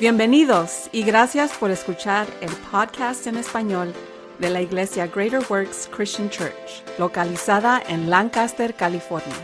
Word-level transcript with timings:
Bienvenidos 0.00 0.88
y 0.92 1.02
gracias 1.02 1.52
por 1.52 1.70
escuchar 1.70 2.26
el 2.40 2.48
podcast 2.72 3.26
en 3.26 3.36
español 3.36 3.92
de 4.38 4.48
la 4.48 4.62
Iglesia 4.62 5.06
Greater 5.06 5.42
Works 5.50 5.90
Christian 5.94 6.30
Church, 6.30 6.82
localizada 6.98 7.82
en 7.86 8.08
Lancaster, 8.08 8.74
California. 8.74 9.36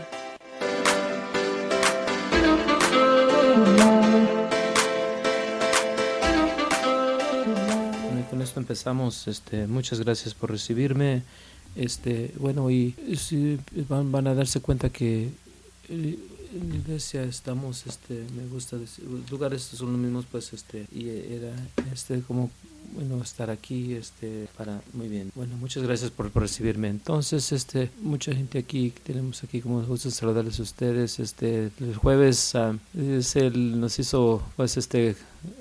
Con 8.31 8.41
esto 8.41 8.59
empezamos. 8.59 9.27
Este, 9.27 9.67
muchas 9.67 9.99
gracias 9.99 10.33
por 10.33 10.49
recibirme. 10.49 11.21
Este, 11.75 12.33
bueno, 12.39 12.71
y 12.71 12.95
van 13.87 14.25
a 14.25 14.33
darse 14.33 14.59
cuenta 14.59 14.89
que 14.89 15.29
eh, 15.89 16.17
en 16.53 16.69
la 16.69 16.75
iglesia 16.75 17.23
estamos, 17.23 17.85
este, 17.87 18.25
me 18.35 18.47
gusta 18.47 18.77
decir, 18.77 19.05
lugares 19.29 19.61
son 19.61 19.91
los 19.91 19.99
mismos, 19.99 20.25
pues, 20.31 20.53
este, 20.53 20.85
y 20.91 21.09
era, 21.09 21.53
este, 21.93 22.21
como, 22.21 22.49
bueno, 22.93 23.21
estar 23.21 23.49
aquí, 23.49 23.93
este, 23.93 24.47
para, 24.57 24.81
muy 24.93 25.07
bien. 25.07 25.31
Bueno, 25.35 25.55
muchas 25.57 25.83
gracias 25.83 26.11
por, 26.11 26.33
recibirme. 26.35 26.89
Entonces, 26.89 27.51
este, 27.51 27.91
mucha 28.01 28.33
gente 28.33 28.59
aquí, 28.59 28.93
tenemos 29.03 29.43
aquí, 29.43 29.61
como 29.61 29.79
nos 29.79 29.87
gusta 29.87 30.09
saludarles 30.11 30.59
a 30.59 30.63
ustedes, 30.63 31.19
este, 31.19 31.71
el 31.79 31.95
jueves, 31.95 32.55
ah, 32.55 32.77
es 32.97 33.35
el, 33.35 33.79
nos 33.79 33.99
hizo, 33.99 34.41
pues, 34.55 34.77
este, 34.77 35.15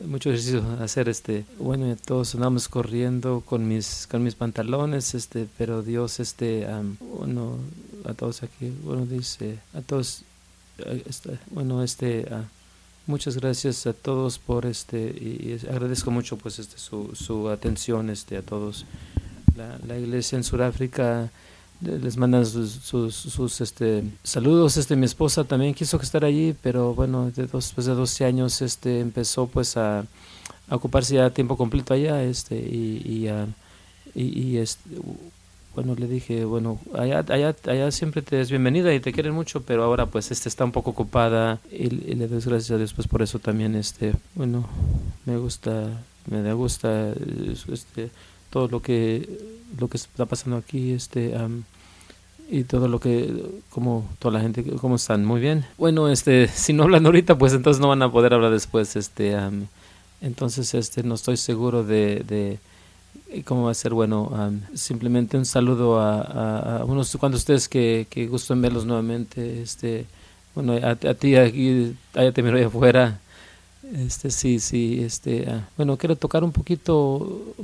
mucho 0.07 0.31
ejercicio 0.31 0.65
hacer 0.81 1.09
este 1.09 1.45
bueno 1.59 1.95
todos 2.05 2.35
andamos 2.35 2.69
corriendo 2.69 3.43
con 3.45 3.69
mis 3.69 4.07
con 4.11 4.23
mis 4.23 4.35
pantalones 4.35 5.15
este 5.15 5.47
pero 5.59 5.83
Dios 5.83 6.19
este 6.19 6.67
um, 6.67 6.97
bueno 7.19 7.59
a 8.05 8.15
todos 8.15 8.43
aquí 8.43 8.73
bueno 8.83 9.07
dice 9.07 9.59
a 9.75 9.81
todos 9.83 10.23
uh, 10.23 10.36
este, 11.07 11.39
bueno 11.51 11.83
este 11.83 12.27
uh, 12.31 12.45
muchas 13.07 13.37
gracias 13.37 13.87
a 13.87 13.93
todos 13.93 14.39
por 14.39 14.67
este 14.67 14.99
y, 14.99 15.59
agradezco 15.71 16.11
mucho 16.11 16.37
pues 16.37 16.59
este 16.59 16.79
su, 16.79 17.15
su 17.15 17.49
atención 17.49 18.11
este 18.11 18.37
a 18.37 18.43
todos. 18.43 18.85
La, 19.57 19.99
iglesia 19.99 20.37
en 20.37 20.45
Sudáfrica 20.45 21.31
les 21.81 22.17
mandan 22.19 22.45
sus, 22.45 22.71
sus, 22.71 23.15
sus, 23.15 23.61
este 23.61 24.05
saludos. 24.23 24.77
Este 24.77 24.97
mi 24.97 25.07
esposa 25.07 25.45
también 25.45 25.73
quiso 25.73 25.99
estar 26.01 26.25
allí 26.25 26.55
pero 26.63 26.95
bueno 26.95 27.31
de 27.31 27.47
dos, 27.47 27.67
después 27.67 27.87
de 27.87 27.95
12 27.95 28.25
años 28.25 28.61
este 28.61 29.01
empezó 29.01 29.47
pues 29.47 29.77
a, 29.77 30.01
a 30.69 30.77
ocuparse 30.77 31.15
ya 31.15 31.27
a 31.27 31.31
tiempo 31.31 31.57
completo 31.57 31.95
allá 31.95 32.23
este 32.23 32.57
y 32.57 33.03
y, 33.05 33.31
uh, 33.31 33.47
y, 34.15 34.25
y 34.25 34.59
este 34.59 34.91
bueno 35.77 35.95
le 35.95 36.09
dije 36.09 36.47
bueno 36.47 36.81
allá 36.95 37.23
allá 37.29 37.55
allá 37.67 37.91
siempre 37.91 38.23
te 38.23 38.41
es 38.41 38.49
bienvenida 38.49 38.95
y 38.95 39.01
te 39.01 39.13
quieren 39.13 39.35
mucho 39.35 39.61
pero 39.61 39.85
ahora 39.85 40.07
pues 40.07 40.31
este 40.31 40.49
está 40.49 40.65
un 40.65 40.73
poco 40.73 40.91
ocupada 40.91 41.61
y, 41.71 41.89
le 41.91 42.27
doy 42.29 42.41
gracias 42.41 42.71
a 42.71 42.79
Dios 42.79 42.95
pues 42.95 43.07
por 43.07 43.21
eso 43.21 43.39
también 43.39 43.75
este 43.75 44.15
bueno 44.35 44.67
me 45.27 45.37
gusta 45.37 46.03
me 46.31 46.41
da 46.41 46.55
gusta 46.55 47.13
este 47.71 48.09
todo 48.49 48.69
lo 48.69 48.81
que 48.81 49.29
lo 49.79 49.89
que 49.89 49.99
está 49.99 50.25
pasando 50.25 50.57
aquí 50.57 50.93
este 50.93 51.37
um, 51.37 51.63
y 52.49 52.65
todo 52.65 52.89
lo 52.89 52.99
que 52.99 53.31
como 53.69 54.09
toda 54.19 54.39
la 54.39 54.41
gente 54.41 54.65
cómo 54.81 54.95
están 54.97 55.25
muy 55.25 55.41
bien. 55.41 55.67
Bueno 55.77 56.09
este 56.09 56.49
si 56.55 56.73
no 56.73 56.85
hablan 56.85 57.05
ahorita 57.05 57.37
pues 57.37 57.53
entonces 57.53 57.83
no 57.83 57.89
van 57.89 58.03
a 58.03 58.11
poder 58.11 58.33
hablar 58.33 58.51
después 58.51 58.97
este 58.97 59.37
um, 59.37 59.67
entonces 60.23 60.73
este 60.73 61.03
no 61.03 61.17
estoy 61.17 61.37
seguro 61.37 61.85
de 61.85 62.59
cómo 63.45 63.65
va 63.65 63.71
a 63.71 63.75
ser 63.75 63.95
bueno 63.95 64.25
um, 64.25 64.61
simplemente 64.75 65.37
un 65.37 65.45
saludo 65.45 65.99
a, 65.99 66.21
a, 66.21 66.79
a, 66.79 66.85
unos 66.85 67.17
cuantos 67.17 67.41
de 67.41 67.55
ustedes 67.55 67.69
que, 67.69 68.07
que 68.11 68.27
gustan 68.27 68.61
verlos 68.63 68.87
nuevamente 68.87 69.63
este 69.63 70.07
bueno 70.55 70.75
a, 70.75 70.91
a 70.91 71.15
ti 71.15 71.37
aquí 71.37 71.97
allá 72.15 72.33
te 72.33 72.43
miro 72.43 72.67
afuera. 72.67 73.21
Este 73.95 74.33
sí, 74.33 74.59
sí, 74.59 75.01
este, 75.01 75.43
uh, 75.43 75.61
bueno, 75.77 75.97
quiero 75.97 76.17
tocar 76.17 76.43
un 76.43 76.51
poquito, 76.51 77.55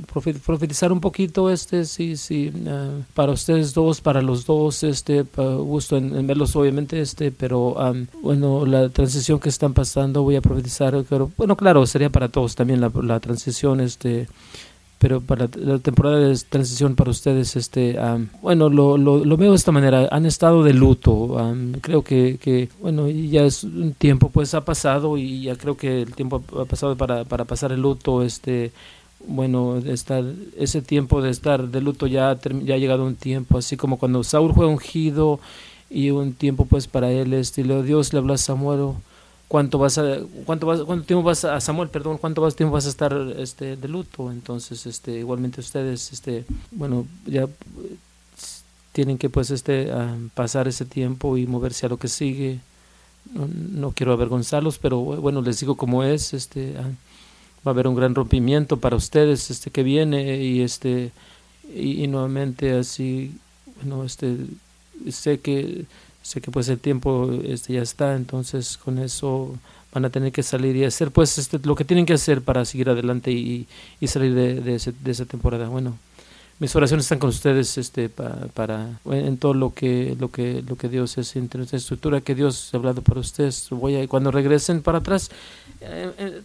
profetizar 0.45 0.93
un 0.93 1.01
poquito, 1.01 1.49
este, 1.49 1.83
sí, 1.83 2.15
sí, 2.15 2.49
uh, 2.49 3.03
para 3.13 3.33
ustedes 3.33 3.73
dos, 3.73 3.99
para 3.99 4.21
los 4.21 4.45
dos, 4.45 4.83
este, 4.83 5.25
gusto 5.35 5.97
en, 5.97 6.25
verlos 6.25 6.55
obviamente, 6.55 7.01
este, 7.01 7.31
pero 7.31 7.73
um, 7.73 8.07
bueno, 8.21 8.65
la 8.65 8.87
transición 8.87 9.37
que 9.37 9.49
están 9.49 9.73
pasando, 9.73 10.23
voy 10.23 10.37
a 10.37 10.41
profetizar, 10.41 11.03
pero 11.09 11.29
bueno, 11.35 11.57
claro, 11.57 11.85
sería 11.85 12.09
para 12.09 12.29
todos 12.29 12.55
también 12.55 12.79
la, 12.79 12.89
la 13.01 13.19
transición, 13.19 13.81
este, 13.81 14.29
pero 15.03 15.19
para 15.19 15.49
la 15.55 15.79
temporada 15.79 16.17
de 16.17 16.33
transición 16.47 16.95
para 16.95 17.11
ustedes, 17.11 17.57
este, 17.57 17.97
bueno, 18.41 18.69
lo, 18.69 18.97
lo, 18.97 19.25
lo, 19.25 19.35
veo 19.35 19.49
de 19.49 19.57
esta 19.57 19.73
manera, 19.73 20.07
han 20.09 20.25
estado 20.25 20.63
de 20.63 20.73
luto, 20.73 21.11
um, 21.11 21.73
creo 21.73 22.05
que, 22.05 22.37
que, 22.41 22.69
bueno, 22.79 23.09
ya 23.09 23.43
es 23.43 23.65
un 23.65 23.93
tiempo, 23.95 24.29
pues 24.29 24.53
ha 24.53 24.63
pasado 24.63 25.17
y 25.17 25.41
ya 25.41 25.57
creo 25.57 25.75
que 25.75 26.03
el 26.03 26.15
tiempo 26.15 26.41
ha 26.57 26.63
pasado 26.63 26.95
para, 26.95 27.25
para 27.25 27.43
pasar 27.43 27.73
el 27.73 27.81
luto, 27.81 28.23
este, 28.23 28.71
bueno, 29.27 29.79
estar, 29.79 30.23
ese 30.57 30.81
tiempo 30.81 31.21
de 31.21 31.31
estar 31.31 31.67
de 31.67 31.81
luto 31.81 32.07
ya, 32.07 32.39
ya 32.63 32.75
ha 32.75 32.77
llegado 32.77 33.03
un 33.05 33.17
tiempo, 33.17 33.57
así 33.57 33.75
como 33.75 33.99
cuando 33.99 34.23
Saúl 34.23 34.53
fue 34.53 34.67
ungido 34.67 35.41
y 35.89 36.11
un 36.11 36.31
tiempo 36.31 36.63
pues 36.63 36.87
para 36.87 37.11
él, 37.11 37.33
este, 37.33 37.63
Dios 37.83 38.13
le 38.13 38.19
habló 38.19 38.35
a 38.35 38.37
Samuel, 38.37 38.93
cuánto 39.53 39.77
vas 39.77 39.99
a 39.99 40.17
cuánto 40.47 40.65
vas 40.65 40.81
cuánto 40.81 41.05
tiempo 41.05 41.21
vas 41.21 41.45
a 41.45 41.61
Samuel 41.61 41.89
perdón 41.89 42.17
cuánto 42.17 42.41
vas, 42.41 42.55
tiempo 42.55 42.73
vas 42.73 42.87
a 42.87 42.89
estar 42.89 43.13
este 43.37 43.75
de 43.75 43.87
luto. 43.87 44.31
Entonces 44.31 44.87
este 44.87 45.19
igualmente 45.19 45.61
ustedes 45.61 46.11
este 46.11 46.43
bueno 46.71 47.05
ya 47.27 47.47
tienen 48.93 49.19
que 49.19 49.29
pues 49.29 49.51
este 49.51 49.93
uh, 49.93 50.27
pasar 50.33 50.67
ese 50.67 50.85
tiempo 50.85 51.37
y 51.37 51.45
moverse 51.45 51.85
a 51.85 51.89
lo 51.89 51.97
que 51.97 52.07
sigue. 52.07 52.61
No, 53.31 53.47
no, 53.47 53.91
quiero 53.91 54.13
avergonzarlos 54.13 54.79
pero 54.79 54.97
bueno 54.99 55.43
les 55.43 55.59
digo 55.59 55.75
cómo 55.75 56.03
es 56.03 56.33
este 56.33 56.71
uh, 56.71 56.95
va 57.63 57.67
a 57.67 57.75
haber 57.75 57.87
un 57.87 57.95
gran 57.95 58.15
rompimiento 58.15 58.77
para 58.77 58.95
ustedes 58.95 59.51
este 59.51 59.69
que 59.69 59.83
viene 59.83 60.41
y 60.43 60.61
este 60.61 61.11
y, 61.71 62.03
y 62.03 62.07
nuevamente 62.07 62.73
así 62.73 63.37
bueno 63.75 64.03
este 64.03 64.35
sé 65.11 65.39
que 65.41 65.85
sé 66.23 66.41
que 66.41 66.49
pues 66.49 66.67
el 66.69 66.79
tiempo 66.79 67.29
este 67.43 67.73
ya 67.73 67.81
está 67.81 68.15
entonces 68.15 68.77
con 68.77 68.97
eso 68.97 69.55
van 69.93 70.05
a 70.05 70.09
tener 70.09 70.31
que 70.31 70.41
salir 70.41 70.75
y 70.75 70.85
hacer 70.85 71.11
pues 71.11 71.37
este, 71.37 71.59
lo 71.63 71.75
que 71.75 71.85
tienen 71.85 72.05
que 72.05 72.13
hacer 72.13 72.41
para 72.41 72.65
seguir 72.65 72.89
adelante 72.89 73.31
y, 73.31 73.67
y 73.99 74.07
salir 74.07 74.33
de, 74.33 74.75
ese, 74.75 74.91
de, 74.91 75.11
esa 75.11 75.25
temporada. 75.25 75.67
Bueno 75.67 75.95
mis 76.59 76.75
oraciones 76.75 77.05
están 77.05 77.19
con 77.19 77.29
ustedes 77.29 77.77
este 77.77 78.09
para, 78.09 78.47
para 78.53 78.99
en 79.05 79.37
todo 79.37 79.53
lo 79.53 79.73
que 79.73 80.15
lo 80.19 80.29
que 80.29 80.63
lo 80.67 80.77
que 80.77 80.87
Dios 80.87 81.17
es 81.17 81.35
en 81.35 81.49
nuestra 81.53 81.77
estructura 81.77 82.21
que 82.21 82.35
Dios 82.35 82.69
ha 82.73 82.77
hablado 82.77 83.01
para 83.01 83.19
ustedes. 83.19 83.67
Voy 83.69 83.97
a 83.97 84.07
cuando 84.07 84.31
regresen 84.31 84.81
para 84.81 84.99
atrás 84.99 85.29
eh, 85.81 86.11
eh, 86.17 86.41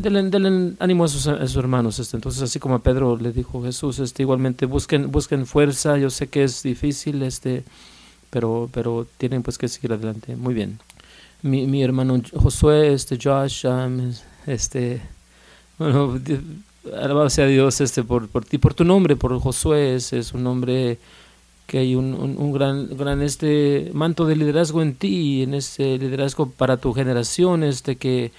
denle, 0.00 0.74
ánimo 0.78 1.04
a 1.04 1.08
sus, 1.08 1.26
a 1.26 1.46
sus, 1.48 1.56
hermanos 1.56 1.98
este. 1.98 2.16
Entonces 2.16 2.42
así 2.42 2.60
como 2.60 2.76
a 2.76 2.78
Pedro 2.78 3.16
le 3.16 3.32
dijo 3.32 3.62
Jesús 3.64 3.98
este 3.98 4.22
igualmente 4.22 4.66
busquen 4.66 5.10
busquen 5.10 5.46
fuerza. 5.46 5.98
Yo 5.98 6.10
sé 6.10 6.28
que 6.28 6.44
es 6.44 6.62
difícil 6.62 7.22
este 7.22 7.64
pero, 8.36 8.68
pero 8.70 9.06
tienen 9.16 9.42
pues 9.42 9.56
que 9.56 9.66
seguir 9.66 9.94
adelante. 9.94 10.36
Muy 10.36 10.52
bien. 10.52 10.78
Mi, 11.40 11.66
mi 11.66 11.82
hermano 11.82 12.20
Josué, 12.34 12.92
este 12.92 13.16
Josh, 13.16 13.64
um, 13.64 14.12
este, 14.46 15.00
bueno, 15.78 16.20
alabado 17.00 17.30
sea 17.30 17.46
Dios 17.46 17.80
este, 17.80 18.04
por, 18.04 18.28
por 18.28 18.44
ti, 18.44 18.58
por 18.58 18.74
tu 18.74 18.84
nombre, 18.84 19.16
por 19.16 19.40
Josué, 19.40 19.94
es, 19.94 20.12
es 20.12 20.34
un 20.34 20.44
nombre 20.44 20.98
que 21.66 21.78
hay 21.78 21.94
un, 21.94 22.12
un, 22.12 22.36
un, 22.36 22.52
gran, 22.52 22.94
gran 22.94 23.22
este 23.22 23.90
manto 23.94 24.26
de 24.26 24.36
liderazgo 24.36 24.82
en 24.82 24.96
ti, 24.96 25.42
en 25.42 25.54
ese 25.54 25.96
liderazgo 25.96 26.50
para 26.50 26.76
tu 26.76 26.92
generación, 26.92 27.64
este 27.64 27.96
que 27.96 28.32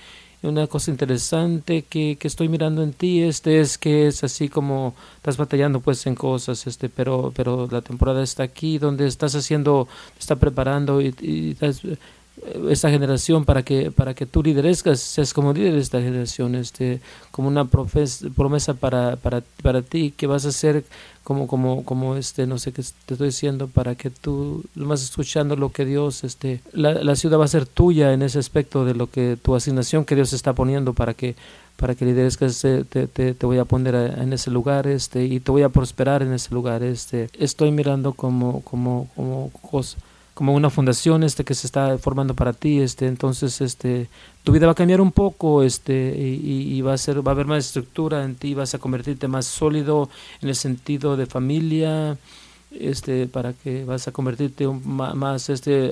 una 0.43 0.67
cosa 0.67 0.91
interesante 0.91 1.83
que, 1.83 2.17
que, 2.19 2.27
estoy 2.27 2.47
mirando 2.47 2.83
en 2.83 2.93
ti 2.93 3.23
este 3.23 3.59
es 3.59 3.77
que 3.77 4.07
es 4.07 4.23
así 4.23 4.49
como 4.49 4.93
estás 5.15 5.37
batallando 5.37 5.79
pues 5.79 6.05
en 6.05 6.15
cosas 6.15 6.67
este 6.67 6.89
pero 6.89 7.33
pero 7.35 7.67
la 7.71 7.81
temporada 7.81 8.23
está 8.23 8.43
aquí 8.43 8.77
donde 8.77 9.07
estás 9.07 9.35
haciendo 9.35 9.87
está 10.19 10.35
preparando 10.35 11.01
y, 11.01 11.15
y 11.21 11.51
estás, 11.51 11.81
esta 12.69 12.89
generación 12.89 13.45
para 13.45 13.63
que 13.63 13.91
para 13.91 14.13
que 14.13 14.25
tú 14.25 14.43
liderescas 14.43 14.99
seas 14.99 15.33
como 15.33 15.53
líder 15.53 15.73
de 15.73 15.79
esta 15.79 16.01
generación 16.01 16.55
este 16.55 17.01
como 17.31 17.47
una 17.47 17.65
promesa 17.65 18.73
para, 18.75 19.15
para 19.15 19.41
para 19.63 19.81
ti 19.81 20.13
que 20.15 20.27
vas 20.27 20.45
a 20.45 20.49
hacer 20.49 20.83
como 21.23 21.47
como 21.47 21.83
como 21.83 22.15
este 22.15 22.45
no 22.45 22.59
sé 22.59 22.71
qué 22.73 22.83
te 23.05 23.15
estoy 23.15 23.27
diciendo 23.27 23.67
para 23.67 23.95
que 23.95 24.09
tú 24.09 24.63
vas 24.75 25.03
escuchando 25.03 25.55
lo 25.55 25.71
que 25.71 25.85
Dios 25.85 26.23
este 26.23 26.61
la, 26.73 26.93
la 27.03 27.15
ciudad 27.15 27.39
va 27.39 27.45
a 27.45 27.49
ser 27.49 27.65
tuya 27.65 28.13
en 28.13 28.21
ese 28.21 28.39
aspecto 28.39 28.85
de 28.85 28.93
lo 28.93 29.09
que 29.09 29.37
tu 29.41 29.55
asignación 29.55 30.05
que 30.05 30.15
Dios 30.15 30.31
está 30.31 30.53
poniendo 30.53 30.93
para 30.93 31.13
que 31.13 31.35
para 31.75 31.93
que 31.93 32.05
liderescas 32.05 32.59
te, 32.59 32.83
te, 32.83 33.07
te 33.07 33.45
voy 33.45 33.59
a 33.59 33.65
poner 33.65 33.93
en 33.95 34.33
ese 34.33 34.49
lugar 34.49 34.87
este 34.87 35.25
y 35.25 35.39
te 35.39 35.51
voy 35.51 35.61
a 35.61 35.69
prosperar 35.69 36.23
en 36.23 36.33
ese 36.33 36.51
lugar 36.51 36.81
este. 36.81 37.29
Estoy 37.37 37.71
mirando 37.71 38.13
como 38.13 38.61
como 38.61 39.07
como 39.15 39.51
cosa 39.51 39.97
como 40.37 40.53
una 40.53 40.69
fundación 40.69 41.23
este 41.23 41.43
que 41.43 41.55
se 41.55 41.65
está 41.65 41.97
formando 41.97 42.35
para 42.35 42.53
ti 42.53 42.79
este 42.79 43.07
entonces 43.07 43.59
este 43.59 44.07
tu 44.43 44.51
vida 44.51 44.67
va 44.67 44.73
a 44.73 44.75
cambiar 44.75 45.01
un 45.01 45.11
poco 45.11 45.63
este 45.63 46.15
y, 46.15 46.77
y, 46.77 46.81
va 46.81 46.93
a 46.93 46.97
ser 46.99 47.25
va 47.25 47.31
a 47.31 47.33
haber 47.33 47.47
más 47.47 47.65
estructura 47.65 48.23
en 48.23 48.35
ti 48.35 48.53
vas 48.53 48.75
a 48.75 48.77
convertirte 48.77 49.27
más 49.27 49.47
sólido 49.47 50.11
en 50.43 50.49
el 50.49 50.55
sentido 50.55 51.17
de 51.17 51.25
familia 51.25 52.19
este 52.79 53.25
para 53.25 53.53
que 53.53 53.83
vas 53.83 54.07
a 54.07 54.11
convertirte 54.11 54.67
un, 54.67 54.85
más 54.85 55.49
este 55.49 55.91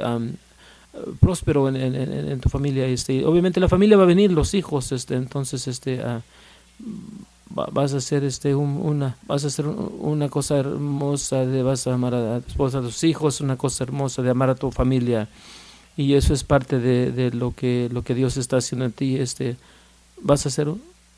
próspero 1.20 1.68
en, 1.68 1.76
en, 1.76 2.40
tu 2.40 2.50
familia. 2.50 2.86
Este, 2.86 3.26
obviamente 3.26 3.60
la 3.60 3.68
familia 3.68 3.98
va 3.98 4.04
a 4.04 4.08
venir, 4.08 4.32
los 4.32 4.54
hijos, 4.54 4.92
este, 4.92 5.16
entonces 5.16 5.68
este, 5.68 6.02
ah, 6.02 6.22
vas 7.50 7.94
a 7.94 7.98
hacer 7.98 8.24
este 8.24 8.56
una 8.56 9.18
vas 9.28 9.44
a 9.44 9.48
hacer 9.48 9.68
una 9.68 10.30
cosa 10.30 10.58
hermosa 10.58 11.46
de 11.46 11.64
vas 11.64 11.86
a 11.88 11.94
amar 11.94 12.16
a 12.16 12.42
tu 12.42 12.50
esposa 12.50 12.80
a 12.80 12.82
tus 12.82 13.04
hijos 13.04 13.40
una 13.42 13.56
cosa 13.56 13.84
hermosa 13.84 14.22
de 14.22 14.30
amar 14.30 14.50
a 14.50 14.56
tu 14.56 14.72
familia. 14.72 15.30
Y 15.98 16.16
eso 16.16 16.34
es 16.34 16.44
parte 16.44 16.80
de, 16.80 17.12
de 17.12 17.32
lo 17.32 17.54
que 17.56 17.90
lo 17.92 18.04
que 18.04 18.16
Dios 18.16 18.36
está 18.38 18.58
haciendo 18.58 18.86
en 18.86 18.92
ti 18.92 19.16
este 19.18 19.58
vas 20.22 20.46
a 20.46 20.50
ser 20.50 20.68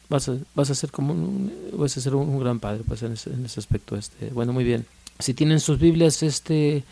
vas 0.10 0.30
a, 0.30 0.38
vas 0.54 0.70
a 0.70 0.76
ser 0.76 0.92
como 0.92 1.14
un, 1.14 1.52
vas 1.74 1.98
a 1.98 2.02
ser 2.02 2.14
un, 2.16 2.40
gran 2.40 2.60
padre 2.60 2.84
pues 2.88 3.02
en 3.04 3.14
ese, 3.14 3.32
en 3.32 3.46
ese, 3.46 3.60
aspecto 3.60 3.96
este. 3.96 4.30
Bueno 4.30 4.54
muy 4.54 4.64
bien. 4.64 4.86
Si 5.20 5.34
tienen 5.34 5.60
sus 5.60 5.80
Biblias 5.80 6.22
este 6.24 6.84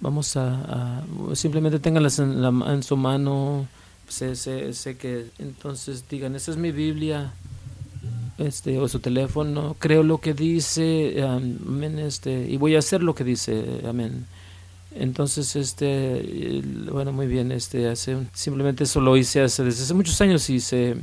vamos 0.00 0.36
a, 0.36 1.04
simplemente 1.34 1.78
tenganlas 1.78 2.18
en, 2.18 2.42
la, 2.42 2.48
en 2.72 2.82
su 2.82 2.96
mano. 2.96 3.68
Sé, 4.08 4.36
sé, 4.36 4.72
sé 4.72 4.96
que 4.96 5.26
entonces 5.38 6.08
digan 6.08 6.34
esa 6.34 6.50
es 6.50 6.56
mi 6.56 6.72
Biblia 6.72 7.34
este, 8.38 8.78
o 8.78 8.88
su 8.88 9.00
teléfono, 9.00 9.76
creo 9.78 10.02
lo 10.02 10.18
que 10.18 10.32
dice, 10.32 11.22
amén, 11.22 11.98
este, 11.98 12.46
y 12.48 12.56
voy 12.56 12.76
a 12.76 12.78
hacer 12.78 13.02
lo 13.02 13.14
que 13.14 13.24
dice, 13.24 13.82
amén. 13.86 14.26
Entonces, 14.94 15.54
este, 15.54 16.62
bueno, 16.90 17.12
muy 17.12 17.26
bien, 17.26 17.52
este, 17.52 17.88
hace, 17.88 18.16
simplemente 18.32 18.84
eso 18.84 19.00
lo 19.00 19.16
hice 19.16 19.42
hace, 19.42 19.62
desde 19.62 19.82
hace 19.82 19.94
muchos 19.94 20.20
años 20.20 20.48
y, 20.50 20.60
se, 20.60 20.96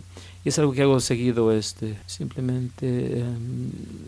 y 0.44 0.50
es 0.50 0.60
algo 0.60 0.74
que 0.74 0.82
hago 0.82 1.00
seguido, 1.00 1.52
este, 1.52 1.96
simplemente, 2.06 3.24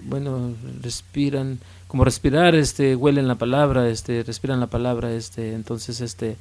bueno, 0.03 0.53
respiran, 0.81 1.59
como 1.87 2.03
respirar, 2.03 2.55
este, 2.55 2.95
huelen 2.95 3.27
la 3.27 3.35
palabra, 3.35 3.87
este, 3.89 4.23
respiran 4.23 4.59
la 4.59 4.67
palabra, 4.67 5.13
este, 5.13 5.53
entonces, 5.53 6.01
este, 6.01 6.37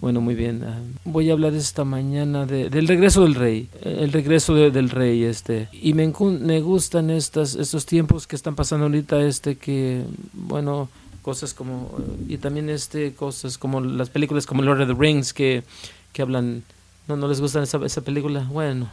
bueno, 0.00 0.20
muy 0.20 0.36
bien. 0.36 0.62
Ah, 0.64 0.78
voy 1.04 1.28
a 1.28 1.32
hablar 1.32 1.54
esta 1.54 1.84
mañana 1.84 2.46
de, 2.46 2.70
del 2.70 2.86
regreso 2.86 3.22
del 3.22 3.34
rey, 3.34 3.68
el 3.82 4.12
regreso 4.12 4.54
del 4.54 4.90
rey, 4.90 5.24
este. 5.24 5.68
Y 5.72 5.92
me, 5.94 6.12
me 6.40 6.60
gustan 6.60 7.10
estas, 7.10 7.56
estos 7.56 7.84
tiempos 7.84 8.26
que 8.26 8.36
están 8.36 8.54
pasando 8.54 8.86
ahorita, 8.86 9.20
este, 9.22 9.56
que, 9.56 10.04
bueno, 10.32 10.88
cosas 11.22 11.52
como, 11.52 11.98
y 12.28 12.38
también 12.38 12.70
este, 12.70 13.12
cosas 13.12 13.58
como 13.58 13.80
las 13.80 14.08
películas 14.08 14.46
como 14.46 14.62
Lord 14.62 14.82
of 14.82 14.88
the 14.88 14.94
Rings 14.94 15.32
que, 15.32 15.64
que 16.12 16.22
hablan, 16.22 16.62
no, 17.08 17.16
no 17.16 17.26
les 17.26 17.40
gusta 17.40 17.62
esa, 17.62 17.84
esa 17.84 18.00
película, 18.00 18.46
bueno, 18.50 18.88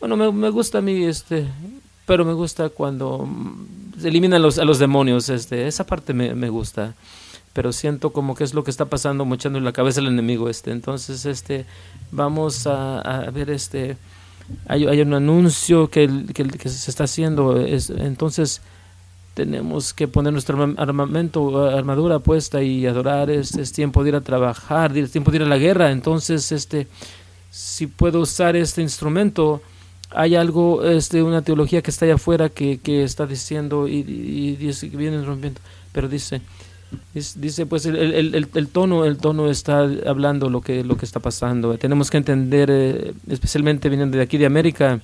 bueno, 0.00 0.16
me, 0.16 0.32
me 0.32 0.48
gusta 0.48 0.78
a 0.78 0.80
mí, 0.80 1.04
este, 1.04 1.46
pero 2.06 2.24
me 2.24 2.32
gusta 2.32 2.70
cuando 2.70 3.28
se 4.00 4.08
eliminan 4.08 4.40
los, 4.40 4.58
a 4.58 4.64
los 4.64 4.78
demonios, 4.78 5.28
este, 5.28 5.66
esa 5.66 5.84
parte 5.84 6.14
me, 6.14 6.34
me 6.34 6.48
gusta 6.48 6.94
pero 7.52 7.72
siento 7.72 8.12
como 8.12 8.34
que 8.34 8.44
es 8.44 8.54
lo 8.54 8.64
que 8.64 8.70
está 8.70 8.86
pasando, 8.86 9.24
mochando 9.24 9.58
en 9.58 9.64
la 9.64 9.72
cabeza 9.72 10.00
el 10.00 10.06
enemigo 10.06 10.48
este. 10.48 10.70
Entonces, 10.70 11.26
este, 11.26 11.66
vamos 12.12 12.66
a, 12.66 13.28
ver 13.32 13.50
este, 13.50 13.96
hay, 14.66 14.86
hay, 14.86 15.00
un 15.00 15.14
anuncio 15.14 15.90
que, 15.90 16.08
que, 16.32 16.68
se 16.68 16.90
está 16.90 17.04
haciendo, 17.04 17.60
es, 17.60 17.90
entonces 17.90 18.62
tenemos 19.34 19.94
que 19.94 20.08
poner 20.08 20.32
nuestro 20.32 20.62
armamento, 20.76 21.68
armadura 21.68 22.18
puesta 22.18 22.62
y 22.62 22.86
adorar, 22.86 23.30
este 23.30 23.62
es 23.62 23.72
tiempo 23.72 24.02
de 24.02 24.10
ir 24.10 24.16
a 24.16 24.20
trabajar, 24.20 24.96
es 24.96 25.10
tiempo 25.10 25.30
de 25.30 25.38
ir 25.38 25.42
a 25.42 25.46
la 25.46 25.58
guerra, 25.58 25.90
entonces, 25.90 26.52
este, 26.52 26.86
si 27.50 27.86
puedo 27.86 28.20
usar 28.20 28.54
este 28.54 28.82
instrumento, 28.82 29.62
hay 30.10 30.34
algo, 30.34 30.84
este, 30.84 31.22
una 31.22 31.42
teología 31.42 31.82
que 31.82 31.90
está 31.90 32.04
allá 32.04 32.14
afuera 32.14 32.48
que, 32.48 32.78
que 32.78 33.04
está 33.04 33.26
diciendo 33.26 33.88
y, 33.88 34.00
y, 34.00 34.58
y 34.60 34.88
viene 34.96 35.22
rompiendo, 35.22 35.60
pero 35.92 36.08
dice, 36.08 36.42
Dice, 37.12 37.66
pues 37.66 37.86
el, 37.86 37.96
el, 37.96 38.48
el, 38.54 38.68
tono, 38.68 39.04
el 39.04 39.18
tono 39.18 39.50
está 39.50 39.80
hablando 40.06 40.48
lo 40.48 40.60
que, 40.60 40.84
lo 40.84 40.96
que 40.96 41.04
está 41.04 41.20
pasando. 41.20 41.76
Tenemos 41.76 42.10
que 42.10 42.16
entender, 42.18 42.70
eh, 42.70 43.14
especialmente 43.28 43.88
viniendo 43.88 44.16
de 44.16 44.22
aquí 44.22 44.38
de 44.38 44.46
América, 44.46 45.00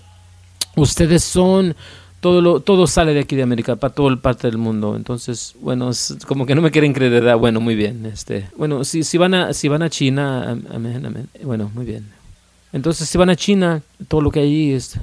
ustedes 0.77 1.25
son 1.25 1.75
todo 2.21 2.41
lo, 2.41 2.61
todo 2.61 2.87
sale 2.87 3.15
de 3.15 3.21
aquí 3.21 3.37
de 3.37 3.43
América 3.43 3.77
para 3.77 3.95
toda 3.95 4.17
parte 4.17 4.47
del 4.47 4.59
mundo. 4.59 4.97
Entonces, 4.97 5.55
bueno, 5.61 5.91
como 6.27 6.47
que 6.47 6.55
no 6.55 6.63
me 6.63 6.71
quieren 6.71 6.93
creer, 6.93 7.13
¿verdad? 7.13 7.39
Bueno, 7.39 7.61
muy 7.61 7.75
bien. 7.75 8.07
Este, 8.07 8.49
bueno, 8.57 8.85
si, 8.85 9.03
si 9.03 9.19
van 9.19 9.35
a 9.35 9.53
si 9.53 9.69
van 9.69 9.83
a 9.83 9.91
China, 9.91 10.59
amén, 10.73 11.05
amén. 11.05 11.29
Bueno, 11.43 11.71
muy 11.75 11.85
bien. 11.85 12.07
Entonces, 12.73 13.09
si 13.09 13.17
van 13.19 13.31
a 13.31 13.37
China, 13.37 13.83
todo 14.09 14.21
lo 14.21 14.31
que 14.31 14.41
hay 14.41 14.73
es 14.73 14.99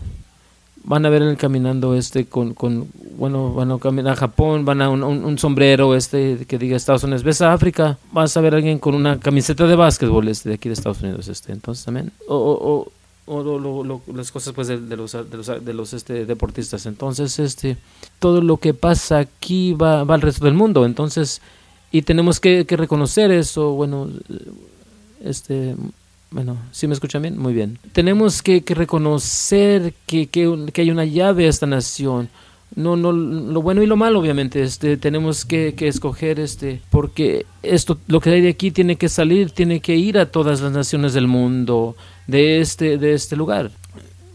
van 0.84 1.06
a 1.06 1.10
ver 1.10 1.22
él 1.22 1.38
caminando 1.38 1.96
este 1.96 2.26
con, 2.26 2.54
con 2.54 2.88
bueno 3.18 3.54
van 3.54 3.72
a 3.72 3.78
caminar 3.78 4.14
a 4.14 4.16
Japón 4.16 4.66
van 4.66 4.82
a 4.82 4.90
un, 4.90 5.04
un, 5.04 5.38
sombrero 5.38 5.96
este 5.96 6.46
que 6.46 6.58
diga 6.58 6.76
Estados 6.76 7.04
Unidos 7.04 7.24
ves 7.24 7.42
a 7.42 7.54
África 7.54 7.98
vas 8.12 8.36
a 8.36 8.42
ver 8.42 8.54
a 8.54 8.58
alguien 8.58 8.80
con 8.80 8.96
una 8.96 9.20
camiseta 9.20 9.66
de 9.66 9.76
básquetbol 9.76 10.28
este 10.28 10.50
de 10.50 10.56
aquí 10.56 10.70
de 10.70 10.74
Estados 10.74 11.02
Unidos 11.02 11.28
este 11.28 11.54
entonces 11.54 11.86
también 11.86 12.12
o, 12.28 12.36
o, 12.36 12.60
o, 12.76 12.92
las 14.14 14.32
cosas 14.32 14.54
pues 14.54 14.68
de, 14.68 14.78
los 14.78 15.14
de 15.14 15.38
los, 15.38 15.66
de 15.66 15.74
los 15.74 15.94
este 15.94 16.26
deportistas. 16.26 16.86
Entonces 16.86 17.40
este 17.40 17.78
todo 18.20 18.42
lo 18.42 18.58
que 18.58 18.74
pasa 18.74 19.20
aquí 19.20 19.74
va, 19.74 20.04
va 20.04 20.16
al 20.16 20.22
resto 20.22 20.46
del 20.46 20.56
mundo. 20.56 20.86
Entonces 20.86 21.42
y 21.92 22.02
tenemos 22.02 22.40
que, 22.40 22.66
que 22.66 22.76
reconocer 22.76 23.32
eso 23.32 23.72
bueno 23.74 24.10
este 25.24 25.76
bueno, 26.34 26.58
¿sí 26.72 26.88
me 26.88 26.96
escuchan 26.96 27.22
bien? 27.22 27.38
Muy 27.38 27.54
bien. 27.54 27.78
Tenemos 27.92 28.42
que, 28.42 28.64
reconocer 28.68 29.94
que, 30.08 30.28
que, 30.28 30.82
hay 30.82 30.90
una 30.90 31.06
llave 31.06 31.46
a 31.46 31.50
esta 31.50 31.68
nación. 31.68 32.28
No, 32.76 32.96
no, 32.96 33.12
lo 33.12 33.62
bueno 33.62 33.84
y 33.84 33.86
lo 33.86 33.96
malo, 33.96 34.20
obviamente. 34.20 34.64
Este, 34.64 34.98
tenemos 34.98 35.46
que, 35.46 35.76
que, 35.76 35.88
escoger 35.88 36.40
este, 36.40 36.82
porque 36.90 37.46
esto, 37.62 38.00
lo 38.08 38.20
que 38.20 38.32
hay 38.32 38.42
de 38.42 38.50
aquí 38.50 38.72
tiene 38.72 38.96
que 38.96 39.10
salir, 39.10 39.52
tiene 39.52 39.80
que 39.80 39.96
ir 39.96 40.18
a 40.18 40.26
todas 40.26 40.60
las 40.60 40.72
naciones 40.72 41.14
del 41.14 41.28
mundo, 41.28 41.96
de 42.26 42.62
este, 42.62 42.98
de 42.98 43.14
este 43.14 43.36
lugar. 43.36 43.70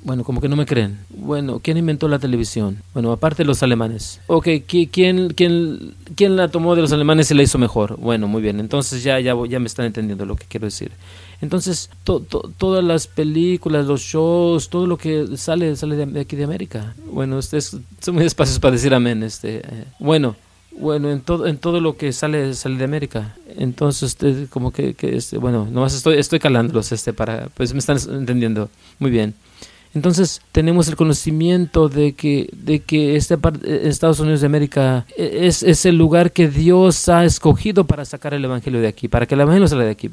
Bueno, 0.05 0.23
como 0.23 0.41
que 0.41 0.49
no 0.49 0.55
me 0.55 0.67
creen. 0.67 1.01
Bueno, 1.11 1.59
¿quién 1.59 1.77
inventó 1.77 2.07
la 2.07 2.21
televisión? 2.21 2.81
Bueno, 2.95 3.11
aparte 3.11 3.45
los 3.45 3.65
alemanes. 3.65 4.21
Ok, 4.29 4.47
¿quién, 4.67 5.31
quién, 5.35 5.97
quién 6.15 6.37
la 6.37 6.47
tomó 6.47 6.77
de 6.77 6.83
los 6.83 6.93
alemanes 6.93 7.29
y 7.33 7.35
la 7.35 7.43
hizo 7.43 7.59
mejor? 7.59 7.99
Bueno, 7.99 8.29
muy 8.29 8.41
bien. 8.41 8.61
Entonces 8.61 9.03
ya, 9.03 9.19
ya, 9.19 9.35
ya 9.49 9.59
me 9.59 9.67
están 9.67 9.87
entendiendo 9.87 10.25
lo 10.25 10.37
que 10.37 10.47
quiero 10.49 10.67
decir. 10.67 10.93
Entonces, 11.41 11.89
todas 12.05 12.83
las 12.83 13.07
películas, 13.07 13.87
los 13.87 14.01
shows, 14.01 14.69
todo 14.69 14.87
lo 14.87 14.97
que 14.97 15.37
sale, 15.37 15.77
sale 15.77 15.95
de, 15.95 16.21
aquí 16.21 16.35
de 16.35 16.45
América. 16.45 16.95
Bueno, 17.13 17.39
ustedes 17.39 17.77
son 18.01 18.15
muy 18.15 18.25
despacios 18.25 18.59
para 18.59 18.73
decir 18.73 18.93
amén. 18.93 19.23
Este, 19.23 19.59
eh, 19.59 19.85
bueno, 20.01 20.35
bueno, 20.73 21.11
en 21.11 21.21
todo, 21.21 21.47
en 21.47 21.59
todo 21.59 21.81
lo 21.81 21.97
que 21.97 22.13
sale, 22.13 22.55
sale 22.55 22.77
de 22.77 22.85
América. 22.85 23.37
Entonces, 23.57 24.03
usted 24.03 24.49
como 24.49 24.73
que, 24.73 24.95
que 24.95 25.17
este, 25.17 25.39
bueno, 25.39 25.69
nomás 25.71 25.95
estoy, 25.95 26.19
estoy 26.19 26.41
calándolos, 26.41 26.91
este, 26.91 27.13
para, 27.13 27.49
pues 27.55 27.73
me 27.73 27.79
están 27.79 27.99
entendiendo. 28.11 28.69
Muy 28.99 29.13
bien. 29.13 29.35
Entonces 29.95 30.43
tenemos 30.53 30.87
el 30.89 30.97
conocimiento 30.97 31.89
de 31.89 32.13
que, 32.13 32.51
de 32.53 32.81
que 32.81 33.17
este 33.17 33.39
Estados 33.65 34.21
Unidos 34.21 34.41
de 34.41 34.47
América 34.47 35.07
e, 35.17 35.47
es, 35.47 35.63
es 35.63 35.87
el 35.87 35.97
lugar 35.97 36.31
que 36.31 36.49
Dios 36.49 37.09
ha 37.09 37.25
escogido 37.25 37.85
para 37.85 38.05
sacar 38.05 38.35
el 38.35 38.45
Evangelio 38.45 38.81
de 38.81 38.89
aquí, 38.89 39.09
para 39.09 39.25
que 39.27 39.35
el 39.35 39.41
Evangelio 39.41 39.67
salga 39.67 39.87
de 39.87 39.93
aquí. 39.93 40.11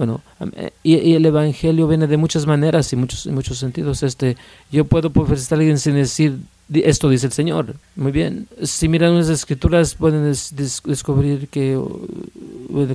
Bueno, 0.00 0.22
eh, 0.56 0.70
y, 0.82 1.12
el 1.12 1.26
evangelio 1.26 1.86
viene 1.86 2.06
de 2.06 2.16
muchas 2.16 2.46
maneras 2.46 2.90
y 2.90 2.96
muchos, 2.96 3.26
en 3.26 3.34
muchos 3.34 3.58
sentidos. 3.58 4.02
Este, 4.02 4.34
yo 4.72 4.86
puedo 4.86 5.10
profetizar 5.10 5.58
a 5.58 5.60
alguien 5.60 5.78
sin 5.78 5.92
decir 5.92 6.38
esto 6.72 7.10
dice 7.10 7.26
el 7.26 7.32
Señor. 7.32 7.74
Muy 7.96 8.10
bien. 8.10 8.48
Si 8.62 8.88
miran 8.88 9.18
las 9.18 9.28
escrituras 9.28 9.94
pueden 9.96 10.24
descubrir 10.24 11.48
que 11.48 11.78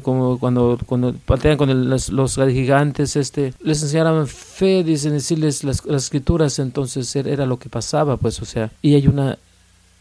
como 0.01 0.39
cuando 0.39 0.79
cuando 0.87 1.13
patean 1.13 1.57
con 1.57 1.89
los, 1.91 2.09
los, 2.09 2.37
gigantes, 2.37 3.15
este, 3.15 3.53
les 3.61 3.83
enseñaban 3.83 4.25
fe, 4.25 4.83
dicen 4.83 5.11
decirles 5.11 5.63
las, 5.63 5.85
las, 5.85 6.05
escrituras, 6.05 6.57
entonces 6.57 7.15
era 7.15 7.45
lo 7.45 7.59
que 7.59 7.69
pasaba, 7.69 8.17
pues, 8.17 8.41
o 8.41 8.45
sea, 8.45 8.71
y 8.81 8.95
hay 8.95 9.05
una 9.05 9.37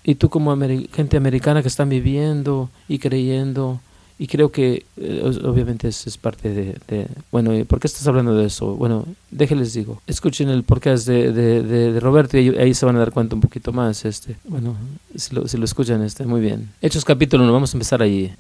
y 0.04 0.14
tú 0.14 0.30
como 0.30 0.56
gente 0.90 1.18
americana 1.18 1.60
que 1.60 1.68
están 1.68 1.90
viviendo 1.90 2.70
y 2.88 2.98
creyendo 2.98 3.80
y 4.16 4.28
creo 4.28 4.52
que 4.52 4.84
eh, 4.96 5.22
obviamente 5.44 5.88
es, 5.88 6.06
es 6.06 6.16
parte 6.18 6.48
de, 6.48 6.76
de, 6.86 7.08
Bueno, 7.32 7.52
¿por 7.64 7.80
qué 7.80 7.88
estás 7.88 8.06
hablando 8.06 8.34
de 8.36 8.46
eso? 8.46 8.76
Bueno, 8.76 9.06
déjenles 9.30 9.74
digo. 9.74 10.00
Escuchen 10.06 10.48
el 10.50 10.62
podcast 10.62 11.06
de, 11.08 11.32
de, 11.32 11.62
de, 11.62 11.98
Roberto 11.98 12.38
y 12.38 12.50
ahí, 12.56 12.74
se 12.74 12.86
van 12.86 12.94
a 12.94 13.00
dar 13.00 13.10
cuenta 13.10 13.34
un 13.34 13.40
poquito 13.40 13.72
más. 13.72 14.04
este 14.04 14.36
Bueno, 14.44 14.76
si 15.16 15.34
lo, 15.34 15.48
si 15.48 15.56
lo 15.56 15.64
escuchan, 15.64 16.00
este 16.02 16.24
muy 16.26 16.40
bien. 16.40 16.70
Hechos 16.80 17.04
capítulo 17.04 17.42
1, 17.42 17.52
vamos 17.52 17.74
a 17.74 17.76
empezar 17.76 18.02
ahí. 18.02 18.32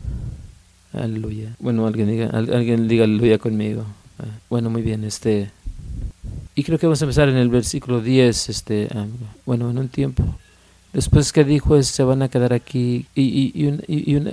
Aleluya. 0.92 1.56
Bueno, 1.58 1.88
alguien 1.88 2.08
diga, 2.08 2.28
alguien 2.28 2.86
diga 2.86 3.02
aleluya 3.04 3.38
conmigo. 3.38 3.84
Ah, 4.20 4.26
bueno, 4.48 4.70
muy 4.70 4.82
bien. 4.82 5.02
este 5.02 5.50
Y 6.54 6.62
creo 6.62 6.78
que 6.78 6.86
vamos 6.86 7.02
a 7.02 7.04
empezar 7.04 7.28
en 7.28 7.36
el 7.36 7.48
versículo 7.48 8.00
10. 8.00 8.48
este 8.48 8.88
ah, 8.94 9.06
Bueno, 9.44 9.70
en 9.70 9.78
un 9.78 9.88
tiempo. 9.88 10.22
Después 10.92 11.32
que 11.32 11.42
dijo, 11.42 11.82
se 11.82 12.04
van 12.04 12.22
a 12.22 12.28
quedar 12.28 12.52
aquí. 12.52 13.06
Y, 13.16 13.22
y, 13.22 13.52
y, 13.56 13.66
un, 13.66 13.82
y 13.88 14.14
una, 14.14 14.30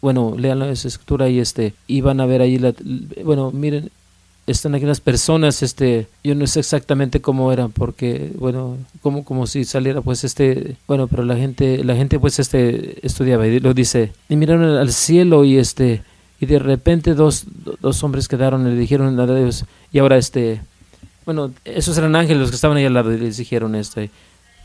bueno, 0.00 0.34
lean 0.36 0.58
la 0.58 0.70
escritura 0.70 1.28
y 1.28 1.40
este, 1.40 1.74
y 1.86 2.00
van 2.00 2.20
a 2.20 2.26
ver 2.26 2.40
ahí, 2.40 2.58
la, 2.58 2.74
bueno, 3.24 3.50
miren, 3.50 3.90
están 4.46 4.74
aquí 4.74 4.84
las 4.84 5.00
personas, 5.00 5.62
este, 5.62 6.06
yo 6.24 6.34
no 6.34 6.46
sé 6.46 6.60
exactamente 6.60 7.20
cómo 7.20 7.52
eran, 7.52 7.70
porque, 7.70 8.32
bueno, 8.36 8.76
como, 9.02 9.24
como 9.24 9.46
si 9.46 9.64
saliera, 9.64 10.00
pues, 10.00 10.24
este, 10.24 10.76
bueno, 10.86 11.06
pero 11.06 11.24
la 11.24 11.36
gente, 11.36 11.84
la 11.84 11.94
gente, 11.94 12.18
pues, 12.18 12.38
este, 12.38 13.04
estudiaba 13.06 13.46
y 13.46 13.60
lo 13.60 13.74
dice, 13.74 14.12
y 14.28 14.36
miraron 14.36 14.64
al 14.64 14.92
cielo 14.92 15.44
y 15.44 15.58
este, 15.58 16.02
y 16.40 16.46
de 16.46 16.58
repente 16.58 17.14
dos, 17.14 17.44
dos 17.80 18.02
hombres 18.02 18.26
quedaron 18.26 18.66
y 18.66 18.70
le 18.70 18.76
dijeron 18.76 19.18
a 19.20 19.26
Dios, 19.26 19.66
y 19.92 19.98
ahora 19.98 20.16
este, 20.16 20.60
bueno, 21.26 21.52
esos 21.64 21.96
eran 21.98 22.16
ángeles 22.16 22.40
los 22.40 22.50
que 22.50 22.56
estaban 22.56 22.76
ahí 22.76 22.84
al 22.86 22.94
lado 22.94 23.12
y 23.12 23.18
les 23.18 23.36
dijeron 23.36 23.74
este, 23.74 24.10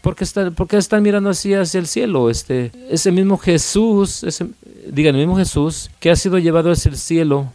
¿por 0.06 0.16
qué, 0.16 0.24
están, 0.24 0.54
¿por 0.54 0.72
están 0.76 1.02
mirando 1.02 1.32
así 1.32 1.56
hacia 1.56 1.80
el 1.80 1.88
cielo? 1.88 2.30
Este, 2.30 2.72
ese 2.92 3.12
mismo 3.12 3.40
Jesús, 3.40 4.24
ese, 4.24 4.46
digan, 4.88 5.16
el 5.16 5.22
mismo 5.22 5.36
Jesús 5.36 5.90
que 6.00 6.12
ha 6.12 6.16
sido 6.16 6.38
llevado 6.38 6.70
hacia 6.72 6.92
el 6.92 6.98
cielo, 6.98 7.52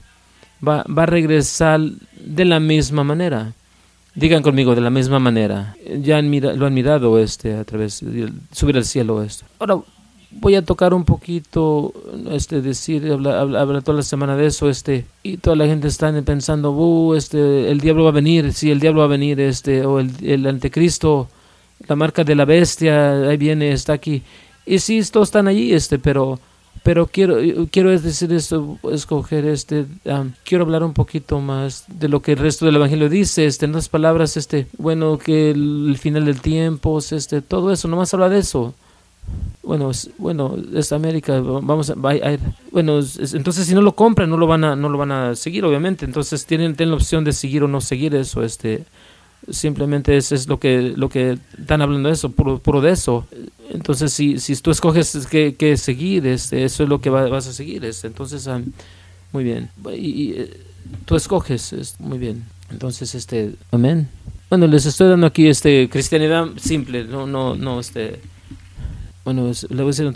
va, 0.66 0.85
va 0.85 1.04
a 1.04 1.07
regresar 1.07 1.78
de 1.80 2.45
la 2.45 2.59
misma 2.59 3.04
manera. 3.04 3.52
Digan 4.16 4.42
conmigo, 4.42 4.75
de 4.75 4.80
la 4.80 4.90
misma 4.90 5.21
manera. 5.21 5.76
Ya 6.02 6.19
han 6.19 6.28
lo 6.59 6.66
han 6.66 6.75
mirado 6.75 7.21
este, 7.21 7.54
a 7.54 7.62
través 7.62 8.02
subir 8.50 8.76
al 8.76 8.85
cielo 8.85 9.23
esto. 9.23 9.45
Ahora, 9.61 9.78
voy 10.33 10.57
a 10.57 10.64
tocar 10.64 10.92
un 10.92 11.04
poquito, 11.04 11.92
este, 12.33 12.62
decir, 12.62 13.12
hablar, 13.12 13.80
toda 13.85 13.99
la 13.99 14.02
semana 14.02 14.35
de 14.35 14.47
eso, 14.47 14.69
este, 14.69 15.07
y 15.23 15.37
toda 15.37 15.54
la 15.54 15.66
gente 15.66 15.87
está 15.87 16.12
pensando, 16.23 16.73
uh, 16.73 17.14
este, 17.14 17.71
el 17.71 17.78
diablo 17.78 18.02
va 18.02 18.11
a 18.11 18.12
venir, 18.12 18.52
sí, 18.52 18.73
el 18.73 18.80
diablo 18.80 19.02
va 19.02 19.04
a 19.07 19.16
venir, 19.19 19.38
este, 19.38 19.87
o 19.87 20.00
el, 20.00 20.11
el 20.21 20.45
anticristo, 20.49 21.28
la 21.87 21.96
marca 21.96 22.25
de 22.25 22.34
la 22.34 22.44
bestia, 22.44 23.28
ahí 23.28 23.37
viene, 23.37 23.72
está 23.72 23.94
aquí. 23.94 24.22
Y 24.66 24.78
sí, 24.78 25.00
todos 25.10 25.28
están 25.28 25.49
allí, 25.49 25.72
este, 25.72 25.99
pero, 25.99 26.38
pero 26.82 27.06
quiero, 27.06 27.38
quiero 27.70 27.90
decir 27.90 28.32
esto, 28.32 28.78
escoger 28.92 29.46
este, 29.46 29.87
quiero 30.44 30.64
hablar 30.64 30.84
un 30.84 30.92
poquito 30.92 31.40
más 31.40 31.84
de 31.88 32.08
lo 32.08 32.20
que 32.22 32.32
el 32.32 32.38
resto 32.38 32.66
del 32.66 32.76
evangelio 32.76 33.08
dice, 33.08 33.46
este, 33.46 33.64
en 33.64 33.72
otras 33.72 33.88
palabras, 33.88 34.37
este, 34.37 34.66
bueno, 34.78 35.18
que 35.18 35.50
el, 35.50 35.96
final 35.99 36.26
del 36.26 36.40
tiempo, 36.40 36.99
este, 36.99 37.42
todo 37.42 37.72
eso, 37.72 37.88
nomás 37.88 38.14
habla 38.14 38.28
de 38.28 38.38
eso 38.38 38.75
bueno, 39.62 39.90
bueno, 40.18 40.56
es 40.75 40.90
América, 40.90 41.40
vamos 41.40 41.90
a, 41.90 41.94
bueno, 41.94 43.00
entonces 43.32 43.66
si 43.66 43.75
no 43.75 43.82
lo 43.82 43.94
compran, 43.94 44.30
no 44.30 44.37
lo 44.37 44.46
van 44.46 44.64
a, 44.64 44.75
no 44.75 44.88
lo 44.88 44.99
van 44.99 45.12
a 45.12 45.37
seguir, 45.37 45.64
obviamente, 45.64 46.04
entonces 46.04 46.46
tienen, 46.46 46.75
tienen 46.75 46.90
la 46.90 46.96
opción 46.96 47.25
de 47.25 47.32
seguir 47.32 47.62
o 47.62 47.68
no 47.68 47.80
seguir 47.80 48.14
eso, 48.14 48.42
este, 48.42 48.84
simplemente 49.50 50.16
es, 50.16 50.33
es 50.33 50.49
lo 50.49 50.59
que, 50.59 50.95
lo 50.97 51.09
que 51.09 51.38
están 51.59 51.83
hablando 51.83 52.09
eso, 52.09 52.30
puro, 52.30 52.80
de 52.80 52.90
eso, 52.90 53.26
entonces 53.71 54.12
si, 54.12 54.38
si 54.38 54.57
tú 54.57 54.71
escoges 54.71 55.26
que, 55.26 55.76
seguir, 55.76 56.26
este, 56.26 56.64
eso 56.64 56.83
es 56.83 56.88
lo 56.88 57.00
que 57.00 57.11
vas 57.11 57.47
a 57.47 57.52
seguir, 57.52 57.85
este, 57.85 58.07
entonces, 58.07 58.47
ah, 58.49 58.61
muy 59.33 59.45
bien, 59.45 59.71
y, 59.97 60.33
eh, 60.33 60.50
tú 61.04 61.16
escoges, 61.16 61.73
es, 61.73 62.00
muy 62.00 62.19
bien, 62.19 62.45
entonces, 62.71 63.14
este, 63.14 63.54
amén. 63.73 64.09
Bueno, 64.49 64.66
les 64.66 64.87
estoy 64.87 65.09
dando 65.09 65.26
aquí, 65.26 65.47
este, 65.47 65.88
cristianidad 65.88 66.49
simple, 66.57 67.04
no, 67.04 67.26
no, 67.26 67.54
no, 67.54 67.78
este, 67.78 68.21
bueno, 69.25 69.52
le 69.69 69.76
voy 69.76 69.85
a 69.85 69.87
decir 69.87 70.12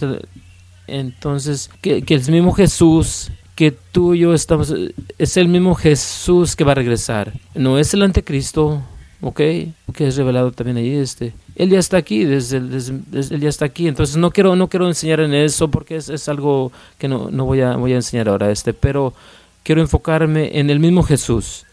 entonces 0.87 1.71
que, 1.81 2.03
que 2.03 2.15
el 2.15 2.31
mismo 2.31 2.53
Jesús 2.53 3.31
que 3.55 3.71
tú 3.71 4.15
y 4.15 4.21
yo 4.21 4.35
estamos, 4.35 4.75
es 5.19 5.37
el 5.37 5.49
mismo 5.49 5.75
Jesús 5.75 6.57
que 6.57 6.65
va 6.65 6.73
a 6.73 6.77
regresar. 6.77 7.33
No 7.55 7.79
es 7.79 7.95
el 7.95 8.03
anticristo, 8.03 8.83
¿ok? 9.21 9.37
Que 9.37 10.07
es 10.07 10.17
revelado 10.17 10.53
también 10.53 10.77
ahí. 10.77 10.95
Este. 10.95 11.33
Él 11.57 11.71
ya 11.71 11.79
está 11.79 11.97
aquí, 11.97 12.25
desde, 12.25 12.59
él 12.59 13.41
ya 13.41 13.49
está 13.49 13.65
aquí. 13.65 13.89
Entonces 13.89 14.17
no 14.17 14.31
quiero, 14.31 14.57
no 14.57 14.69
quiero 14.69 14.89
enseñar 14.89 15.21
en 15.21 15.35
eso 15.35 15.69
porque 15.69 15.97
es, 15.97 16.09
es 16.09 16.29
algo 16.29 16.73
que 16.99 17.09
no, 17.09 17.31
no 17.31 17.45
voy, 17.45 17.61
a, 17.61 17.77
voy 17.77 17.93
a 17.93 17.97
enseñar 17.97 18.29
ahora. 18.29 18.51
Este, 18.51 18.73
pero 18.73 19.15
quiero 19.63 19.81
enfocarme 19.81 20.59
en 20.59 20.71
el 20.71 20.81
mismo 20.81 21.03
Jesús 21.03 21.65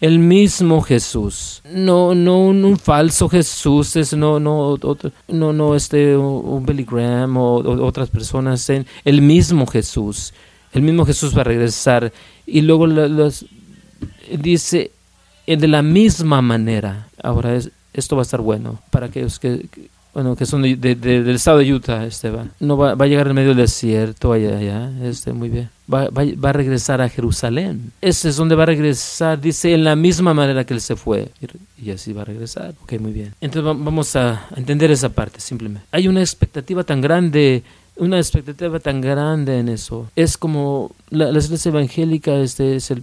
el 0.00 0.18
mismo 0.18 0.80
Jesús. 0.80 1.62
No, 1.70 2.14
no 2.14 2.38
un, 2.38 2.78
falso 2.78 3.28
Jesús, 3.28 3.96
es, 3.96 4.14
no, 4.14 4.40
no, 4.40 4.78
no, 5.28 5.52
no 5.52 5.74
este, 5.76 6.16
un 6.16 6.64
Billy 6.64 6.84
Graham 6.84 7.36
o, 7.36 7.56
otras 7.84 8.08
personas, 8.08 8.68
en 8.70 8.86
el 9.04 9.20
mismo 9.20 9.66
Jesús. 9.66 10.32
El 10.72 10.82
mismo 10.82 11.04
Jesús 11.04 11.36
va 11.36 11.42
a 11.42 11.44
regresar. 11.44 12.12
Y 12.46 12.62
luego 12.62 12.86
los, 12.86 13.44
dice, 14.38 14.90
de 15.58 15.68
la 15.68 15.82
misma 15.82 16.42
manera. 16.42 17.08
Ahora, 17.22 17.54
es, 17.54 17.70
esto 17.92 18.16
va 18.16 18.22
a 18.22 18.24
estar 18.24 18.40
bueno 18.40 18.80
para 18.90 19.06
aquellos 19.06 19.38
que 19.38 19.66
bueno, 20.12 20.34
que 20.34 20.44
son 20.44 20.62
de, 20.62 20.76
del 20.76 21.36
estado 21.36 21.58
de 21.58 21.72
Utah, 21.72 22.04
este 22.04 22.30
va. 22.30 22.46
No 22.58 22.76
va, 22.76 22.94
va, 22.94 23.04
a 23.04 23.08
llegar 23.08 23.28
en 23.28 23.34
medio 23.34 23.50
del 23.50 23.58
desierto 23.58 24.32
allá, 24.32 24.58
allá, 24.58 24.90
este, 25.04 25.32
muy 25.32 25.48
bien. 25.48 25.70
Va, 25.92 26.08
va, 26.08 26.24
va, 26.42 26.50
a 26.50 26.52
regresar 26.52 27.00
a 27.00 27.08
Jerusalén. 27.08 27.92
Ese 28.00 28.30
es 28.30 28.36
donde 28.36 28.56
va 28.56 28.64
a 28.64 28.66
regresar, 28.66 29.40
dice, 29.40 29.72
en 29.72 29.84
la 29.84 29.94
misma 29.94 30.34
manera 30.34 30.64
que 30.64 30.74
él 30.74 30.80
se 30.80 30.96
fue. 30.96 31.28
Y, 31.80 31.90
así 31.90 32.12
va 32.12 32.22
a 32.22 32.24
regresar. 32.24 32.74
Ok, 32.82 32.94
muy 32.98 33.12
bien. 33.12 33.34
Entonces 33.40 33.62
vamos 33.62 34.16
a 34.16 34.48
entender 34.56 34.90
esa 34.90 35.10
parte, 35.10 35.40
simplemente. 35.40 35.86
Hay 35.92 36.08
una 36.08 36.20
expectativa 36.20 36.82
tan 36.84 37.00
grande 37.00 37.62
una 37.96 38.16
expectativa 38.16 38.80
tan 38.80 39.02
grande 39.02 39.58
en 39.58 39.68
eso. 39.68 40.10
Es 40.16 40.38
como 40.38 40.90
la, 41.10 41.30
la 41.30 41.38
iglesia 41.38 41.68
evangélica 41.68 42.34
este, 42.36 42.76
es 42.76 42.90
el, 42.90 43.02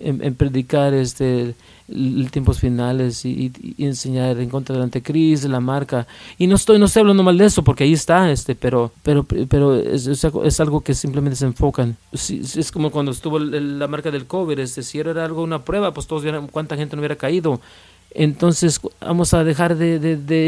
en, 0.00 0.34
predicar 0.34 0.94
este 0.94 1.54
tiempos 2.32 2.58
finales 2.58 3.24
y, 3.24 3.52
enseñar 3.78 4.38
en 4.40 4.48
contra 4.48 4.74
del 4.74 4.82
anticristo, 4.82 5.48
la 5.48 5.60
marca. 5.60 6.06
Y 6.36 6.46
no 6.46 6.56
estoy, 6.56 6.78
no 6.78 6.86
estoy 6.86 7.00
hablando 7.00 7.22
mal 7.22 7.38
de 7.38 7.44
eso 7.44 7.62
porque 7.62 7.84
ahí 7.84 7.92
está, 7.92 8.30
este, 8.30 8.54
pero, 8.54 8.92
pero, 9.02 9.24
pero 9.24 9.76
es, 9.76 10.06
es, 10.06 10.60
algo 10.60 10.80
que 10.80 10.94
simplemente 10.94 11.36
se 11.36 11.46
enfocan. 11.46 11.96
es 12.12 12.72
como 12.72 12.90
cuando 12.90 13.12
estuvo 13.12 13.38
la 13.38 13.86
marca 13.86 14.10
del 14.10 14.26
COVID, 14.26 14.58
este, 14.58 14.82
si 14.82 14.98
era 14.98 15.24
algo, 15.24 15.42
una 15.42 15.64
prueba, 15.64 15.94
pues 15.94 16.06
todos 16.06 16.22
vieran 16.22 16.48
cuánta 16.48 16.76
gente 16.76 16.96
no 16.96 17.00
hubiera 17.00 17.16
caído 17.16 17.60
entonces 18.18 18.80
vamos 18.98 19.34
a 19.34 19.44
dejar 19.44 19.76
de, 19.76 19.96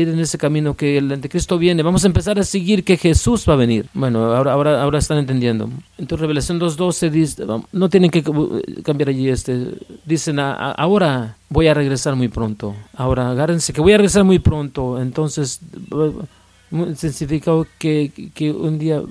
ir 0.01 0.09
en 0.09 0.19
ese 0.21 0.39
camino 0.39 0.75
que 0.75 0.97
el 0.97 1.13
anticristo 1.13 1.59
viene. 1.59 1.83
Vamos 1.83 2.03
a 2.03 2.07
empezar 2.07 2.39
a 2.39 2.43
seguir 2.43 2.83
que 2.83 2.97
Jesús 2.97 3.45
va 3.47 3.53
a 3.53 3.57
venir. 3.57 3.87
Bueno, 3.93 4.35
ahora, 4.35 4.53
ahora, 4.53 4.83
ahora 4.83 4.99
están 4.99 5.19
entendiendo. 5.19 5.69
Entonces 5.99 6.23
Revelación 6.23 6.59
2.12 6.59 7.11
dice, 7.11 7.45
no 7.73 7.89
tienen 7.91 8.11
que 8.11 8.25
cambiar 8.83 9.11
allí 9.11 9.29
este. 9.29 9.75
Dicen, 10.07 10.39
ahora 10.39 11.37
voy 11.51 11.67
a 11.67 11.75
regresar 11.75 12.17
muy 12.17 12.29
pronto. 12.29 12.75
Ahora 12.97 13.31
agárrense 13.31 13.75
que 13.75 13.83
voy 13.83 13.93
a 13.93 13.99
regresar 13.99 14.25
muy 14.25 14.39
pronto. 14.39 14.99
Entonces, 14.99 15.61
significa 16.97 17.53
que, 17.79 18.31
que 18.35 18.51
un 18.51 18.79
día 18.79 19.03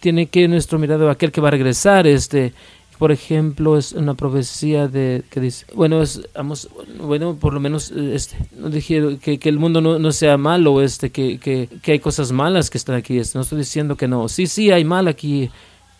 tiene 0.00 0.26
que 0.26 0.46
nuestro 0.46 0.78
mirado 0.78 1.08
aquel 1.08 1.32
que 1.32 1.40
va 1.40 1.48
a 1.48 1.52
regresar, 1.52 2.06
este 2.06 2.52
por 2.98 3.12
ejemplo, 3.12 3.76
es 3.76 3.92
una 3.92 4.14
profecía 4.14 4.88
de 4.88 5.22
que 5.30 5.40
dice, 5.40 5.66
bueno, 5.74 6.00
es, 6.00 6.22
vamos, 6.34 6.68
bueno, 6.98 7.36
por 7.36 7.52
lo 7.52 7.60
menos 7.60 7.90
este, 7.90 8.36
no 8.56 8.70
dije 8.70 9.18
que, 9.20 9.38
que 9.38 9.48
el 9.48 9.58
mundo 9.58 9.80
no, 9.80 9.98
no, 9.98 10.12
sea 10.12 10.38
malo, 10.38 10.80
este, 10.80 11.10
que, 11.10 11.38
que, 11.38 11.68
que, 11.82 11.92
hay 11.92 11.98
cosas 11.98 12.32
malas 12.32 12.70
que 12.70 12.78
están 12.78 12.96
aquí. 12.96 13.18
Este, 13.18 13.36
no 13.36 13.42
estoy 13.42 13.58
diciendo 13.58 13.96
que 13.96 14.08
no. 14.08 14.28
Sí, 14.28 14.46
sí, 14.46 14.70
hay 14.70 14.84
mal 14.84 15.08
aquí. 15.08 15.50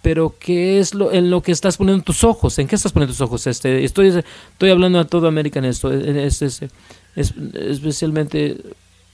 Pero 0.01 0.35
¿qué 0.39 0.79
es 0.79 0.95
lo 0.95 1.13
en 1.13 1.31
lo 1.31 1.43
que 1.43 1.51
estás 1.51 1.77
poniendo 1.77 2.05
tus 2.05 2.23
ojos? 2.23 2.59
¿En 2.59 2.69
qué 2.69 2.77
estás 2.77 2.93
poniendo 2.93 3.13
tus 3.13 3.21
ojos? 3.21 3.47
Este, 3.47 3.85
estoy, 3.85 4.09
estoy 4.09 4.71
hablando 4.71 5.01
a 5.01 5.05
todo 5.05 5.27
América 5.27 5.59
en 5.59 5.65
esto. 5.65 5.91
Es, 5.93 6.43
es, 6.43 6.63
es, 7.17 7.35
especialmente 7.55 8.57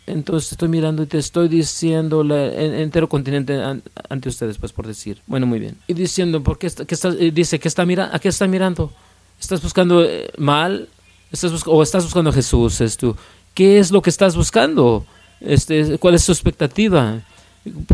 entonces 0.06 0.52
estoy 0.52 0.68
mirando 0.68 1.02
y 1.02 1.06
te 1.06 1.18
estoy 1.18 1.48
diciendo 1.48 2.24
la, 2.24 2.46
el 2.46 2.74
entero 2.74 3.08
continente 3.08 3.60
ante 4.08 4.28
ustedes, 4.28 4.58
pues 4.58 4.72
por 4.72 4.86
decir. 4.86 5.18
Bueno, 5.26 5.46
muy 5.46 5.60
bien. 5.60 5.76
Y 5.86 5.94
diciendo, 5.94 6.42
¿por 6.42 6.58
qué, 6.58 6.66
eh, 6.66 7.30
dice, 7.32 7.60
que 7.60 7.68
está 7.68 7.84
mira, 7.84 8.10
¿a 8.12 8.18
qué 8.18 8.28
está 8.28 8.46
mirando? 8.48 8.92
¿Estás 9.40 9.62
buscando 9.62 10.04
eh, 10.04 10.30
mal? 10.38 10.88
¿Estás 11.30 11.62
¿O 11.66 11.82
estás 11.82 12.04
buscando 12.04 12.30
a 12.30 12.32
Jesús? 12.32 12.80
Esto? 12.80 13.16
¿Qué 13.54 13.78
es 13.78 13.92
lo 13.92 14.02
que 14.02 14.10
estás 14.10 14.36
buscando? 14.36 15.06
Este, 15.40 15.98
¿Cuál 15.98 16.14
es 16.14 16.26
tu 16.26 16.32
expectativa? 16.32 17.22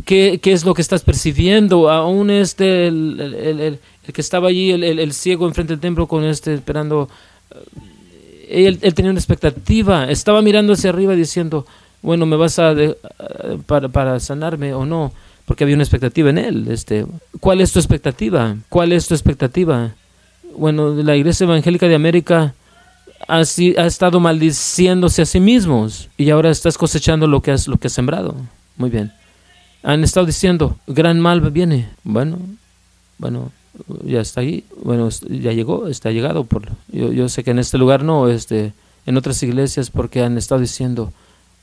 ¿Qué, 0.07 0.41
¿Qué, 0.43 0.53
es 0.53 0.65
lo 0.65 0.73
que 0.73 0.81
estás 0.81 1.03
percibiendo? 1.03 1.91
Aún 1.91 2.31
este, 2.31 2.87
el, 2.87 3.21
el, 3.21 3.61
el, 3.61 3.79
que 4.13 4.21
estaba 4.23 4.49
allí, 4.49 4.71
el, 4.71 5.13
ciego 5.13 5.47
enfrente 5.47 5.75
del 5.75 5.81
templo 5.81 6.07
con 6.07 6.25
este, 6.25 6.55
esperando, 6.55 7.11
eh, 7.51 8.67
él, 8.67 8.79
él 8.81 8.95
tenía 8.95 9.11
una 9.11 9.21
expectativa, 9.21 10.11
estaba 10.11 10.41
mirando 10.41 10.73
hacia 10.73 10.89
arriba 10.89 11.15
diciendo, 11.15 11.67
bueno, 12.03 12.27
¿me 12.27 12.37
vas 12.37 12.59
a 12.59 12.75
para, 13.67 13.89
para 13.89 14.21
sanarme 14.21 14.75
o 14.75 14.85
no? 14.85 15.13
Porque 15.45 15.65
había 15.65 15.77
una 15.77 15.85
expectativa 15.85 16.31
en 16.31 16.39
él. 16.39 16.69
Este, 16.69 17.07
¿Cuál 17.41 17.61
es 17.61 17.73
tu 17.73 17.79
expectativa? 17.79 18.57
¿Cuál 18.69 18.93
es 18.93 19.09
tu 19.09 19.15
expectativa? 19.15 19.95
Bueno, 20.57 20.95
la 20.95 21.17
Iglesia 21.17 21.45
Evangélica 21.45 21.89
de 21.89 21.95
América 21.95 22.55
ha, 23.27 23.39
ha 23.39 23.87
estado 23.87 24.21
maldiciéndose 24.21 25.23
a 25.23 25.27
sí 25.27 25.41
mismos 25.41 26.09
y 26.17 26.31
ahora 26.31 26.51
estás 26.51 26.77
cosechando 26.77 27.27
lo 27.27 27.41
que 27.41 27.51
has, 27.51 27.67
lo 27.67 27.79
que 27.79 27.87
has 27.87 27.93
sembrado. 27.93 28.35
Muy 28.77 28.91
bien. 28.91 29.13
Han 29.83 30.05
estado 30.05 30.27
diciendo, 30.27 30.77
gran 30.87 31.19
mal 31.21 31.41
viene. 31.51 31.89
Bueno, 32.05 32.39
bueno, 33.19 33.53
ya 34.05 34.21
está 34.21 34.41
ahí. 34.41 34.65
Bueno, 34.83 35.09
ya 35.29 35.53
llegó, 35.53 35.89
está 35.89 36.11
llegado. 36.11 36.45
Por, 36.45 36.69
yo, 36.89 37.13
yo 37.13 37.29
sé 37.29 37.45
que 37.45 37.53
en 37.53 37.59
este 37.59 37.79
lugar 37.79 38.05
no, 38.05 38.29
este, 38.29 38.73
en 39.07 39.17
otras 39.17 39.43
iglesias 39.43 39.91
porque 39.91 40.23
han 40.23 40.37
estado 40.37 40.61
diciendo, 40.61 41.13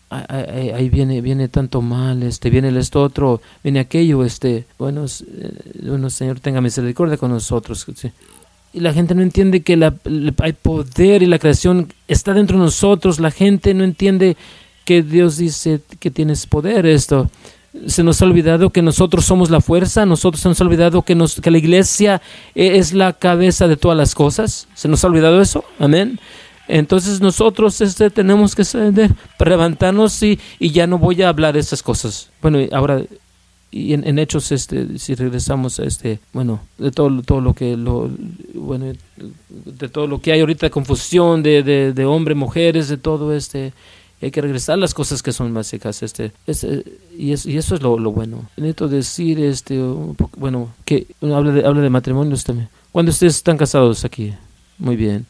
ahí, 0.10 0.90
viene 0.90 1.22
viene 1.22 1.48
tanto 1.48 1.82
mal 1.82 2.24
este 2.24 2.50
viene 2.50 2.78
esto 2.78 3.02
otro 3.02 3.42
viene 3.64 3.80
aquello 3.80 4.24
este 4.24 4.66
bueno, 4.78 5.06
eh, 5.06 5.52
bueno 5.84 6.10
señor 6.10 6.40
tenga 6.40 6.62
misericordia 6.62 7.18
con 7.18 7.32
nosotros 7.32 7.86
y 8.74 8.80
la 8.80 8.94
gente 8.94 9.16
no 9.16 9.22
entiende 9.22 9.62
que 9.62 9.78
la, 9.78 9.94
hay 10.44 10.54
poder 10.54 11.24
y 11.24 11.26
la 11.26 11.40
creación 11.40 11.92
está 12.08 12.34
dentro 12.34 12.58
de 12.58 12.66
nosotros 12.66 13.20
la 13.20 13.32
gente 13.32 13.74
no 13.74 13.84
entiende 13.84 14.38
que 14.84 15.02
Dios 15.02 15.38
dice 15.38 15.82
que 16.00 16.12
tienes 16.12 16.46
poder 16.46 16.86
esto 16.86 17.30
Se 17.88 18.04
nos 18.04 18.22
ha 18.22 18.26
olvidado 18.26 18.70
que 18.70 18.82
nosotros 18.82 19.26
somos 19.26 19.50
la 19.50 19.60
fuerza, 19.60 20.06
nosotros 20.06 20.42
se 20.42 20.48
nos 20.48 20.62
ha 20.62 20.64
olvidado 20.64 21.02
que, 21.02 21.14
nos, 21.14 21.42
que 21.42 21.52
la 21.52 21.58
iglesia 21.58 22.22
e, 22.56 22.78
es 22.78 22.94
la 22.94 23.12
cabeza 23.12 23.68
de 23.68 23.76
todas 23.76 23.98
las 23.98 24.16
cosas. 24.16 24.70
¿Se 24.76 24.88
nos 24.88 25.04
ha 25.04 25.08
olvidado 25.08 25.42
eso? 25.42 25.66
Amén. 25.78 26.18
Entonces 26.68 27.22
nosotros 27.22 27.80
este, 27.82 28.10
tenemos 28.10 28.56
que 28.56 28.64
levantarnos 29.40 30.22
y, 30.24 30.40
y 30.60 30.72
ya 30.72 30.88
no 30.88 30.98
voy 30.98 31.22
a 31.22 31.30
hablar 31.30 31.54
de 31.54 31.60
estas 31.60 31.84
cosas. 31.84 32.30
Bueno, 32.42 32.60
ahora 32.72 33.04
y 33.72 33.94
en, 33.94 34.20
hechos 34.20 34.54
este 34.54 34.98
si 35.00 35.16
regresamos 35.16 35.80
a 35.82 35.84
este 35.84 36.20
bueno 36.32 36.62
de 36.78 36.92
todo 36.92 37.22
todo 37.24 37.42
lo 37.42 37.54
que 37.54 37.76
lo 37.76 38.10
bueno 38.54 38.94
de 39.50 39.90
todo 39.90 40.08
lo 40.08 40.22
que 40.22 40.32
hay 40.32 40.40
ahorita 40.40 40.70
confusión 40.70 41.44
de, 41.44 41.62
de, 41.62 41.92
de 41.92 42.06
hombres 42.06 42.38
mujeres 42.38 42.88
de 42.88 42.96
todo 42.96 43.34
este 43.34 43.74
hay 44.22 44.32
que 44.32 44.42
regresar 44.42 44.76
a 44.76 44.78
las 44.78 44.94
cosas 44.94 45.22
que 45.22 45.34
son 45.34 45.54
básicas 45.54 46.02
este, 46.04 46.32
este 46.48 46.84
y, 47.18 47.34
es, 47.34 47.46
y 47.46 47.58
eso 47.58 47.76
es 47.76 47.82
lo, 47.82 48.00
lo 48.00 48.12
bueno. 48.12 48.50
Necesito 48.58 48.88
decir 48.88 49.40
este 49.40 49.80
bueno 50.38 50.74
que 50.86 51.08
habla 51.22 51.52
de 51.52 51.66
habla 51.66 51.82
de 51.82 51.90
matrimonios 51.90 52.44
también. 52.44 52.70
Cuando 52.92 53.12
ustedes 53.12 53.36
están 53.36 53.58
casados 53.58 54.06
aquí 54.06 54.34
muy 54.78 54.96
bien 54.96 55.26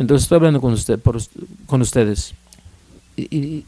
entonces 0.00 0.22
estoy 0.22 0.36
hablando 0.36 0.62
con 0.62 0.72
usted 0.72 0.98
con 1.66 1.82
ustedes 1.82 2.32
y, 3.16 3.66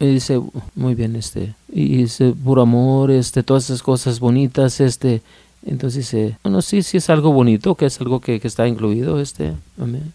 y 0.00 0.06
dice, 0.06 0.40
muy 0.74 0.94
bien, 0.94 1.14
este, 1.14 1.54
y 1.70 1.98
dice, 1.98 2.32
puro 2.32 2.62
amor, 2.62 3.10
este, 3.10 3.42
todas 3.42 3.64
esas 3.64 3.82
cosas 3.82 4.18
bonitas, 4.18 4.80
este, 4.80 5.20
entonces 5.66 6.04
dice, 6.04 6.38
bueno, 6.42 6.62
sí, 6.62 6.82
sí 6.82 6.96
es 6.96 7.10
algo 7.10 7.32
bonito, 7.32 7.74
que 7.74 7.84
es 7.84 8.00
algo 8.00 8.20
que, 8.20 8.40
que 8.40 8.48
está 8.48 8.66
incluido, 8.66 9.20
este, 9.20 9.52
amén. 9.78 10.14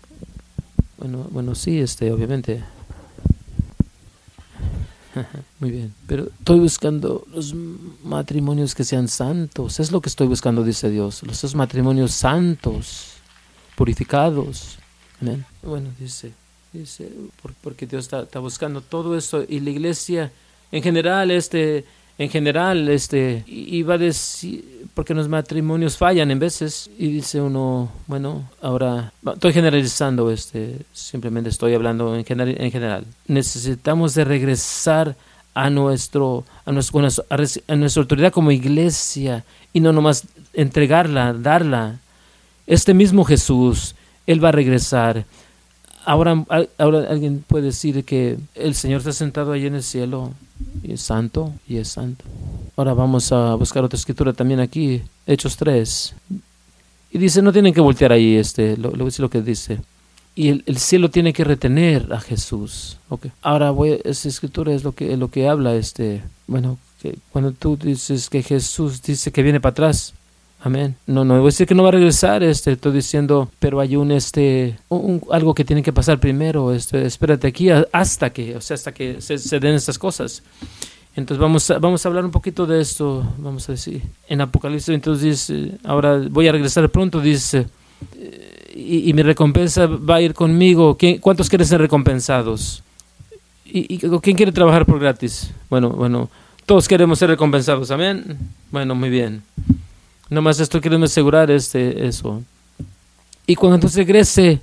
Bueno, 0.97 1.27
bueno, 1.29 1.53
sí, 1.53 1.79
este, 1.79 2.11
obviamente. 2.11 2.63
Muy 5.59 5.69
bien, 5.69 5.93
pero 6.07 6.29
estoy 6.39 6.59
buscando 6.61 7.27
los 7.31 7.53
matrimonios 8.03 8.73
que 8.73 8.83
sean 8.83 9.07
santos, 9.07 9.79
es 9.79 9.91
lo 9.91 10.01
que 10.01 10.09
estoy 10.09 10.25
buscando, 10.25 10.63
dice 10.63 10.89
Dios, 10.89 11.21
los 11.21 11.53
matrimonios 11.53 12.11
santos, 12.11 13.17
purificados. 13.75 14.80
Bueno, 15.61 15.89
dice, 15.99 16.33
Dice, 16.73 17.11
porque 17.61 17.85
Dios 17.85 18.09
está, 18.13 18.39
buscando 18.39 18.79
todo 18.79 19.17
eso 19.17 19.43
y 19.47 19.59
la 19.59 19.71
iglesia 19.71 20.31
en 20.71 20.81
general, 20.81 21.29
este, 21.29 21.83
en 22.17 22.29
general, 22.29 22.87
este, 22.87 23.43
iba 23.45 23.95
a 23.95 23.97
decir, 23.97 24.87
porque 24.93 25.13
los 25.13 25.27
matrimonios 25.27 25.97
fallan 25.97 26.31
en 26.31 26.39
veces 26.39 26.89
y 26.97 27.11
dice 27.11 27.41
uno, 27.41 27.91
bueno, 28.07 28.49
ahora 28.61 29.11
estoy 29.33 29.51
generalizando, 29.51 30.31
este, 30.31 30.77
simplemente 30.93 31.49
estoy 31.49 31.73
hablando 31.73 32.15
en 32.15 32.23
general, 32.23 32.55
en 32.57 32.71
general. 32.71 33.05
Necesitamos 33.27 34.15
de 34.15 34.23
regresar 34.23 35.17
a 35.53 35.69
nuestro, 35.69 36.45
a 36.63 36.71
nuestro, 36.71 37.01
a 37.01 37.75
nuestra 37.75 38.01
autoridad 38.01 38.31
como 38.31 38.51
iglesia 38.51 39.43
y 39.73 39.81
no 39.81 39.91
nomás 39.91 40.25
entregarla, 40.53 41.33
darla. 41.33 41.99
Este 42.65 42.93
mismo 42.93 43.25
Jesús, 43.25 43.93
él 44.27 44.43
va 44.43 44.49
a 44.49 44.53
regresar 44.53 45.25
Ahora, 46.03 46.45
ahora 46.79 47.05
alguien 47.09 47.43
puede 47.47 47.65
decir 47.65 48.03
que 48.03 48.37
el 48.55 48.73
Señor 48.73 48.99
está 48.99 49.13
sentado 49.13 49.51
ahí 49.51 49.67
en 49.67 49.75
el 49.75 49.83
cielo 49.83 50.33
y 50.83 50.93
es 50.93 51.01
santo 51.01 51.53
y 51.67 51.77
es 51.77 51.89
santo. 51.89 52.25
Ahora 52.75 52.93
vamos 52.93 53.31
a 53.31 53.53
buscar 53.55 53.83
otra 53.83 53.97
escritura 53.97 54.33
también 54.33 54.59
aquí, 54.59 55.01
Hechos 55.27 55.57
3. 55.57 56.15
Y 57.11 57.17
dice, 57.17 57.41
no 57.41 57.53
tienen 57.53 57.73
que 57.73 57.81
voltear 57.81 58.11
ahí, 58.13 58.35
este, 58.35 58.77
lo, 58.77 58.91
lo, 58.91 59.07
lo 59.15 59.29
que 59.29 59.41
dice. 59.41 59.79
Y 60.33 60.47
el, 60.47 60.63
el, 60.65 60.77
cielo 60.77 61.11
tiene 61.11 61.33
que 61.33 61.43
retener 61.43 62.11
a 62.11 62.19
Jesús. 62.19 62.97
Okay. 63.09 63.31
Ahora 63.41 63.69
voy, 63.69 63.99
esa 64.03 64.29
escritura 64.29 64.73
es 64.73 64.83
lo 64.83 64.93
que, 64.93 65.15
lo 65.17 65.29
que 65.29 65.47
habla, 65.47 65.75
este, 65.75 66.23
bueno, 66.47 66.79
cuando 67.31 67.51
tú 67.51 67.77
dices 67.77 68.29
que 68.29 68.41
Jesús 68.41 69.03
dice 69.03 69.31
que 69.31 69.43
viene 69.43 69.59
para 69.59 69.71
atrás, 69.71 70.13
Amén. 70.63 70.95
No, 71.07 71.25
no 71.25 71.35
voy 71.35 71.43
a 71.43 71.45
decir 71.45 71.65
que 71.65 71.73
no 71.73 71.81
va 71.81 71.89
a 71.89 71.93
regresar, 71.93 72.43
este, 72.43 72.73
estoy 72.73 72.91
diciendo, 72.91 73.49
pero 73.57 73.79
hay 73.79 73.95
un, 73.95 74.11
este, 74.11 74.77
un, 74.89 75.21
algo 75.31 75.55
que 75.55 75.65
tiene 75.65 75.81
que 75.81 75.91
pasar 75.91 76.19
primero, 76.19 76.71
este, 76.71 77.03
espérate 77.03 77.47
aquí 77.47 77.69
hasta 77.91 78.29
que, 78.29 78.55
o 78.55 78.61
sea, 78.61 78.75
hasta 78.75 78.91
que 78.91 79.21
se, 79.21 79.59
den 79.59 79.73
estas 79.73 79.97
cosas. 79.97 80.43
Entonces 81.15 81.41
vamos 81.41 81.69
a, 81.71 81.79
vamos 81.79 82.05
a 82.05 82.09
hablar 82.09 82.25
un 82.25 82.31
poquito 82.31 82.67
de 82.67 82.79
esto, 82.79 83.27
vamos 83.39 83.67
a 83.69 83.71
decir, 83.71 84.03
en 84.27 84.41
Apocalipsis, 84.41 84.89
entonces 84.89 85.24
dice, 85.24 85.77
ahora 85.83 86.21
voy 86.29 86.47
a 86.47 86.51
regresar 86.51 86.87
pronto, 86.89 87.19
dice, 87.19 87.65
y, 88.74 89.11
mi 89.13 89.24
recompensa 89.24 89.87
va 89.87 90.15
a 90.15 90.21
ir 90.21 90.33
conmigo. 90.33 90.97
¿Cuántos 91.19 91.50
quieren 91.50 91.67
ser 91.67 91.81
recompensados? 91.81 92.83
¿Y, 93.65 93.95
¿Y 93.95 93.97
quién 93.97 94.37
quiere 94.37 94.51
trabajar 94.51 94.85
por 94.85 95.00
gratis? 95.00 95.51
Bueno, 95.69 95.89
bueno, 95.89 96.29
todos 96.65 96.87
queremos 96.87 97.19
ser 97.19 97.29
recompensados, 97.29 97.91
amén. 97.91 98.37
Bueno, 98.71 98.95
muy 98.95 99.09
bien. 99.09 99.43
Nomás 100.31 100.61
estoy 100.61 100.79
queriendo 100.79 101.05
asegurar 101.05 101.51
este, 101.51 102.07
eso. 102.07 102.41
Y 103.46 103.55
cuando 103.55 103.75
entonces 103.75 103.98
regrese, 103.98 104.61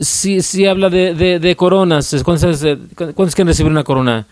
si, 0.00 0.40
si 0.40 0.66
habla 0.66 0.88
de, 0.88 1.14
de, 1.14 1.38
de 1.38 1.56
coronas, 1.56 2.16
¿cuántos, 2.24 2.64
¿cuántos 2.96 3.34
quieren 3.34 3.48
recibir 3.48 3.70
una 3.70 3.84
corona? 3.84 4.26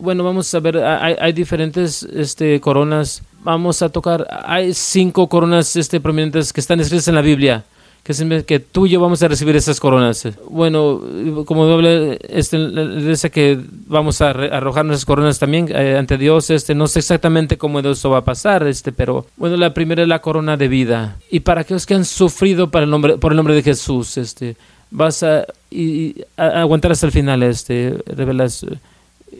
Bueno, 0.00 0.22
vamos 0.22 0.54
a 0.54 0.60
ver, 0.60 0.78
hay, 0.78 1.16
hay, 1.20 1.32
diferentes 1.32 2.04
este, 2.04 2.60
coronas. 2.60 3.24
Vamos 3.42 3.82
a 3.82 3.88
tocar, 3.88 4.24
hay 4.46 4.72
cinco 4.72 5.28
coronas 5.28 5.74
este, 5.74 5.98
prominentes 6.00 6.52
que 6.52 6.60
están 6.60 6.78
escritas 6.78 7.08
en 7.08 7.16
la 7.16 7.20
Biblia 7.20 7.64
que, 8.04 8.60
tú 8.60 8.86
y 8.86 8.90
yo 8.90 9.00
vamos 9.00 9.22
a 9.22 9.28
recibir 9.28 9.56
esas 9.56 9.80
coronas. 9.80 10.28
Bueno, 10.50 11.00
como 11.46 11.64
doble, 11.64 12.18
este, 12.28 12.58
dice 13.00 13.30
que 13.30 13.58
vamos 13.86 14.20
a 14.20 14.30
arrojar 14.30 14.84
nuestras 14.84 15.06
coronas 15.06 15.38
también 15.38 15.68
eh, 15.70 15.96
ante 15.96 16.18
Dios. 16.18 16.50
Este, 16.50 16.74
no 16.74 16.86
sé 16.86 16.98
exactamente 16.98 17.56
cómo 17.56 17.80
eso 17.80 18.10
va 18.10 18.18
a 18.18 18.24
pasar, 18.24 18.66
este, 18.66 18.92
pero 18.92 19.26
bueno, 19.38 19.56
la 19.56 19.72
primera 19.72 20.02
es 20.02 20.08
la 20.08 20.18
corona 20.18 20.58
de 20.58 20.68
vida. 20.68 21.16
Y 21.30 21.40
para 21.40 21.62
aquellos 21.62 21.86
que 21.86 21.94
han 21.94 22.04
sufrido 22.04 22.70
para 22.70 22.84
el 22.84 22.90
nombre, 22.90 23.16
por 23.16 23.32
el 23.32 23.36
nombre 23.36 23.54
de 23.54 23.62
Jesús, 23.62 24.18
este, 24.18 24.56
vas 24.90 25.22
a, 25.22 25.46
y, 25.70 26.14
aguantar 26.36 26.92
hasta 26.92 27.06
el 27.06 27.12
final, 27.12 27.42
este, 27.42 27.96
revelas 28.06 28.66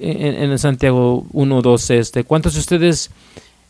en, 0.00 0.50
en 0.50 0.58
Santiago 0.58 1.26
1.12, 1.34 1.94
este, 1.96 2.24
¿cuántos 2.24 2.54
de 2.54 2.60
ustedes 2.60 3.10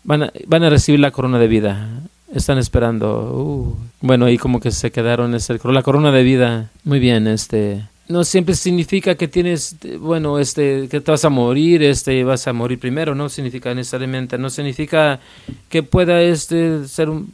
van 0.04 0.22
a, 0.22 0.32
van 0.46 0.62
a 0.62 0.70
recibir 0.70 1.00
la 1.00 1.10
corona 1.10 1.40
de 1.40 1.48
vida? 1.48 1.88
Están 2.32 2.58
esperando. 2.58 3.32
Uh. 3.34 3.76
Bueno, 4.00 4.28
y 4.28 4.38
como 4.38 4.60
que 4.60 4.70
se 4.70 4.90
quedaron 4.90 5.32
la 5.32 5.82
corona 5.82 6.12
de 6.12 6.22
vida. 6.22 6.70
Muy 6.84 6.98
bien, 6.98 7.26
este 7.26 7.84
no 8.08 8.22
siempre 8.24 8.54
significa 8.54 9.14
que 9.14 9.28
tienes 9.28 9.76
bueno 9.98 10.38
este 10.38 10.88
que 10.88 11.00
te 11.00 11.10
vas 11.10 11.24
a 11.24 11.30
morir 11.30 11.82
este 11.82 12.22
vas 12.22 12.46
a 12.46 12.52
morir 12.52 12.78
primero 12.78 13.14
no 13.14 13.28
significa 13.28 13.74
necesariamente 13.74 14.36
no 14.36 14.50
significa 14.50 15.20
que 15.70 15.82
pueda 15.82 16.20
este 16.20 16.86
ser 16.86 17.08
un, 17.08 17.32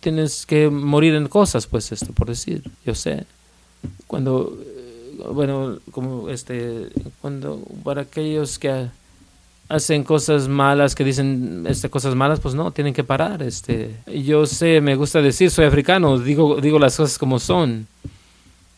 tienes 0.00 0.44
que 0.44 0.68
morir 0.68 1.14
en 1.14 1.28
cosas 1.28 1.66
pues 1.66 1.90
esto 1.90 2.12
por 2.12 2.28
decir 2.28 2.62
yo 2.84 2.94
sé 2.94 3.24
cuando 4.06 4.58
bueno 5.32 5.78
como 5.90 6.28
este 6.28 6.90
cuando 7.22 7.62
para 7.82 8.02
aquellos 8.02 8.58
que 8.58 8.88
hacen 9.74 10.04
cosas 10.04 10.48
malas, 10.48 10.94
que 10.94 11.04
dicen 11.04 11.64
este, 11.68 11.90
cosas 11.90 12.14
malas, 12.14 12.40
pues 12.40 12.54
no, 12.54 12.70
tienen 12.70 12.94
que 12.94 13.04
parar. 13.04 13.42
Este. 13.42 13.94
Yo 14.06 14.46
sé, 14.46 14.80
me 14.80 14.94
gusta 14.94 15.20
decir, 15.20 15.50
soy 15.50 15.66
africano, 15.66 16.18
digo, 16.18 16.60
digo 16.60 16.78
las 16.78 16.96
cosas 16.96 17.18
como 17.18 17.38
son. 17.38 17.86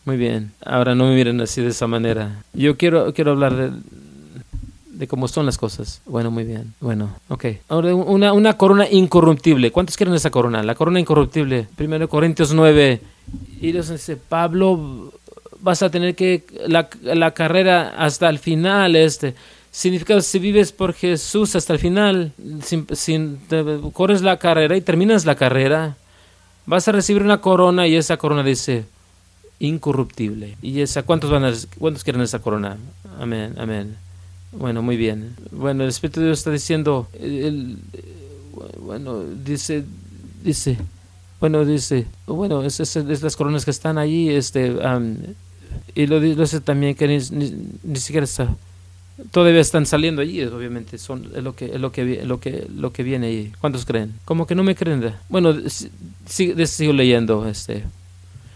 Muy 0.05 0.17
bien, 0.17 0.51
ahora 0.65 0.95
no 0.95 1.05
me 1.05 1.15
miren 1.15 1.39
así 1.41 1.61
de 1.61 1.69
esa 1.69 1.85
manera. 1.85 2.43
Yo 2.53 2.77
quiero, 2.77 3.13
quiero 3.13 3.31
hablar 3.31 3.55
de, 3.55 3.71
de 4.85 5.07
cómo 5.07 5.27
son 5.27 5.45
las 5.45 5.57
cosas. 5.57 6.01
Bueno, 6.05 6.31
muy 6.31 6.45
bien. 6.45 6.73
Bueno, 6.79 7.09
ok. 7.27 7.45
Ahora, 7.67 7.93
una, 7.93 8.31
una 8.31 8.55
corona 8.55 8.87
incorruptible. 8.89 9.71
¿Cuántos 9.71 9.97
quieren 9.97 10.15
esa 10.15 10.31
corona? 10.31 10.63
La 10.63 10.75
corona 10.75 10.99
incorruptible. 10.99 11.67
Primero 11.75 12.07
Corintios 12.07 12.53
9. 12.53 13.01
Y 13.59 13.71
Dios 13.73 13.89
dice, 13.89 14.15
Pablo, 14.15 15.11
vas 15.59 15.83
a 15.83 15.89
tener 15.89 16.15
que 16.15 16.45
la, 16.67 16.87
la 17.01 17.31
carrera 17.31 17.89
hasta 17.97 18.29
el 18.29 18.39
final, 18.39 18.95
este 18.95 19.35
significa 19.77 20.19
si 20.21 20.39
vives 20.39 20.71
por 20.71 20.93
Jesús 20.93 21.55
hasta 21.55 21.73
el 21.73 21.77
final, 21.77 22.33
si, 22.63 22.83
corres 23.93 24.23
la 24.23 24.39
carrera 24.39 24.75
y 24.75 24.81
terminas 24.81 25.23
la 25.23 25.35
carrera, 25.35 25.97
vas 26.65 26.87
a 26.87 26.93
recibir 26.93 27.21
una 27.21 27.41
corona 27.41 27.85
y 27.85 27.95
esa 27.95 28.17
corona 28.17 28.41
dice 28.41 28.85
incorruptible. 29.59 30.57
¿Y 30.63 30.81
esa 30.81 31.03
cuántos 31.03 31.29
van 31.29 31.45
a, 31.45 31.53
cuántos 31.77 32.03
quieren 32.03 32.23
esa 32.23 32.39
corona? 32.39 32.77
Amén, 33.19 33.53
amén. 33.59 33.95
Bueno, 34.51 34.81
muy 34.81 34.97
bien. 34.97 35.35
Bueno, 35.51 35.83
el 35.83 35.89
Espíritu 35.89 36.21
de 36.21 36.25
Dios 36.25 36.39
está 36.39 36.49
diciendo, 36.49 37.07
bueno, 38.79 39.23
dice, 39.45 39.85
dice, 40.43 40.79
bueno, 41.39 41.65
dice, 41.65 42.07
bueno, 42.25 42.63
es, 42.63 42.79
es, 42.79 43.21
las 43.21 43.35
coronas 43.35 43.63
que 43.63 43.69
están 43.69 43.99
allí, 43.99 44.31
este, 44.31 44.75
y 45.93 46.07
lo 46.07 46.19
dice 46.19 46.61
también 46.61 46.95
que 46.95 47.07
ni, 47.07 47.19
ni 47.83 47.99
siquiera 47.99 48.23
está 48.23 48.49
todavía 49.31 49.61
están 49.61 49.85
saliendo 49.85 50.21
allí, 50.21 50.43
obviamente, 50.43 50.97
son 50.97 51.29
lo 51.43 51.55
que 51.55 51.77
lo 51.77 51.91
que 51.91 52.25
lo 52.25 52.39
que 52.39 52.67
lo 52.73 52.91
que 52.91 53.03
viene 53.03 53.27
ahí. 53.27 53.51
¿Cuántos 53.59 53.85
creen? 53.85 54.13
Como 54.25 54.47
que 54.47 54.55
no 54.55 54.63
me 54.63 54.75
creen. 54.75 55.13
Bueno, 55.29 55.55
sigo, 56.25 56.93
leyendo 56.93 57.47
este 57.47 57.83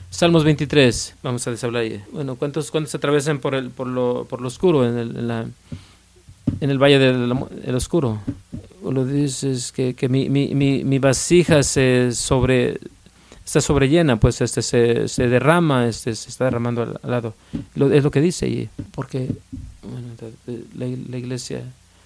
Salmos 0.10 0.43
23, 0.43 1.15
vamos 1.24 1.47
a 1.47 1.52
deshablar 1.52 1.84
ahí. 1.84 2.04
Bueno, 2.12 2.36
¿cuántos 2.36 2.69
cuántos 2.71 2.91
se 2.91 2.97
atravesan 2.97 3.39
por 3.39 3.56
el 3.56 3.69
por 3.69 3.88
lo 3.88 4.26
por 4.30 4.41
lo 4.41 4.47
oscuro 4.47 4.88
en, 4.88 4.97
el, 4.97 5.15
en 5.17 5.28
la 5.28 5.47
en 6.60 6.69
el 6.69 6.78
valle 6.78 7.00
del, 7.00 7.34
del 7.63 7.76
oscuro. 7.76 8.19
Lo 8.84 9.06
dices 9.06 9.71
que, 9.71 9.93
que 9.93 10.10
mi, 10.10 10.30
mi, 10.30 10.54
mi, 10.54 10.84
mi 10.84 11.00
vasija 11.00 11.63
se 11.63 12.12
sobre 12.13 12.80
está 13.45 13.62
sobre 13.62 13.89
llena, 13.89 14.19
pues 14.19 14.41
este 14.41 14.62
se, 14.62 15.08
se 15.08 15.27
derrama, 15.27 15.88
este 15.88 16.15
se 16.15 16.30
está 16.30 16.45
derramando 16.45 16.84
al, 16.84 16.99
lado. 17.04 17.34
es 17.91 18.04
lo 18.04 18.12
que 18.12 18.21
dice 18.21 18.47
y 18.47 18.69
porque 18.91 19.30
bueno, 19.84 20.08
la, 20.75 20.88
la 21.10 21.17
iglesia 21.17 21.63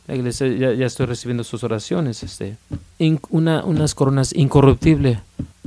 la 0.07 0.15
iglesia 0.15 0.47
ya, 0.47 0.73
ya, 0.73 0.85
estoy 0.85 1.07
recibiendo 1.07 1.43
sus 1.43 1.63
oraciones, 1.63 2.21
este, 2.21 2.57
una, 3.31 3.65
unas 3.65 3.95
coronas 3.95 4.33
incorruptibles. 4.35 5.17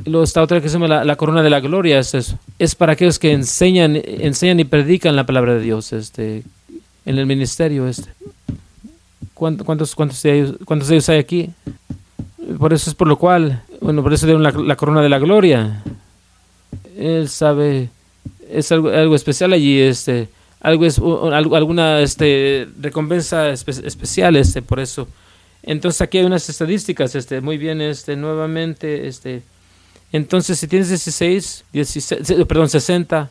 Luego 0.05 0.23
está 0.23 0.43
otra 0.43 0.61
que 0.61 0.69
se 0.69 0.75
llama 0.75 0.87
la, 0.87 1.05
la, 1.05 1.17
corona 1.17 1.43
de 1.43 1.51
la 1.51 1.59
gloria, 1.59 1.99
es 1.99 2.15
eso. 2.15 2.39
Es 2.59 2.77
para 2.77 2.93
aquellos 2.93 3.19
que 3.19 3.33
enseñan, 3.33 3.97
enseñan 3.97 4.61
y 4.61 4.65
predican 4.65 5.17
la 5.17 5.27
palabra 5.27 5.55
de 5.55 5.61
Dios, 5.61 5.93
este, 5.93 6.45
en 7.05 7.19
el 7.19 7.27
ministerio, 7.27 7.89
este. 7.89 8.11
¿Cuántos, 9.35 9.95
cuántos, 9.95 10.23
de 10.23 10.39
ellos, 10.39 10.57
cuántos 10.65 10.89
de 10.89 10.97
ellos 10.97 11.09
hay 11.09 11.19
aquí? 11.19 11.51
Por 12.57 12.73
eso 12.73 12.89
es 12.89 12.95
por 12.95 13.09
lo 13.09 13.19
cual, 13.19 13.63
bueno, 13.81 14.03
por 14.03 14.13
eso 14.13 14.27
dieron 14.27 14.43
la, 14.43 14.53
la 14.53 14.77
corona 14.77 15.03
de 15.03 15.09
la 15.09 15.19
gloria. 15.19 15.83
Él 16.97 17.29
sabe, 17.29 17.91
es 18.51 18.73
algo, 18.73 18.89
algo 18.89 19.15
especial 19.15 19.53
allí, 19.53 19.81
este 19.81 20.29
algo 20.61 20.85
es 20.85 20.99
alguna 20.99 22.01
este 22.01 22.69
recompensa 22.81 23.51
espe 23.51 23.71
especial 23.71 24.37
este 24.37 24.61
por 24.61 24.81
eso 24.81 25.09
entonces 25.63 26.01
aquí 26.01 26.19
hay 26.19 26.25
unas 26.25 26.49
estadísticas 26.49 27.15
este 27.15 27.41
muy 27.41 27.59
bien 27.59 27.81
este 27.81 28.17
nuevamente 28.17 29.07
este 29.07 29.43
entonces 30.13 30.59
si 30.59 30.67
tienes 30.67 30.89
16, 30.89 31.65
16 31.73 32.45
perdón 32.49 32.69
60 32.69 33.31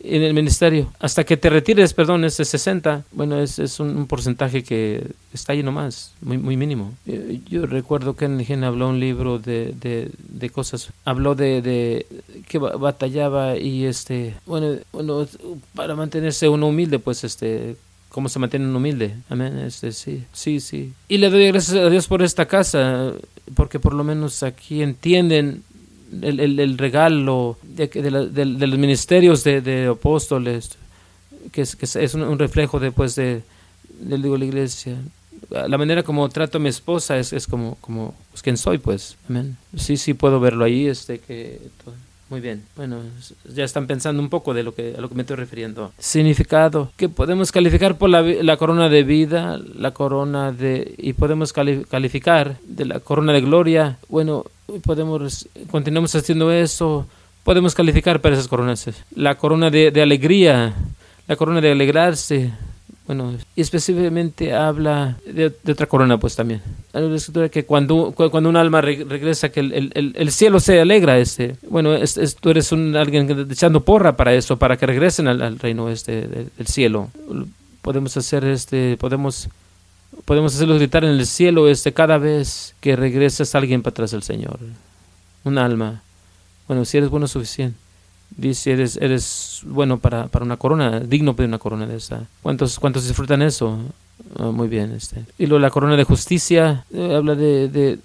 en 0.00 0.22
el 0.22 0.34
ministerio. 0.34 0.92
Hasta 1.00 1.24
que 1.24 1.36
te 1.36 1.50
retires 1.50 1.92
perdón 1.94 2.24
es 2.24 2.36
de 2.36 2.44
60 2.44 3.04
bueno 3.12 3.40
es, 3.40 3.58
es 3.58 3.80
un, 3.80 4.06
porcentaje 4.06 4.62
que 4.62 5.10
está 5.32 5.52
ahí 5.52 5.62
nomás 5.62 6.12
muy 6.20 6.38
muy 6.38 6.56
mínimo. 6.56 6.94
Yo, 7.04 7.14
yo 7.48 7.66
recuerdo 7.66 8.16
que 8.16 8.26
en 8.26 8.64
habló 8.64 8.88
un 8.88 9.00
libro 9.00 9.38
de, 9.38 9.74
de, 9.80 10.10
de 10.28 10.50
cosas 10.50 10.90
habló 11.04 11.34
de, 11.34 12.06
que 12.48 12.58
batallaba 12.58 13.56
y 13.56 13.84
este 13.84 14.34
bueno 14.46 14.78
bueno 14.92 15.26
para 15.74 15.94
mantenerse 15.94 16.48
uno 16.48 16.68
humilde 16.68 16.98
pues 16.98 17.24
este 17.24 17.76
cómo 18.08 18.28
se 18.28 18.38
mantiene 18.38 18.66
uno 18.66 18.78
humilde 18.78 19.14
amén 19.28 19.58
este 19.58 19.92
sí 19.92 20.24
sí 20.32 20.60
sí. 20.60 20.92
Y 21.08 21.18
le 21.18 21.30
doy 21.30 21.46
gracias 21.48 21.76
a 21.76 21.90
Dios 21.90 22.06
por 22.06 22.22
esta 22.22 22.46
casa 22.46 23.12
porque 23.54 23.78
por 23.78 23.94
lo 23.94 24.04
menos 24.04 24.42
aquí 24.42 24.82
entienden 24.82 25.62
el, 26.22 26.60
el, 26.60 26.78
regalo 26.78 27.58
de, 27.62 27.88
de, 27.88 28.10
la, 28.10 28.20
de, 28.24 28.44
de, 28.44 28.66
los 28.66 28.78
ministerios 28.78 29.44
de, 29.44 29.86
apóstoles, 29.86 30.70
que 31.52 31.62
es, 31.62 31.96
es 31.96 32.14
un, 32.14 32.38
reflejo 32.38 32.80
después 32.80 33.14
de, 33.14 33.42
de, 34.00 34.18
la 34.18 34.44
iglesia. 34.44 34.96
La 35.50 35.78
manera 35.78 36.02
como 36.02 36.28
trato 36.28 36.58
a 36.58 36.60
mi 36.60 36.68
esposa 36.68 37.18
es, 37.18 37.32
es 37.32 37.46
como, 37.46 37.76
como 37.80 38.14
pues, 38.30 38.42
quien 38.42 38.56
soy, 38.56 38.78
pues. 38.78 39.16
Amén. 39.28 39.56
Sí, 39.76 39.96
sí, 39.96 40.14
puedo 40.14 40.40
verlo 40.40 40.64
ahí. 40.64 40.86
Este, 40.86 41.18
que, 41.18 41.60
muy 42.28 42.40
bien. 42.40 42.64
Bueno, 42.76 42.98
ya 43.54 43.64
están 43.64 43.86
pensando 43.86 44.20
un 44.20 44.28
poco 44.28 44.52
de 44.52 44.62
lo 44.62 44.74
que, 44.74 44.94
a 44.98 45.00
lo 45.00 45.08
que 45.08 45.14
me 45.14 45.22
estoy 45.22 45.36
refiriendo. 45.36 45.92
Significado. 45.98 46.90
Que 46.96 47.08
podemos 47.08 47.52
calificar 47.52 47.98
por 47.98 48.10
la, 48.10 48.22
la 48.22 48.56
corona 48.56 48.88
de 48.88 49.04
vida, 49.04 49.60
la 49.74 49.92
corona 49.92 50.50
de... 50.50 50.94
Y 50.98 51.12
podemos 51.12 51.52
calificar 51.52 52.58
de 52.66 52.84
la 52.84 53.00
corona 53.00 53.32
de 53.32 53.40
gloria. 53.42 53.98
Bueno, 54.08 54.44
podemos... 54.84 55.48
Continuamos 55.70 56.14
haciendo 56.14 56.50
eso. 56.50 57.06
Podemos 57.44 57.74
calificar 57.74 58.20
para 58.20 58.34
esas 58.34 58.48
coronas. 58.48 58.88
La 59.14 59.36
corona 59.36 59.70
de, 59.70 59.92
de 59.92 60.02
alegría. 60.02 60.74
La 61.28 61.36
corona 61.36 61.60
de 61.60 61.72
alegrarse 61.72 62.52
bueno, 63.06 63.34
y 63.54 63.60
específicamente 63.60 64.52
habla 64.52 65.16
de, 65.24 65.52
otra 65.70 65.86
corona, 65.86 66.18
pues 66.18 66.34
también. 66.34 66.60
Hay 66.92 67.04
una 67.04 67.16
escritura 67.16 67.48
que 67.48 67.64
cuando, 67.64 68.12
cuando 68.12 68.48
un 68.48 68.56
alma 68.56 68.80
re, 68.80 69.04
regresa, 69.08 69.50
que 69.50 69.60
el, 69.60 69.92
el, 69.94 70.12
el, 70.16 70.32
cielo 70.32 70.58
se 70.58 70.80
alegra. 70.80 71.16
Este. 71.18 71.56
Bueno, 71.68 71.94
es, 71.94 72.36
tú 72.40 72.50
eres 72.50 72.72
un, 72.72 72.96
alguien 72.96 73.46
echando 73.48 73.84
porra 73.84 74.16
para 74.16 74.34
eso, 74.34 74.56
para 74.56 74.76
que 74.76 74.86
regresen 74.86 75.28
al, 75.28 75.58
reino 75.60 75.88
este, 75.88 76.26
del 76.26 76.66
cielo. 76.66 77.10
Podemos 77.80 78.16
hacer 78.16 78.44
este, 78.44 78.96
podemos, 78.96 79.48
podemos 80.24 80.56
hacerlo 80.56 80.74
gritar 80.74 81.04
en 81.04 81.10
el 81.10 81.26
cielo 81.26 81.68
este, 81.68 81.92
cada 81.92 82.18
vez 82.18 82.74
que 82.80 82.96
regresas 82.96 83.54
alguien 83.54 83.82
para 83.82 83.92
atrás 83.92 84.10
del 84.10 84.24
Señor. 84.24 84.58
Un 85.44 85.58
alma. 85.58 86.02
Bueno, 86.66 86.84
si 86.84 86.98
eres 86.98 87.08
bueno 87.08 87.28
suficiente 87.28 87.85
dice 88.30 88.72
eres 88.72 88.96
eres 88.96 89.62
bueno 89.64 89.98
para, 89.98 90.28
para 90.28 90.44
una 90.44 90.56
corona 90.56 91.00
digno 91.00 91.32
de 91.32 91.44
una 91.44 91.58
corona 91.58 91.86
de 91.86 91.96
esa 91.96 92.26
cuántos 92.42 92.78
cuántos 92.78 93.06
disfrutan 93.06 93.42
eso 93.42 93.78
oh, 94.38 94.52
muy 94.52 94.68
bien 94.68 94.92
este. 94.92 95.24
Y 95.38 95.46
luego 95.46 95.60
la 95.60 95.70
corona 95.70 95.96
de 95.96 96.04
justicia 96.04 96.84
eh, 96.92 97.14
habla 97.14 97.34
de, 97.34 97.68
de 97.68 97.98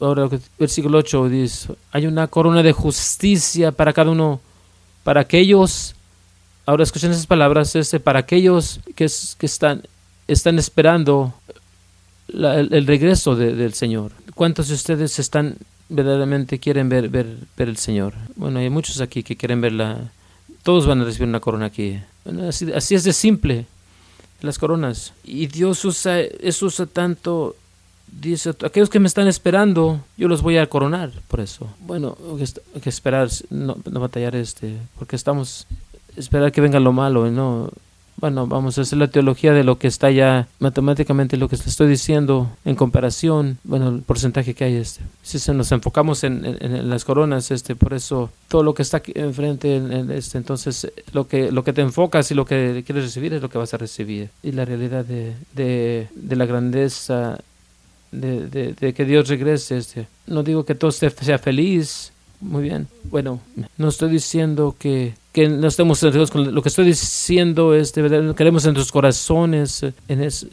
ahora 0.00 0.28
versículo 0.58 0.98
8 0.98 1.28
dice 1.28 1.74
hay 1.92 2.06
una 2.06 2.26
corona 2.26 2.62
de 2.62 2.72
justicia 2.72 3.72
para 3.72 3.92
cada 3.92 4.10
uno 4.10 4.40
para 5.02 5.22
aquellos 5.22 5.94
ahora 6.66 6.84
escuchen 6.84 7.12
esas 7.12 7.26
palabras 7.26 7.74
este 7.76 8.00
para 8.00 8.20
aquellos 8.20 8.80
que, 8.94 9.06
que 9.38 9.46
están 9.46 9.82
están 10.26 10.58
esperando 10.58 11.34
el, 12.28 12.86
regreso 12.86 13.36
de, 13.36 13.54
del 13.54 13.74
Señor 13.74 14.12
cuántos 14.34 14.68
de 14.68 14.74
ustedes 14.74 15.18
están 15.18 15.56
verdaderamente 15.88 16.58
quieren 16.58 16.88
ver, 16.88 17.08
ver, 17.08 17.36
ver 17.56 17.68
el 17.68 17.76
Señor. 17.76 18.14
Bueno, 18.36 18.58
hay 18.58 18.70
muchos 18.70 19.00
aquí 19.00 19.22
que 19.22 19.36
quieren 19.36 19.60
verla. 19.60 20.10
Todos 20.62 20.86
van 20.86 21.00
a 21.00 21.04
recibir 21.04 21.28
una 21.28 21.40
corona 21.40 21.66
aquí. 21.66 22.00
Bueno, 22.24 22.48
así, 22.48 22.72
así, 22.72 22.94
es 22.94 23.04
de 23.04 23.12
simple, 23.12 23.66
las 24.40 24.58
coronas. 24.58 25.12
Y 25.22 25.46
Dios 25.46 25.84
usa, 25.84 26.20
eso 26.20 26.66
usa 26.66 26.86
tanto, 26.86 27.54
dice, 28.06 28.50
aquellos 28.64 28.88
que 28.88 29.00
me 29.00 29.08
están 29.08 29.28
esperando, 29.28 30.00
yo 30.16 30.28
los 30.28 30.42
voy 30.42 30.56
a 30.56 30.66
coronar 30.66 31.10
por 31.28 31.40
eso. 31.40 31.68
Bueno, 31.80 32.16
hay 32.74 32.80
que 32.80 32.88
esperar, 32.88 33.28
no, 33.50 33.76
no 33.84 34.00
batallar 34.00 34.36
este, 34.36 34.78
porque 34.98 35.16
estamos, 35.16 35.66
esperar 36.16 36.50
que 36.50 36.60
venga 36.62 36.80
lo 36.80 36.92
malo, 36.92 37.30
¿no? 37.30 37.70
Bueno, 38.16 38.46
vamos 38.46 38.78
a 38.78 38.82
hacer 38.82 38.98
la 38.98 39.08
teología 39.08 39.52
de 39.52 39.64
lo 39.64 39.78
que 39.78 39.88
está 39.88 40.10
ya 40.10 40.48
matemáticamente 40.58 41.36
lo 41.36 41.48
que 41.48 41.56
estoy 41.56 41.88
diciendo 41.88 42.50
en 42.64 42.76
comparación, 42.76 43.58
bueno, 43.64 43.88
el 43.88 44.02
porcentaje 44.02 44.54
que 44.54 44.64
hay 44.64 44.76
este. 44.76 45.02
Si 45.22 45.38
se 45.38 45.52
nos 45.52 45.72
enfocamos 45.72 46.24
en, 46.24 46.44
en, 46.44 46.88
las 46.88 47.04
coronas, 47.04 47.50
este, 47.50 47.74
por 47.74 47.92
eso 47.92 48.30
todo 48.48 48.62
lo 48.62 48.74
que 48.74 48.82
está 48.82 48.98
aquí 48.98 49.12
enfrente, 49.14 49.76
en, 49.76 50.10
este, 50.10 50.38
entonces 50.38 50.90
lo 51.12 51.26
que 51.26 51.50
lo 51.50 51.64
que 51.64 51.72
te 51.72 51.82
enfocas 51.82 52.30
y 52.30 52.34
lo 52.34 52.44
que 52.44 52.82
quieres 52.86 53.04
recibir 53.04 53.34
es 53.34 53.42
lo 53.42 53.48
que 53.48 53.58
vas 53.58 53.74
a 53.74 53.78
recibir. 53.78 54.30
Y 54.42 54.52
la 54.52 54.64
realidad 54.64 55.04
de, 55.04 55.34
de, 55.54 56.08
de 56.14 56.36
la 56.36 56.46
grandeza 56.46 57.38
de, 58.12 58.48
de, 58.48 58.72
de, 58.74 58.94
que 58.94 59.04
Dios 59.04 59.28
regrese, 59.28 59.76
este. 59.76 60.06
No 60.26 60.42
digo 60.42 60.64
que 60.64 60.74
todo 60.74 60.92
sea 60.92 61.38
feliz, 61.38 62.12
muy 62.40 62.62
bien. 62.62 62.86
Bueno, 63.04 63.40
no 63.76 63.88
estoy 63.88 64.10
diciendo 64.10 64.76
que 64.78 65.14
que 65.34 65.48
no 65.48 65.66
estemos 65.66 66.00
con 66.30 66.54
lo 66.54 66.62
que 66.62 66.68
estoy 66.68 66.86
diciendo 66.86 67.74
es 67.74 67.92
de 67.92 68.02
verdad 68.02 68.34
queremos 68.36 68.64
en 68.66 68.74
tus 68.74 68.92
corazones 68.92 69.84
en 70.06 70.22
es, 70.22 70.46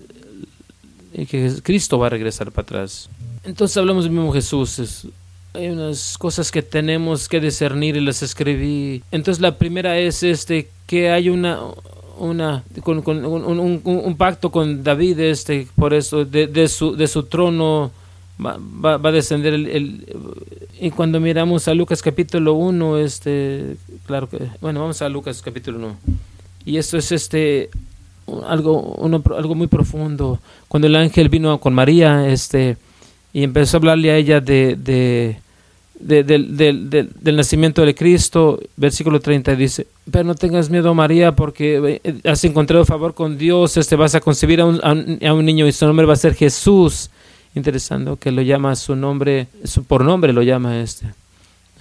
que 1.29 1.53
Cristo 1.61 1.99
va 1.99 2.07
a 2.07 2.09
regresar 2.09 2.51
para 2.51 2.63
atrás. 2.63 3.07
Entonces 3.43 3.77
hablamos 3.77 4.05
del 4.05 4.13
mismo 4.13 4.33
Jesús 4.33 4.79
es, 4.79 5.07
hay 5.53 5.69
unas 5.69 6.17
cosas 6.17 6.49
que 6.49 6.63
tenemos 6.63 7.29
que 7.29 7.39
discernir 7.39 7.95
y 7.95 8.01
las 8.01 8.23
escribí. 8.23 9.03
Entonces 9.11 9.39
la 9.39 9.55
primera 9.59 9.99
es 9.99 10.23
este 10.23 10.67
que 10.87 11.11
hay 11.11 11.29
una 11.29 11.59
una 12.17 12.63
con, 12.83 13.03
con 13.03 13.23
un, 13.23 13.59
un, 13.59 13.81
un, 13.83 14.17
pacto 14.17 14.51
con 14.51 14.83
David 14.83 15.19
este 15.19 15.67
por 15.75 15.93
eso 15.93 16.25
de, 16.25 16.47
de 16.47 16.67
su 16.67 16.95
de 16.95 17.07
su 17.07 17.23
trono 17.23 17.91
va, 18.43 18.57
va, 18.97 19.09
a 19.09 19.11
descender 19.11 19.53
el, 19.53 20.05
y 20.79 20.91
cuando 20.91 21.19
miramos 21.19 21.67
a 21.67 21.73
Lucas 21.73 22.01
capítulo 22.01 22.53
1 22.53 22.97
este 22.97 23.77
claro 24.05 24.27
que 24.27 24.39
bueno 24.61 24.79
vamos 24.79 25.01
a 25.01 25.09
Lucas 25.09 25.41
capítulo 25.41 25.77
1 25.77 25.97
y 26.65 26.77
esto 26.77 26.97
es 26.97 27.11
este 27.11 27.69
algo 28.47 28.95
uno, 28.97 29.21
algo 29.35 29.55
muy 29.55 29.67
profundo. 29.67 30.39
Cuando 30.67 30.87
el 30.87 30.95
ángel 30.95 31.29
vino 31.29 31.59
con 31.59 31.73
María 31.73 32.27
este 32.27 32.77
y 33.33 33.43
empezó 33.43 33.77
a 33.77 33.79
hablarle 33.79 34.11
a 34.11 34.17
ella 34.17 34.41
de, 34.41 34.75
de, 34.75 35.37
de, 35.99 36.23
de, 36.23 36.73
de 36.73 37.07
del 37.19 37.35
nacimiento 37.35 37.85
de 37.85 37.95
Cristo 37.95 38.59
versículo 38.75 39.21
30 39.21 39.55
dice 39.55 39.87
pero 40.11 40.25
no 40.25 40.35
tengas 40.35 40.69
miedo 40.69 40.93
María 40.93 41.33
porque 41.33 42.01
eh, 42.03 42.15
has 42.25 42.43
encontrado 42.43 42.83
favor 42.83 43.13
con 43.13 43.37
Dios 43.37 43.77
este 43.77 43.95
vas 43.95 44.15
a 44.15 44.19
concebir 44.19 44.59
a 44.59 44.65
un, 44.65 44.81
a 44.83 44.91
un, 44.91 45.19
a 45.25 45.33
un 45.33 45.45
niño 45.45 45.65
y 45.65 45.71
su 45.71 45.85
nombre 45.85 46.05
va 46.05 46.13
a 46.13 46.17
ser 46.17 46.33
Jesús 46.33 47.09
interesante 47.55 48.11
que 48.19 48.31
lo 48.31 48.41
llama 48.41 48.75
su 48.75 48.95
nombre, 48.95 49.47
su, 49.63 49.83
por 49.83 50.03
nombre 50.03 50.33
lo 50.33 50.41
llama 50.41 50.79
este. 50.79 51.13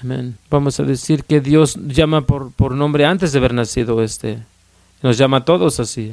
Amén. 0.02 0.36
Vamos 0.50 0.80
a 0.80 0.82
decir 0.84 1.24
que 1.24 1.40
Dios 1.40 1.76
llama 1.86 2.22
por, 2.22 2.52
por 2.52 2.74
nombre 2.74 3.04
antes 3.04 3.32
de 3.32 3.38
haber 3.38 3.54
nacido 3.54 4.02
este. 4.02 4.38
Nos 5.02 5.18
llama 5.18 5.38
a 5.38 5.44
todos 5.44 5.78
así. 5.80 6.12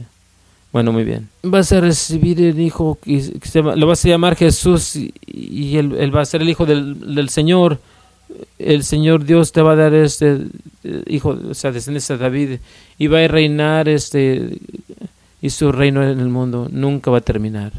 Bueno, 0.71 0.91
muy 0.91 1.03
bien. 1.03 1.29
Vas 1.43 1.71
a 1.71 1.79
recibir 1.79 2.41
el 2.41 2.59
hijo, 2.59 2.97
lo 3.53 3.87
vas 3.87 4.03
a 4.03 4.09
llamar 4.09 4.35
Jesús 4.35 4.95
y, 4.95 5.13
y 5.25 5.77
él, 5.77 6.15
va 6.15 6.21
a 6.21 6.25
ser 6.25 6.41
el 6.41 6.49
hijo 6.49 6.65
del, 6.65 7.15
del, 7.15 7.29
Señor. 7.29 7.79
El 8.59 8.83
Señor 8.83 9.23
Dios 9.23 9.53
te 9.53 9.61
va 9.61 9.71
a 9.71 9.75
dar 9.77 9.93
este 9.93 10.39
hijo, 11.07 11.37
o 11.49 11.53
sea, 11.53 11.71
descendencia 11.71 12.17
de 12.17 12.23
David, 12.23 12.59
y 12.97 13.07
va 13.07 13.23
a 13.23 13.27
reinar 13.27 13.87
este 13.87 14.59
y 15.41 15.49
su 15.49 15.71
reino 15.71 16.03
en 16.03 16.19
el 16.19 16.29
mundo 16.29 16.67
nunca 16.69 17.11
va 17.11 17.19
a 17.19 17.21
terminar. 17.21 17.71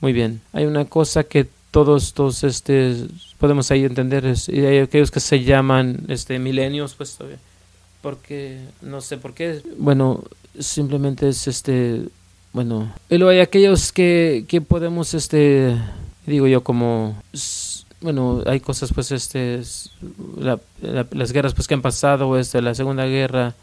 Muy 0.00 0.12
bien, 0.12 0.40
hay 0.52 0.66
una 0.66 0.84
cosa 0.84 1.24
que 1.24 1.46
todos, 1.70 2.14
todos 2.14 2.44
este, 2.44 3.06
podemos 3.38 3.70
ahí 3.70 3.84
entender, 3.84 4.34
y 4.48 4.60
hay 4.60 4.78
aquellos 4.78 5.10
que 5.10 5.20
se 5.20 5.42
llaman 5.42 6.04
este, 6.08 6.38
milenios, 6.38 6.94
pues, 6.94 7.18
porque, 8.02 8.60
no 8.82 9.00
sé 9.00 9.16
por 9.18 9.34
qué, 9.34 9.62
bueno, 9.78 10.22
simplemente 10.58 11.28
es 11.28 11.48
este, 11.48 12.02
bueno, 12.52 12.92
y 13.10 13.18
luego 13.18 13.30
hay 13.30 13.40
aquellos 13.40 13.92
que, 13.92 14.44
que 14.48 14.60
podemos, 14.60 15.14
este, 15.14 15.76
digo 16.26 16.46
yo, 16.46 16.62
como 16.62 17.16
bueno, 18.00 18.42
hay 18.46 18.60
cosas, 18.60 18.92
pues, 18.92 19.10
este, 19.10 19.62
las 21.10 21.32
guerras, 21.32 21.54
pues, 21.54 21.66
que 21.66 21.74
han 21.74 21.82
pasado, 21.82 22.38
este, 22.38 22.60
la 22.62 22.74
Segunda 22.74 23.06
Guerra, 23.06 23.54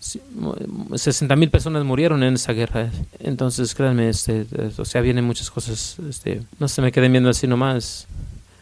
60 0.00 1.36
mil 1.36 1.50
personas 1.50 1.84
murieron 1.84 2.22
en 2.22 2.34
esa 2.34 2.52
guerra. 2.52 2.90
Entonces, 3.18 3.74
créanme, 3.74 4.08
este, 4.08 4.46
o 4.78 4.84
sea, 4.84 5.02
vienen 5.02 5.24
muchas 5.24 5.50
cosas, 5.50 5.98
este, 6.08 6.42
no 6.58 6.68
se 6.68 6.80
me 6.80 6.90
queden 6.90 7.12
viendo 7.12 7.30
así 7.30 7.46
nomás. 7.46 8.06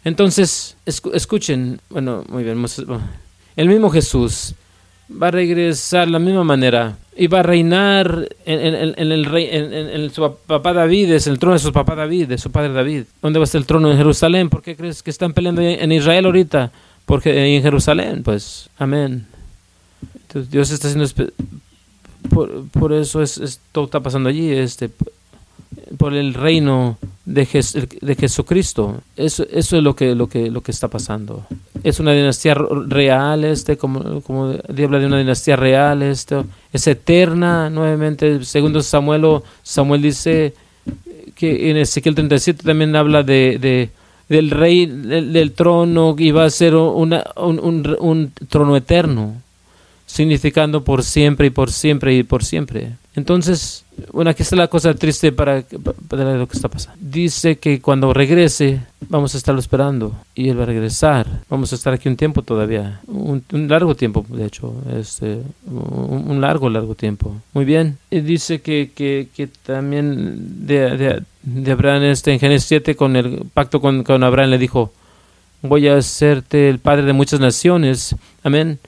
Entonces, 0.05 0.77
escuchen, 0.85 1.81
bueno, 1.91 2.25
muy 2.29 2.43
bien, 2.43 2.65
el 3.57 3.69
mismo 3.69 3.91
Jesús 3.91 4.55
va 5.11 5.29
a 5.29 5.31
regresar 5.31 6.07
de 6.07 6.13
la 6.13 6.19
misma 6.19 6.45
manera 6.45 6.99
y 7.17 7.27
va 7.29 7.41
a 7.41 7.43
reinar 7.43 8.29
en, 8.45 8.75
el 9.13 9.25
rey, 9.25 9.49
en, 9.51 10.11
su 10.11 10.37
papá 10.47 10.73
David, 10.73 11.13
es 11.13 11.27
el 11.27 11.39
trono 11.39 11.55
de 11.55 11.61
su 11.61 11.73
papá 11.73 11.95
David, 11.95 12.29
de 12.29 12.39
su 12.39 12.51
padre 12.51 12.73
David. 12.73 13.05
¿Dónde 13.23 13.39
va 13.39 13.45
a 13.45 13.47
estar 13.47 13.61
el 13.61 13.67
trono? 13.67 13.91
En 13.91 13.97
Jerusalén. 13.97 14.49
¿Por 14.49 14.63
qué 14.63 14.77
crees 14.77 15.03
que 15.03 15.11
están 15.11 15.33
peleando 15.33 15.61
en 15.63 15.91
Israel 15.91 16.27
ahorita? 16.27 16.71
Porque 17.07 17.57
en 17.57 17.63
Jerusalén, 17.63 18.23
pues, 18.23 18.69
amén. 18.79 19.27
Dios 20.35 20.71
está 20.71 20.89
haciendo 20.89 21.07
por, 22.31 22.69
por 22.69 22.93
eso 22.93 23.23
es, 23.23 23.61
todo 23.73 23.85
está 23.85 24.01
pasando 24.01 24.29
allí, 24.29 24.51
este 24.51 24.91
por 25.97 26.15
el 26.15 26.35
reino 26.35 26.99
de, 27.25 27.47
de 28.01 28.15
Jesucristo. 28.15 29.01
Eso, 29.17 29.47
eso 29.51 29.77
es 29.77 29.83
lo 29.83 29.95
que, 29.95 30.15
lo, 30.15 30.29
que, 30.29 30.51
lo 30.51 30.63
que 30.63 30.71
está 30.71 30.89
pasando. 30.89 31.47
Es 31.83 32.01
una 32.01 32.13
dinastía 32.13 32.55
real, 32.55 33.45
este, 33.45 33.77
como, 33.77 34.21
como 34.23 34.55
habla 34.69 34.99
de 34.99 35.07
una 35.07 35.19
dinastía 35.19 35.57
real, 35.57 36.03
esto 36.03 36.47
es 36.73 36.87
eterna. 36.87 37.71
Nuevamente, 37.71 38.45
segundo 38.45 38.83
Samuel, 38.83 39.41
Samuel 39.63 40.03
dice 40.03 40.55
que 41.35 41.71
en 41.71 41.77
Ezequiel 41.77 42.15
37 42.15 42.65
también 42.65 42.97
habla 42.97 43.23
de, 43.23 43.59
de 43.59 43.91
del 44.29 44.51
rey 44.51 44.85
del, 44.85 45.53
trono 45.53 46.15
y 46.19 46.33
va 46.33 46.45
a 46.45 46.51
ser 46.51 46.75
un, 46.75 47.19
un, 47.37 47.97
un 47.99 48.33
trono 48.49 48.77
eterno 48.77 49.37
significando 50.09 50.83
por 50.83 51.05
siempre 51.05 51.47
y 51.47 51.51
por 51.51 51.71
siempre 51.71 52.17
y 52.17 52.23
por 52.23 52.43
siempre. 52.43 52.93
Entonces, 53.15 53.85
bueno, 54.11 54.31
aquí 54.31 54.43
está 54.43 54.57
la 54.57 54.69
cosa 54.69 54.95
triste 54.95 55.33
para, 55.33 55.63
para, 56.09 56.37
lo 56.37 56.49
que 56.49 56.57
está 56.57 56.69
pasando. 56.69 56.99
Dice 57.01 57.59
que 57.59 57.81
cuando 57.81 58.15
regrese, 58.15 58.81
vamos 59.09 59.35
a 59.35 59.39
estarlo 59.39 59.61
esperando 59.61 60.15
y 60.35 60.49
él 60.49 60.59
va 60.59 60.63
a 60.63 60.67
regresar. 60.67 61.27
Vamos 61.51 61.73
a 61.73 61.75
estar 61.75 61.93
aquí 61.93 62.09
un 62.09 62.17
tiempo 62.17 62.43
todavía, 62.43 63.01
un, 63.07 63.45
largo 63.69 63.95
tiempo, 63.97 64.25
de 64.29 64.47
hecho, 64.47 64.73
este, 64.99 65.41
un, 65.67 66.41
largo, 66.41 66.71
largo 66.71 66.95
tiempo. 66.95 67.37
Muy 67.53 67.67
bien. 67.67 67.99
Y 68.11 68.21
dice 68.21 68.63
que, 68.63 68.91
que, 68.95 69.29
que 69.37 69.47
también 69.47 70.67
de, 70.67 71.23
de, 71.43 71.73
Abraham, 71.73 72.05
este, 72.05 72.33
en 72.33 72.41
Génesis 72.41 72.69
7, 72.69 72.97
con 72.97 73.15
el 73.15 73.43
pacto 73.53 73.81
con, 73.81 74.05
con 74.05 74.23
Abraham, 74.23 74.51
le 74.51 74.59
dijo: 74.59 74.91
Voy 75.61 75.87
a 75.87 75.97
hacerte 75.97 76.71
el 76.71 76.79
padre 76.79 77.03
de 77.03 77.13
muchas 77.13 77.41
naciones. 77.41 78.17
Amén 78.43 78.79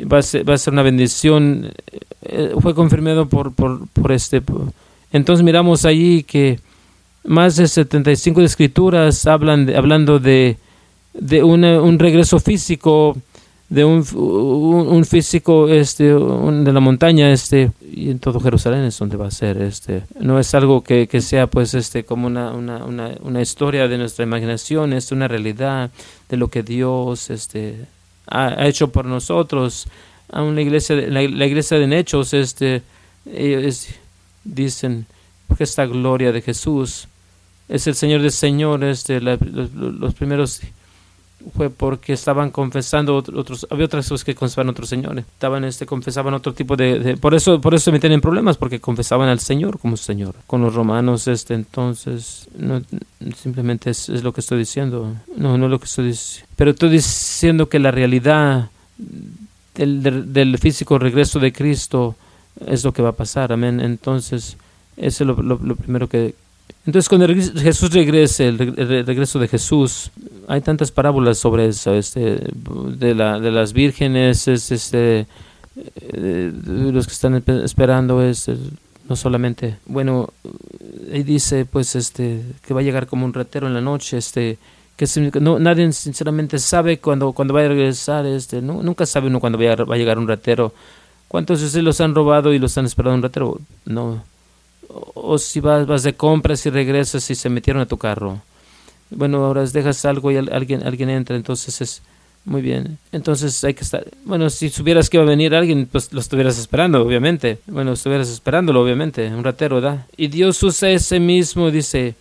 va 0.00 0.18
a 0.18 0.22
ser, 0.22 0.48
va 0.48 0.54
a 0.54 0.58
ser 0.58 0.72
una 0.72 0.82
bendición. 0.82 1.70
Eh, 2.22 2.54
fue 2.60 2.74
confirmado 2.74 3.28
por, 3.28 3.52
por, 3.54 4.12
este. 4.12 4.42
Entonces 5.12 5.44
miramos 5.44 5.84
allí 5.84 6.22
que 6.22 6.60
más 7.24 7.56
de 7.56 7.68
75 7.68 8.40
escrituras 8.42 9.26
hablan 9.26 9.74
hablando 9.74 10.18
de, 10.18 10.56
de 11.14 11.42
un 11.42 11.98
regreso 11.98 12.38
físico, 12.40 13.16
de 13.68 13.84
un, 13.84 14.06
un, 14.14 15.04
físico 15.04 15.68
este, 15.68 16.04
de 16.04 16.72
la 16.72 16.80
montaña, 16.80 17.30
este, 17.30 17.70
y 17.82 18.10
en 18.10 18.18
todo 18.18 18.40
Jerusalén 18.40 18.84
es 18.84 18.98
donde 18.98 19.16
va 19.16 19.26
a 19.26 19.30
ser. 19.30 19.60
Este. 19.60 20.04
No 20.20 20.38
es 20.38 20.54
algo 20.54 20.82
que, 20.82 21.06
que 21.06 21.20
sea 21.20 21.46
pues 21.48 21.74
este, 21.74 22.04
como 22.04 22.26
una, 22.26 22.52
una, 22.52 22.84
una, 22.84 23.14
una 23.20 23.42
historia 23.42 23.88
de 23.88 23.98
nuestra 23.98 24.24
imaginación, 24.24 24.92
es 24.92 25.12
una 25.12 25.28
realidad 25.28 25.90
de 26.28 26.36
lo 26.36 26.48
que 26.48 26.62
Dios 26.62 27.30
este, 27.30 27.86
ha, 28.30 28.66
hecho 28.66 28.88
por 28.88 29.04
nosotros. 29.04 29.86
Aún 30.30 30.54
la 30.54 30.62
iglesia, 30.62 30.96
la, 30.96 31.22
iglesia 31.22 31.78
de 31.78 31.98
Hechos, 31.98 32.34
este, 32.34 32.82
dicen 34.44 35.06
esta 35.58 35.86
gloria 35.86 36.30
de 36.32 36.42
Jesús 36.42 37.08
es 37.68 37.86
el 37.86 37.94
Señor 37.94 38.22
de 38.22 38.30
señores, 38.30 39.00
este, 39.00 39.20
los, 39.20 40.14
primeros 40.14 40.62
fue 41.56 41.70
porque 41.70 42.12
estaban 42.12 42.50
confesando 42.50 43.16
otros, 43.16 43.66
había 43.70 43.86
otras 43.86 44.08
cosas 44.08 44.24
que 44.24 44.34
confesaban 44.34 44.68
otros 44.70 44.88
señores, 44.88 45.24
estaban 45.24 45.64
este 45.64 45.86
confesaban 45.86 46.34
otro 46.34 46.52
tipo 46.52 46.76
de, 46.76 47.16
por 47.20 47.34
eso 47.34 47.60
por 47.60 47.74
eso 47.74 47.84
se 47.84 47.92
metían 47.92 48.20
problemas 48.20 48.56
porque 48.56 48.80
confesaban 48.80 49.28
al 49.28 49.40
Señor 49.40 49.78
como 49.78 49.96
Señor. 49.96 50.34
Con 50.46 50.62
los 50.62 50.74
romanos 50.74 51.28
este 51.28 51.54
entonces 51.54 52.48
no 52.56 52.82
simplemente 53.36 53.90
es, 53.90 54.08
es 54.08 54.22
lo 54.22 54.32
que 54.32 54.40
estoy 54.40 54.58
diciendo. 54.58 55.14
No, 55.36 55.56
no 55.56 55.66
es 55.66 55.70
lo 55.70 55.78
que 55.78 55.86
estoy 55.86 56.06
diciendo. 56.08 56.48
Pero 56.56 56.70
estoy 56.72 56.90
diciendo 56.90 57.68
que 57.68 57.78
la 57.78 57.90
realidad 57.90 58.70
del, 59.74 60.32
del, 60.32 60.58
físico 60.58 60.98
regreso 60.98 61.38
de 61.38 61.52
Cristo 61.52 62.16
es 62.66 62.84
lo 62.84 62.92
que 62.92 63.02
va 63.02 63.10
a 63.10 63.12
pasar. 63.12 63.52
Amén. 63.52 63.80
Entonces, 63.80 64.56
eso 64.96 65.24
es 65.24 65.28
lo, 65.28 65.42
lo 65.42 65.76
primero 65.76 66.08
que, 66.08 66.34
entonces, 66.86 67.08
cuando 67.08 67.26
Jesús 67.60 67.92
regrese, 67.92 68.48
el 68.48 68.58
regreso 69.06 69.38
de 69.38 69.48
Jesús, 69.48 70.10
hay 70.46 70.60
tantas 70.62 70.90
parábolas 70.90 71.38
sobre 71.38 71.66
eso, 71.66 71.94
este, 71.94 72.40
de, 72.96 73.14
la, 73.14 73.38
de 73.38 73.50
las 73.50 73.72
vírgenes, 73.72 74.48
es, 74.48 74.72
este, 74.72 75.26
eh, 75.96 76.52
los 76.66 77.06
que 77.06 77.12
están 77.12 77.42
esperando 77.62 78.22
es 78.22 78.50
no 79.08 79.16
solamente, 79.16 79.78
bueno, 79.86 80.30
ahí 81.12 81.22
dice 81.22 81.64
pues 81.64 81.96
este 81.96 82.42
que 82.66 82.74
va 82.74 82.80
a 82.80 82.82
llegar 82.82 83.06
como 83.06 83.24
un 83.24 83.32
ratero 83.32 83.66
en 83.66 83.74
la 83.74 83.80
noche, 83.80 84.18
este 84.18 84.58
que 84.96 85.06
no, 85.40 85.58
nadie 85.58 85.90
sinceramente 85.92 86.58
sabe 86.58 86.98
cuando, 86.98 87.32
cuando 87.32 87.54
va 87.54 87.60
a 87.60 87.68
regresar, 87.68 88.26
este, 88.26 88.60
nunca 88.60 89.06
sabe 89.06 89.28
uno 89.28 89.38
cuando 89.38 89.56
va 89.56 89.72
a, 89.72 89.76
va 89.84 89.94
a 89.94 89.98
llegar 89.98 90.18
un 90.18 90.26
ratero. 90.26 90.74
¿Cuántos 91.28 91.60
de 91.60 91.66
ustedes 91.66 91.84
los 91.84 92.00
han 92.00 92.14
robado 92.16 92.52
y 92.52 92.58
los 92.58 92.76
han 92.78 92.86
esperado 92.86 93.14
un 93.14 93.22
ratero? 93.22 93.60
No, 93.84 94.24
o 94.88 95.38
si 95.38 95.60
vas, 95.60 95.86
vas 95.86 96.02
de 96.02 96.14
compras 96.14 96.64
y 96.66 96.70
regresas 96.70 97.30
y 97.30 97.34
se 97.34 97.48
metieron 97.48 97.82
a 97.82 97.86
tu 97.86 97.96
carro. 97.96 98.40
Bueno, 99.10 99.44
ahora 99.44 99.64
dejas 99.64 100.04
algo 100.04 100.30
y 100.30 100.36
alguien, 100.36 100.86
alguien 100.86 101.10
entra, 101.10 101.36
entonces 101.36 101.80
es 101.80 102.02
muy 102.44 102.62
bien. 102.62 102.98
Entonces 103.12 103.62
hay 103.64 103.74
que 103.74 103.84
estar. 103.84 104.04
Bueno, 104.24 104.50
si 104.50 104.70
supieras 104.70 105.08
que 105.08 105.16
iba 105.16 105.24
a 105.24 105.28
venir 105.28 105.54
alguien, 105.54 105.88
pues 105.90 106.12
lo 106.12 106.20
estuvieras 106.20 106.58
esperando, 106.58 107.02
obviamente. 107.02 107.58
Bueno, 107.66 107.92
estuvieras 107.92 108.28
esperándolo, 108.28 108.82
obviamente. 108.82 109.28
Un 109.28 109.44
ratero, 109.44 109.76
¿verdad? 109.76 110.06
Y 110.16 110.28
Dios 110.28 110.62
usa 110.62 110.90
ese 110.90 111.20
mismo, 111.20 111.70
dice: 111.70 112.14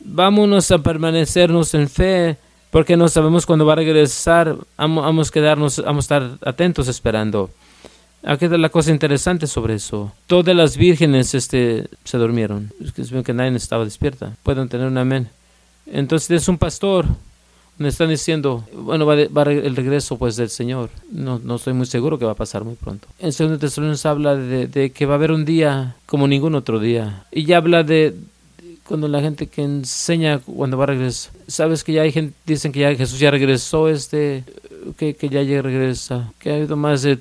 Vámonos 0.00 0.70
a 0.70 0.78
permanecernos 0.78 1.74
en 1.74 1.88
fe, 1.88 2.36
porque 2.70 2.96
no 2.96 3.08
sabemos 3.08 3.46
cuándo 3.46 3.66
va 3.66 3.74
a 3.74 3.76
regresar. 3.76 4.56
Vamos 4.76 5.28
a 5.28 5.32
quedarnos, 5.32 5.82
vamos 5.82 6.10
a 6.10 6.16
estar 6.16 6.38
atentos 6.44 6.88
esperando. 6.88 7.50
Aquí 8.24 8.46
está 8.46 8.58
la 8.58 8.68
cosa 8.68 8.90
interesante 8.90 9.46
sobre 9.46 9.74
eso. 9.74 10.12
Todas 10.26 10.54
las 10.54 10.76
vírgenes 10.76 11.34
este, 11.34 11.86
se 12.04 12.18
durmieron. 12.18 12.72
Es 12.80 12.92
que, 13.24 13.32
nadie 13.32 13.56
estaba 13.56 13.84
despierta. 13.84 14.34
Pueden 14.42 14.68
tener 14.68 14.88
un 14.88 14.98
amén. 14.98 15.28
Entonces 15.86 16.42
es 16.42 16.48
un 16.48 16.58
pastor. 16.58 17.06
Me 17.78 17.88
están 17.88 18.08
diciendo, 18.08 18.64
bueno, 18.72 19.06
va, 19.06 19.14
el 19.14 19.76
regreso 19.76 20.18
pues 20.18 20.34
del 20.34 20.50
Señor. 20.50 20.90
No, 21.12 21.38
no 21.38 21.56
estoy 21.56 21.74
muy 21.74 21.86
seguro 21.86 22.18
que 22.18 22.24
va 22.24 22.32
a 22.32 22.34
pasar 22.34 22.64
muy 22.64 22.74
pronto. 22.74 23.06
En 23.20 23.30
2 23.30 23.60
Tesalonicenses 23.60 24.06
habla 24.06 24.34
de, 24.34 24.66
de, 24.66 24.90
que 24.90 25.06
va 25.06 25.14
a 25.14 25.16
haber 25.16 25.30
un 25.30 25.44
día 25.44 25.94
como 26.06 26.26
ningún 26.26 26.56
otro 26.56 26.80
día. 26.80 27.24
Y 27.30 27.44
ya 27.44 27.58
habla 27.58 27.84
de, 27.84 28.16
cuando 28.88 29.06
la 29.06 29.20
gente 29.20 29.46
que 29.46 29.62
enseña 29.62 30.40
cuando 30.40 30.78
va 30.78 30.84
a 30.84 30.86
regresar. 30.88 31.32
Sabes 31.46 31.84
que 31.84 31.92
ya 31.92 32.02
hay 32.02 32.10
gente, 32.10 32.34
dicen 32.46 32.72
que 32.72 32.80
ya 32.80 32.94
Jesús 32.96 33.20
ya 33.20 33.30
regresó, 33.30 33.88
este, 33.88 34.44
que, 34.96 35.14
que 35.14 35.28
ya, 35.28 35.42
ya 35.42 35.62
regresa. 35.62 36.32
Que 36.40 36.50
ha 36.50 36.54
habido 36.56 36.74
más 36.74 37.02
de 37.02 37.18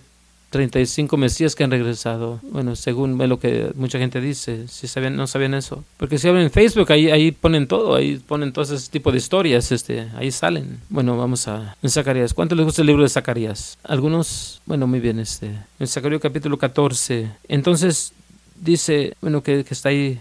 35 0.50 1.18
mesías 1.18 1.56
que 1.56 1.64
han 1.64 1.72
regresado. 1.72 2.40
Bueno, 2.44 2.76
según 2.76 3.18
lo 3.18 3.40
que 3.40 3.72
mucha 3.76 4.00
gente 4.00 4.22
dice, 4.22 4.68
si 4.68 4.88
sabían, 4.88 5.16
no 5.16 5.28
sabían 5.28 5.54
eso. 5.54 5.84
Porque 5.98 6.18
si 6.18 6.28
abren 6.28 6.52
Facebook, 6.52 6.92
ahí, 6.92 7.10
ahí 7.10 7.32
ponen 7.32 7.68
todo, 7.68 7.96
ahí 7.96 8.18
ponen 8.18 8.54
todo 8.54 8.64
ese 8.64 8.90
tipo 8.90 9.12
de 9.12 9.18
historias, 9.18 9.72
este, 9.72 10.08
ahí 10.16 10.32
salen. 10.32 10.80
Bueno, 10.90 11.18
vamos 11.18 11.48
a 11.48 11.76
en 11.82 11.90
Zacarías. 11.90 12.34
¿Cuánto 12.34 12.56
les 12.56 12.66
gusta 12.66 12.82
el 12.82 12.88
libro 12.88 13.04
de 13.04 13.10
Zacarías? 13.10 13.78
Algunos, 13.84 14.62
bueno, 14.66 14.88
muy 14.88 15.00
bien, 15.00 15.20
este, 15.20 15.52
en 15.80 15.88
Zacarías 15.88 16.22
capítulo 16.22 16.58
14. 16.58 17.30
Entonces 17.50 18.14
dice, 18.56 19.16
bueno, 19.22 19.44
que, 19.44 19.66
que 19.66 19.74
está 19.74 19.90
ahí, 19.90 20.20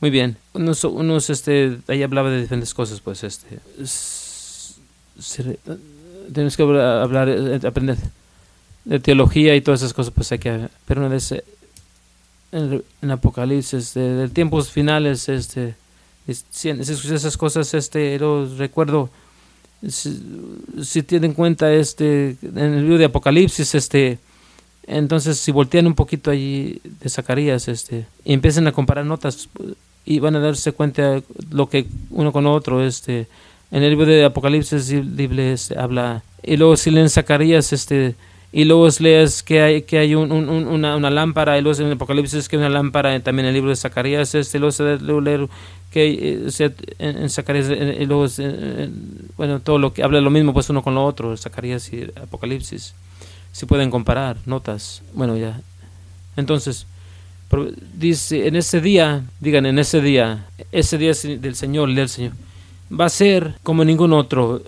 muy 0.00 0.10
bien. 0.10 0.36
Unos, 0.54 0.82
unos, 0.84 1.30
este, 1.30 1.78
ahí 1.86 2.02
hablaba 2.02 2.30
de 2.30 2.40
diferentes 2.40 2.74
cosas, 2.74 3.00
pues, 3.00 3.22
este, 3.22 3.58
tenemos 6.32 6.56
que 6.56 6.62
hablar, 6.62 7.28
eh, 7.28 7.60
aprender 7.66 7.96
de 8.88 8.98
teología 9.00 9.54
y 9.54 9.60
todas 9.60 9.82
esas 9.82 9.92
cosas, 9.92 10.12
pues 10.14 10.32
hay 10.32 10.38
que... 10.38 10.68
Vez... 10.86 11.34
en, 12.52 13.10
Apocalipsis, 13.10 13.92
de, 13.92 14.28
tiempos 14.30 14.70
finales, 14.70 15.28
este, 15.28 15.74
esas 16.26 17.36
cosas, 17.36 17.74
este, 17.74 18.18
lo 18.18 18.48
recuerdo, 18.56 19.10
si, 19.86 21.02
tienen 21.02 21.34
cuenta, 21.34 21.70
este, 21.70 22.36
en 22.42 22.58
el 22.58 22.82
libro 22.82 22.96
de 22.98 23.04
Apocalipsis, 23.04 23.74
este, 23.74 24.18
entonces 24.86 25.38
si 25.38 25.52
voltean 25.52 25.86
un 25.86 25.94
poquito 25.94 26.30
allí 26.30 26.80
de 26.82 27.10
Zacarías, 27.10 27.68
este, 27.68 28.06
y 28.24 28.32
empiezan 28.32 28.66
a 28.68 28.72
comparar 28.72 29.04
notas, 29.04 29.50
y 30.06 30.18
van 30.18 30.34
a 30.36 30.40
darse 30.40 30.72
cuenta 30.72 31.20
lo 31.50 31.68
que 31.68 31.86
uno 32.08 32.32
con 32.32 32.46
otro, 32.46 32.82
este, 32.82 33.26
en 33.70 33.82
el 33.82 33.90
libro 33.90 34.06
de 34.06 34.24
Apocalipsis, 34.24 34.90
este, 34.90 35.78
habla, 35.78 36.22
y 36.42 36.56
luego 36.56 36.78
si 36.78 36.90
leen 36.90 37.10
Zacarías, 37.10 37.74
este, 37.74 38.14
y 38.50 38.64
luego 38.64 38.88
lees 39.00 39.42
que 39.42 39.60
hay, 39.60 39.82
que 39.82 39.98
hay 39.98 40.14
un, 40.14 40.32
un, 40.32 40.48
una, 40.48 40.96
una, 40.96 41.10
lámpara, 41.10 41.58
y 41.58 41.62
luego 41.62 41.78
en 41.80 41.86
el 41.88 41.92
Apocalipsis 41.92 42.48
que 42.48 42.56
hay 42.56 42.60
una 42.60 42.70
lámpara, 42.70 43.18
también 43.20 43.44
en 43.44 43.48
el 43.50 43.54
libro 43.54 43.70
de 43.70 43.76
Zacarías, 43.76 44.34
este, 44.34 44.58
luego, 44.58 45.20
leer 45.20 45.48
que 45.90 46.46
eh, 46.58 46.72
en, 46.98 47.28
Zacarías, 47.28 47.68
y 47.68 48.06
luego, 48.06 48.26
bueno, 49.36 49.60
todo 49.60 49.78
lo 49.78 49.92
que 49.92 50.02
habla 50.02 50.20
lo 50.20 50.30
mismo, 50.30 50.54
pues 50.54 50.70
uno 50.70 50.82
con 50.82 50.94
lo 50.94 51.04
otro, 51.04 51.36
Zacarías 51.36 51.92
y 51.92 52.04
Apocalipsis, 52.16 52.94
si 53.52 53.66
pueden 53.66 53.90
comparar 53.90 54.38
notas, 54.46 55.02
bueno, 55.12 55.36
ya. 55.36 55.60
Entonces, 56.36 56.86
dice, 57.94 58.46
en 58.46 58.56
ese 58.56 58.80
día, 58.80 59.24
digan, 59.40 59.66
en 59.66 59.78
ese 59.78 60.00
día, 60.00 60.46
ese 60.72 60.96
día 60.96 61.12
del 61.12 61.54
Señor, 61.54 61.92
del 61.92 62.08
Señor, 62.08 62.32
va 62.90 63.06
a 63.06 63.10
ser 63.10 63.56
como 63.62 63.84
ningún 63.84 64.14
otro, 64.14 64.62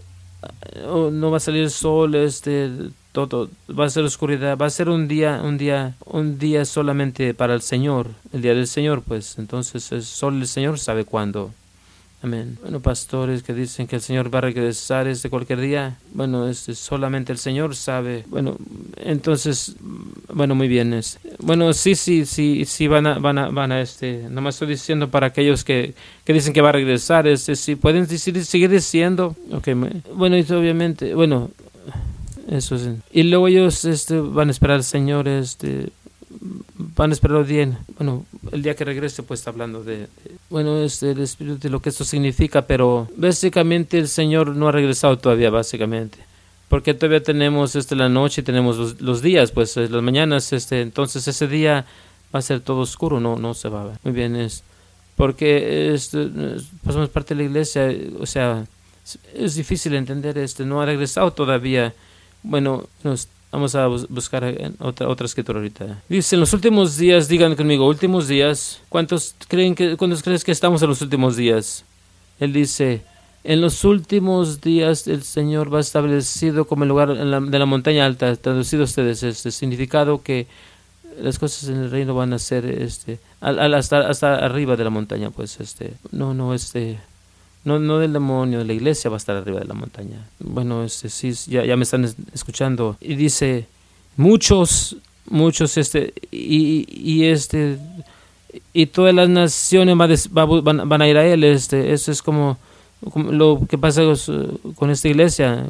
no 0.84 1.30
va 1.30 1.38
a 1.38 1.40
salir 1.40 1.62
el 1.62 1.70
sol, 1.70 2.14
este, 2.14 2.70
todo 3.12 3.50
va 3.68 3.86
a 3.86 3.90
ser 3.90 4.04
oscuridad, 4.04 4.56
va 4.56 4.66
a 4.66 4.70
ser 4.70 4.88
un 4.88 5.08
día, 5.08 5.40
un 5.42 5.58
día, 5.58 5.94
un 6.04 6.38
día 6.38 6.64
solamente 6.64 7.34
para 7.34 7.54
el 7.54 7.62
Señor, 7.62 8.08
el 8.32 8.42
día 8.42 8.54
del 8.54 8.66
Señor, 8.66 9.02
pues 9.02 9.38
entonces 9.38 9.90
el 9.92 10.02
solo 10.02 10.38
el 10.38 10.46
Señor 10.46 10.78
sabe 10.78 11.04
cuándo. 11.04 11.52
Amén. 12.22 12.58
Bueno, 12.60 12.80
pastores 12.80 13.42
que 13.42 13.54
dicen 13.54 13.86
que 13.86 13.96
el 13.96 14.02
Señor 14.02 14.32
va 14.32 14.38
a 14.38 14.42
regresar 14.42 15.08
este 15.08 15.30
cualquier 15.30 15.58
día. 15.58 15.96
Bueno, 16.12 16.48
este, 16.48 16.74
solamente 16.74 17.32
el 17.32 17.38
Señor 17.38 17.74
sabe. 17.74 18.24
Bueno, 18.28 18.58
entonces, 18.98 19.74
bueno, 20.28 20.54
muy 20.54 20.68
bien. 20.68 21.00
Bueno, 21.38 21.72
sí, 21.72 21.94
sí, 21.94 22.26
sí, 22.26 22.66
sí 22.66 22.88
van 22.88 23.06
a, 23.06 23.18
van 23.18 23.38
a, 23.38 23.48
van 23.48 23.72
a, 23.72 23.80
este, 23.80 24.26
nomás 24.28 24.56
estoy 24.56 24.68
diciendo 24.68 25.08
para 25.08 25.28
aquellos 25.28 25.64
que, 25.64 25.94
que 26.22 26.34
dicen 26.34 26.52
que 26.52 26.60
va 26.60 26.68
a 26.68 26.72
regresar, 26.72 27.26
este, 27.26 27.56
sí, 27.56 27.74
pueden 27.74 28.06
decir, 28.06 28.44
seguir 28.44 28.68
diciendo. 28.68 29.34
Bueno, 30.14 30.36
y 30.36 30.42
obviamente, 30.52 31.14
bueno, 31.14 31.50
eso 32.50 32.74
es. 32.74 32.88
Y 33.12 33.22
luego 33.22 33.48
ellos 33.48 33.84
este, 33.84 34.18
van 34.20 34.48
a 34.48 34.50
esperar 34.50 34.76
al 34.76 34.84
Señor, 34.84 35.28
este, 35.28 35.90
van 36.96 37.10
a 37.10 37.12
esperar 37.12 37.44
bien. 37.44 37.78
Bueno, 37.96 38.26
el 38.50 38.62
día 38.62 38.74
que 38.74 38.84
regrese, 38.84 39.22
pues 39.22 39.40
está 39.40 39.50
hablando 39.50 39.84
de, 39.84 40.08
bueno, 40.48 40.78
este, 40.82 41.12
el 41.12 41.20
espíritu 41.20 41.58
de 41.58 41.70
lo 41.70 41.80
que 41.80 41.90
esto 41.90 42.04
significa, 42.04 42.62
pero 42.62 43.08
básicamente 43.16 43.98
el 43.98 44.08
Señor 44.08 44.56
no 44.56 44.68
ha 44.68 44.72
regresado 44.72 45.16
todavía, 45.18 45.50
básicamente. 45.50 46.18
Porque 46.68 46.94
todavía 46.94 47.22
tenemos 47.22 47.76
este, 47.76 47.94
la 47.96 48.08
noche 48.08 48.40
y 48.40 48.44
tenemos 48.44 49.00
los, 49.00 49.22
días, 49.22 49.52
pues 49.52 49.76
eh, 49.76 49.88
las 49.88 50.02
mañanas, 50.02 50.52
este, 50.52 50.80
entonces 50.80 51.26
ese 51.26 51.46
día 51.46 51.86
va 52.34 52.40
a 52.40 52.42
ser 52.42 52.60
todo 52.60 52.80
oscuro, 52.80 53.20
no, 53.20 53.36
no 53.36 53.54
se 53.54 53.68
va 53.68 53.82
a 53.82 53.84
ver. 53.86 53.98
Muy 54.02 54.12
bien, 54.12 54.36
es 54.36 54.64
porque 55.20 55.92
este, 55.92 56.30
pasamos 56.82 57.10
parte 57.10 57.34
de 57.34 57.42
la 57.42 57.48
iglesia, 57.50 57.94
o 58.18 58.24
sea, 58.24 58.64
es 59.34 59.54
difícil 59.54 59.94
entender, 59.94 60.38
este, 60.38 60.64
no 60.64 60.80
ha 60.80 60.86
regresado 60.86 61.32
todavía 61.32 61.92
bueno, 62.42 62.84
nos, 63.04 63.28
vamos 63.52 63.74
a 63.74 63.86
buscar 63.86 64.44
otra, 64.78 65.08
otra 65.08 65.26
escritura 65.26 65.58
ahorita. 65.58 66.02
Dice, 66.08 66.36
en 66.36 66.40
los 66.40 66.52
últimos 66.52 66.96
días, 66.96 67.28
digan 67.28 67.56
conmigo, 67.56 67.86
últimos 67.86 68.28
días, 68.28 68.80
¿cuántos 68.88 69.34
creen 69.48 69.74
que, 69.74 69.96
cuántos 69.96 70.22
crees 70.22 70.44
que 70.44 70.52
estamos 70.52 70.82
en 70.82 70.88
los 70.88 71.02
últimos 71.02 71.36
días? 71.36 71.84
Él 72.38 72.52
dice, 72.52 73.02
en 73.44 73.60
los 73.60 73.84
últimos 73.84 74.60
días 74.60 75.06
el 75.06 75.22
Señor 75.22 75.72
va 75.72 75.78
a 75.78 75.80
establecido 75.80 76.66
como 76.66 76.84
el 76.84 76.88
lugar 76.88 77.14
de 77.16 77.58
la 77.58 77.66
montaña 77.66 78.04
alta, 78.04 78.36
traducido 78.36 78.84
ustedes 78.84 79.22
este 79.22 79.50
significado 79.50 80.22
que 80.22 80.46
las 81.18 81.38
cosas 81.38 81.68
en 81.68 81.76
el 81.76 81.90
reino 81.90 82.14
van 82.14 82.32
a 82.32 82.38
ser 82.38 82.66
este 82.66 83.18
hasta, 83.40 84.08
hasta 84.08 84.36
arriba 84.36 84.76
de 84.76 84.84
la 84.84 84.90
montaña, 84.90 85.30
pues 85.30 85.58
este 85.60 85.94
no 86.12 86.34
no 86.34 86.54
este 86.54 86.98
no, 87.64 87.78
no 87.78 87.98
del 87.98 88.12
demonio, 88.12 88.58
de 88.60 88.64
la 88.64 88.72
iglesia 88.72 89.10
va 89.10 89.16
a 89.16 89.18
estar 89.18 89.36
arriba 89.36 89.60
de 89.60 89.66
la 89.66 89.74
montaña. 89.74 90.26
Bueno, 90.38 90.84
este, 90.84 91.08
sí, 91.08 91.32
ya, 91.46 91.64
ya 91.64 91.76
me 91.76 91.84
están 91.84 92.04
escuchando. 92.32 92.96
Y 93.00 93.16
dice, 93.16 93.66
muchos, 94.16 94.96
muchos, 95.26 95.76
este, 95.76 96.14
y, 96.30 96.86
y 96.88 97.24
este, 97.26 97.78
y 98.72 98.86
todas 98.86 99.14
las 99.14 99.28
naciones 99.28 99.96
van, 100.30 100.88
van, 100.88 101.02
a 101.02 101.08
ir 101.08 101.16
a 101.16 101.26
él. 101.26 101.44
Este, 101.44 101.92
eso 101.92 102.10
es 102.10 102.22
como, 102.22 102.58
lo 103.14 103.60
que 103.68 103.78
pasa 103.78 104.02
con 104.76 104.90
esta 104.90 105.08
iglesia. 105.08 105.66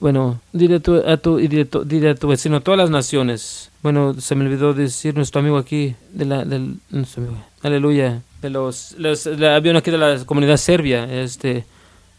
Bueno, 0.00 0.40
dile 0.52 0.76
a 0.76 0.80
tu, 0.80 0.96
a 0.96 1.16
tu, 1.16 1.36
dile 1.38 2.10
a 2.10 2.14
tu 2.14 2.28
vecino, 2.28 2.60
todas 2.60 2.78
las 2.78 2.90
naciones. 2.90 3.70
Bueno, 3.82 4.14
se 4.20 4.34
me 4.34 4.44
olvidó 4.44 4.74
decir 4.74 5.14
nuestro 5.16 5.40
amigo 5.40 5.56
aquí, 5.56 5.94
de 6.12 6.24
la, 6.24 6.44
del, 6.44 6.76
nuestro 6.90 7.22
amigo. 7.22 7.38
Aleluya 7.62 8.22
de 8.42 8.50
los, 8.50 8.94
los 8.98 9.26
había 9.26 9.78
aquí 9.78 9.90
de 9.90 9.98
la 9.98 10.24
comunidad 10.26 10.56
serbia, 10.56 11.04
este, 11.22 11.64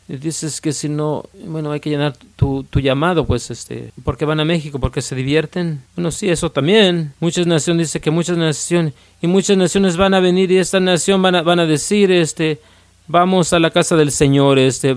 dices 0.07 0.61
que 0.61 0.71
si 0.71 0.87
no, 0.87 1.25
bueno, 1.45 1.71
hay 1.71 1.81
que 1.81 1.89
llenar 1.89 2.15
tu, 2.37 2.63
tu, 2.63 2.79
llamado, 2.79 3.25
pues, 3.25 3.51
este, 3.51 3.91
porque 4.03 4.25
van 4.25 4.39
a 4.39 4.45
México, 4.45 4.79
porque 4.79 5.01
se 5.01 5.15
divierten. 5.15 5.81
Bueno, 5.95 6.11
sí, 6.11 6.29
eso 6.29 6.49
también. 6.49 7.13
Muchas 7.19 7.45
naciones, 7.45 7.87
dice 7.87 7.99
que 7.99 8.09
muchas 8.09 8.37
naciones, 8.37 8.93
y 9.21 9.27
muchas 9.27 9.57
naciones 9.57 9.97
van 9.97 10.13
a 10.13 10.21
venir 10.21 10.49
y 10.51 10.57
esta 10.57 10.79
nación 10.79 11.21
van 11.21 11.35
a, 11.35 11.41
van 11.41 11.59
a 11.59 11.65
decir, 11.65 12.09
este, 12.09 12.59
vamos 13.07 13.53
a 13.53 13.59
la 13.59 13.71
casa 13.71 13.95
del 13.95 14.11
Señor, 14.11 14.59
este, 14.59 14.95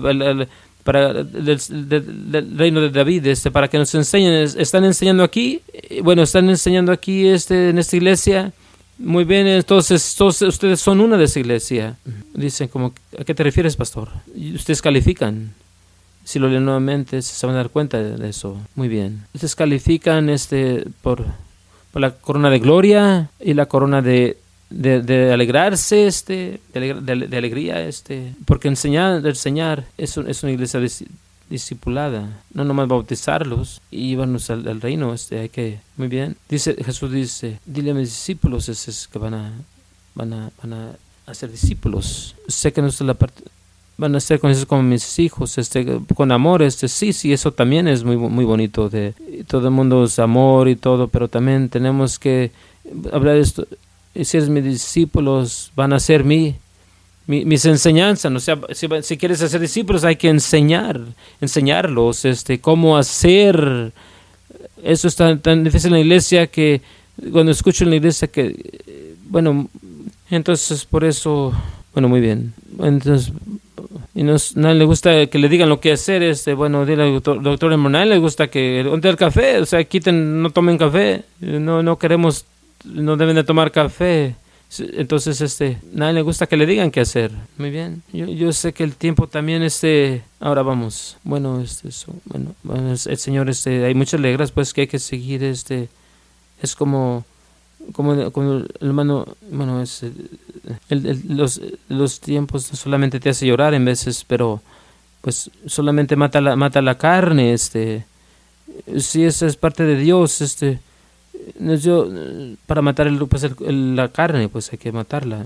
para 0.83 1.13
del, 1.13 1.59
del, 1.89 2.57
reino 2.57 2.81
de 2.81 2.89
David, 2.89 3.27
este, 3.27 3.51
para 3.51 3.67
que 3.67 3.77
nos 3.77 3.93
enseñen, 3.95 4.33
están 4.57 4.85
enseñando 4.85 5.23
aquí, 5.23 5.61
bueno, 6.03 6.23
están 6.23 6.49
enseñando 6.49 6.91
aquí, 6.91 7.27
este, 7.27 7.69
en 7.69 7.77
esta 7.77 7.95
iglesia, 7.97 8.53
muy 8.99 9.25
bien, 9.25 9.45
entonces 9.45 10.15
todos 10.15 10.41
ustedes 10.41 10.79
son 10.79 11.01
una 11.01 11.17
de 11.17 11.25
esa 11.25 11.39
iglesia. 11.39 11.97
Dicen 12.33 12.67
como, 12.67 12.93
¿a 13.19 13.23
qué 13.23 13.35
te 13.35 13.43
refieres, 13.43 13.75
pastor? 13.75 14.09
Ustedes 14.55 14.81
califican. 14.81 15.53
Si 16.23 16.39
lo 16.39 16.49
leen 16.49 16.65
nuevamente, 16.65 17.21
se 17.21 17.45
van 17.45 17.55
a 17.55 17.59
dar 17.59 17.69
cuenta 17.69 18.01
de 18.01 18.29
eso. 18.29 18.57
Muy 18.75 18.87
bien. 18.87 19.23
Ustedes 19.33 19.55
califican 19.55 20.29
este, 20.29 20.83
por, 21.01 21.23
por 21.93 22.01
la 22.01 22.11
corona 22.11 22.49
de 22.49 22.59
gloria 22.59 23.29
y 23.39 23.53
la 23.53 23.67
corona 23.67 24.01
de, 24.01 24.37
de, 24.69 25.31
alegrarse, 25.31 26.07
este, 26.07 26.59
de, 26.73 27.37
alegría, 27.37 27.85
este, 27.87 28.33
porque 28.45 28.67
enseñar, 28.67 29.25
enseñar 29.25 29.85
es, 29.97 30.17
es 30.17 30.43
una 30.43 30.51
iglesia 30.51 30.79
de, 30.79 30.89
discipulada, 31.49 32.41
no 32.53 32.63
nomás 32.63 32.87
bautizarlos 32.87 33.81
y 33.89 34.09
llevarnos 34.09 34.49
al, 34.49 34.81
reino, 34.81 35.13
este, 35.13 35.39
hay 35.39 35.49
que, 35.49 35.79
muy 35.95 36.07
bien. 36.07 36.35
Dice, 36.49 36.75
Jesús 36.83 37.11
dice, 37.11 37.59
dile 37.65 37.91
a 37.91 37.93
mis 37.93 38.09
discípulos 38.09 38.69
es, 38.69 39.07
que 39.11 39.19
van 39.19 39.33
a, 39.33 39.53
van 40.15 40.33
a, 40.33 40.51
van 40.61 40.73
a 40.73 40.95
hacer 41.25 41.51
discípulos. 41.51 42.35
Sé 42.47 42.73
que 42.73 42.81
no 42.81 42.89
la 42.99 43.13
parte, 43.13 43.43
van 43.97 44.15
a 44.15 44.19
ser 44.19 44.39
con 44.39 44.53
como 44.65 44.83
mis 44.83 45.19
hijos, 45.19 45.57
este, 45.57 45.85
con 46.13 46.31
amor, 46.31 46.61
este, 46.61 46.87
sí, 46.87 47.13
sí, 47.13 47.33
eso 47.33 47.51
también 47.51 47.87
es 47.87 48.03
muy, 48.03 48.17
muy 48.17 48.45
bonito, 48.45 48.89
de 48.89 49.13
todo 49.47 49.67
el 49.67 49.73
mundo 49.73 50.03
es 50.03 50.19
amor 50.19 50.67
y 50.67 50.75
todo, 50.75 51.07
pero 51.07 51.27
también 51.27 51.69
tenemos 51.69 52.19
que 52.19 52.51
hablar 53.11 53.35
de 53.35 53.41
esto, 53.41 53.67
si 54.23 54.37
eres 54.37 54.49
mis 54.49 54.63
discípulos, 54.63 55.71
van 55.75 55.93
a 55.93 55.99
ser 55.99 56.23
mi 56.23 56.55
mis 57.27 57.65
enseñanzas, 57.65 58.31
o 58.31 58.39
sea, 58.39 58.57
si, 59.01 59.17
quieres 59.17 59.41
hacer 59.41 59.59
discípulos 59.59 60.05
hay 60.05 60.15
que 60.15 60.29
enseñar, 60.29 61.01
enseñarlos, 61.41 62.23
este, 62.23 62.61
cómo 62.61 62.97
hacer. 62.97 63.91
Eso 64.81 65.09
es 65.09 65.15
tan, 65.17 65.63
difícil 65.63 65.87
en 65.87 65.93
la 65.93 65.99
iglesia 65.99 66.47
que 66.47 66.81
cuando 67.33 67.51
escucho 67.51 67.83
en 67.83 67.89
la 67.89 67.97
iglesia 67.97 68.29
que, 68.29 69.15
bueno, 69.29 69.67
entonces 70.29 70.85
por 70.85 71.03
eso, 71.03 71.51
bueno, 71.93 72.07
muy 72.07 72.21
bien. 72.21 72.53
Entonces, 72.79 73.33
y 74.15 74.23
no, 74.23 74.37
le 74.73 74.85
gusta 74.85 75.27
que 75.27 75.37
le 75.37 75.49
digan 75.49 75.67
lo 75.67 75.81
que 75.81 75.91
hacer, 75.91 76.23
este, 76.23 76.53
bueno, 76.53 76.85
dile 76.85 77.03
al 77.03 77.13
doctor, 77.13 77.41
doctor 77.41 77.77
nadie 77.77 78.05
le 78.05 78.17
gusta 78.19 78.47
que, 78.47 78.79
el 78.79 79.17
café, 79.17 79.59
o 79.59 79.65
sea, 79.65 79.83
quiten, 79.83 80.41
no 80.41 80.51
tomen 80.51 80.77
café, 80.77 81.23
no, 81.41 81.83
no 81.83 81.97
queremos, 81.97 82.45
no 82.83 83.17
deben 83.17 83.35
de 83.35 83.43
tomar 83.43 83.71
café 83.71 84.35
entonces, 84.79 85.39
este, 85.39 85.77
nadie 85.93 86.13
le 86.13 86.21
gusta 86.21 86.45
que 86.45 86.57
le 86.57 86.65
digan 86.65 86.91
qué 86.91 86.99
hacer. 86.99 87.31
Muy 87.57 87.69
bien. 87.69 88.03
Yo, 88.11 88.25
yo 88.25 88.51
sé 88.51 88.73
que 88.73 88.83
el 88.83 88.95
tiempo 88.95 89.27
también, 89.27 89.63
este, 89.63 90.23
ahora 90.41 90.61
vamos. 90.61 91.17
Bueno, 91.23 91.61
este, 91.61 91.89
bueno, 92.25 92.53
el 92.91 93.17
Señor, 93.17 93.49
este, 93.49 93.85
hay 93.85 93.93
muchas 93.93 94.19
legras, 94.19 94.51
pues, 94.51 94.73
que 94.73 94.81
hay 94.81 94.87
que 94.87 94.99
seguir, 94.99 95.41
este, 95.43 95.87
es 96.61 96.75
como, 96.75 97.25
como, 97.93 98.29
como 98.31 98.53
el 98.55 98.67
hermano, 98.81 99.25
bueno, 99.49 99.81
es, 99.81 100.03
el, 100.03 101.21
los, 101.29 101.61
los 101.87 102.19
tiempos 102.19 102.65
solamente 102.65 103.21
te 103.21 103.29
hace 103.29 103.47
llorar 103.47 103.73
en 103.73 103.85
veces, 103.85 104.25
pero, 104.27 104.61
pues, 105.21 105.49
solamente 105.65 106.17
mata 106.17 106.41
la, 106.41 106.57
mata 106.57 106.81
la 106.81 106.97
carne, 106.97 107.53
este, 107.53 108.05
si 108.97 109.23
esa 109.23 109.45
es 109.45 109.55
parte 109.55 109.83
de 109.83 109.95
Dios, 109.95 110.41
este, 110.41 110.81
dio 111.59 112.09
para 112.65 112.81
matar 112.81 113.07
el, 113.07 113.17
pues 113.27 113.47
la 113.59 114.07
carne, 114.09 114.49
pues 114.49 114.71
hay 114.71 114.77
que 114.77 114.91
matarla. 114.91 115.45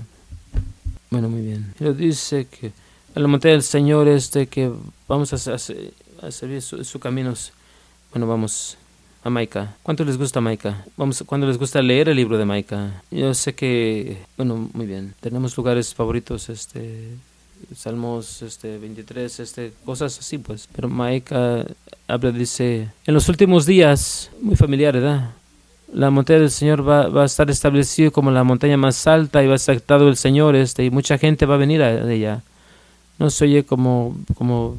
Bueno, 1.10 1.28
muy 1.28 1.42
bien. 1.42 1.74
Pero 1.78 1.92
dice 1.92 2.46
que 2.46 2.72
la 3.14 3.28
montaña 3.28 3.52
del 3.52 3.62
Señor 3.62 4.08
este 4.08 4.46
que 4.46 4.72
vamos 5.06 5.32
a, 5.32 5.54
a, 5.54 6.30
servir 6.30 6.62
sus 6.62 6.96
caminos. 6.98 7.52
Bueno, 8.12 8.26
vamos 8.26 8.76
a 9.24 9.30
Maika. 9.30 9.76
¿Cuánto 9.82 10.04
les 10.04 10.18
gusta 10.18 10.40
Maika? 10.40 10.84
Vamos, 10.96 11.22
¿Cuándo 11.26 11.46
les 11.46 11.58
gusta 11.58 11.82
leer 11.82 12.08
el 12.08 12.16
libro 12.16 12.38
de 12.38 12.44
Maika? 12.44 13.02
Yo 13.10 13.34
sé 13.34 13.54
que, 13.54 14.18
bueno, 14.36 14.70
muy 14.72 14.86
bien. 14.86 15.14
Tenemos 15.20 15.56
lugares 15.56 15.94
favoritos, 15.94 16.48
este, 16.48 17.10
Salmos 17.74 18.42
este, 18.42 18.78
23, 18.78 19.40
este, 19.40 19.72
cosas 19.84 20.18
así, 20.18 20.38
pues. 20.38 20.68
Pero 20.74 20.88
Maika 20.88 21.64
habla, 22.08 22.32
dice, 22.32 22.88
en 23.06 23.14
los 23.14 23.28
últimos 23.28 23.66
días, 23.66 24.30
muy 24.40 24.56
familiar, 24.56 24.94
¿verdad? 24.94 25.30
La 25.92 26.10
montaña 26.10 26.40
del 26.40 26.50
Señor 26.50 26.88
va, 26.88 27.08
va 27.08 27.22
a 27.22 27.26
estar 27.26 27.50
establecido 27.50 28.10
como 28.12 28.30
la 28.30 28.44
montaña 28.44 28.76
más 28.76 29.06
alta 29.06 29.42
y 29.42 29.46
va 29.46 29.52
a 29.52 29.56
estar 29.56 29.80
todo 29.80 30.08
el 30.08 30.16
Señor, 30.16 30.56
este, 30.56 30.84
y 30.84 30.90
mucha 30.90 31.18
gente 31.18 31.44
va 31.44 31.54
a 31.54 31.58
venir 31.58 31.82
a 31.82 32.10
ella. 32.10 32.42
No 33.18 33.30
se 33.30 33.44
oye 33.44 33.64
como, 33.64 34.16
como... 34.34 34.76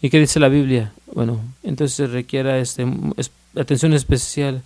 ¿Y 0.00 0.10
qué 0.10 0.18
dice 0.18 0.38
la 0.38 0.48
Biblia? 0.48 0.92
Bueno, 1.14 1.40
entonces 1.62 2.10
requiera 2.10 2.58
este, 2.58 2.86
atención 3.56 3.92
especial 3.94 4.62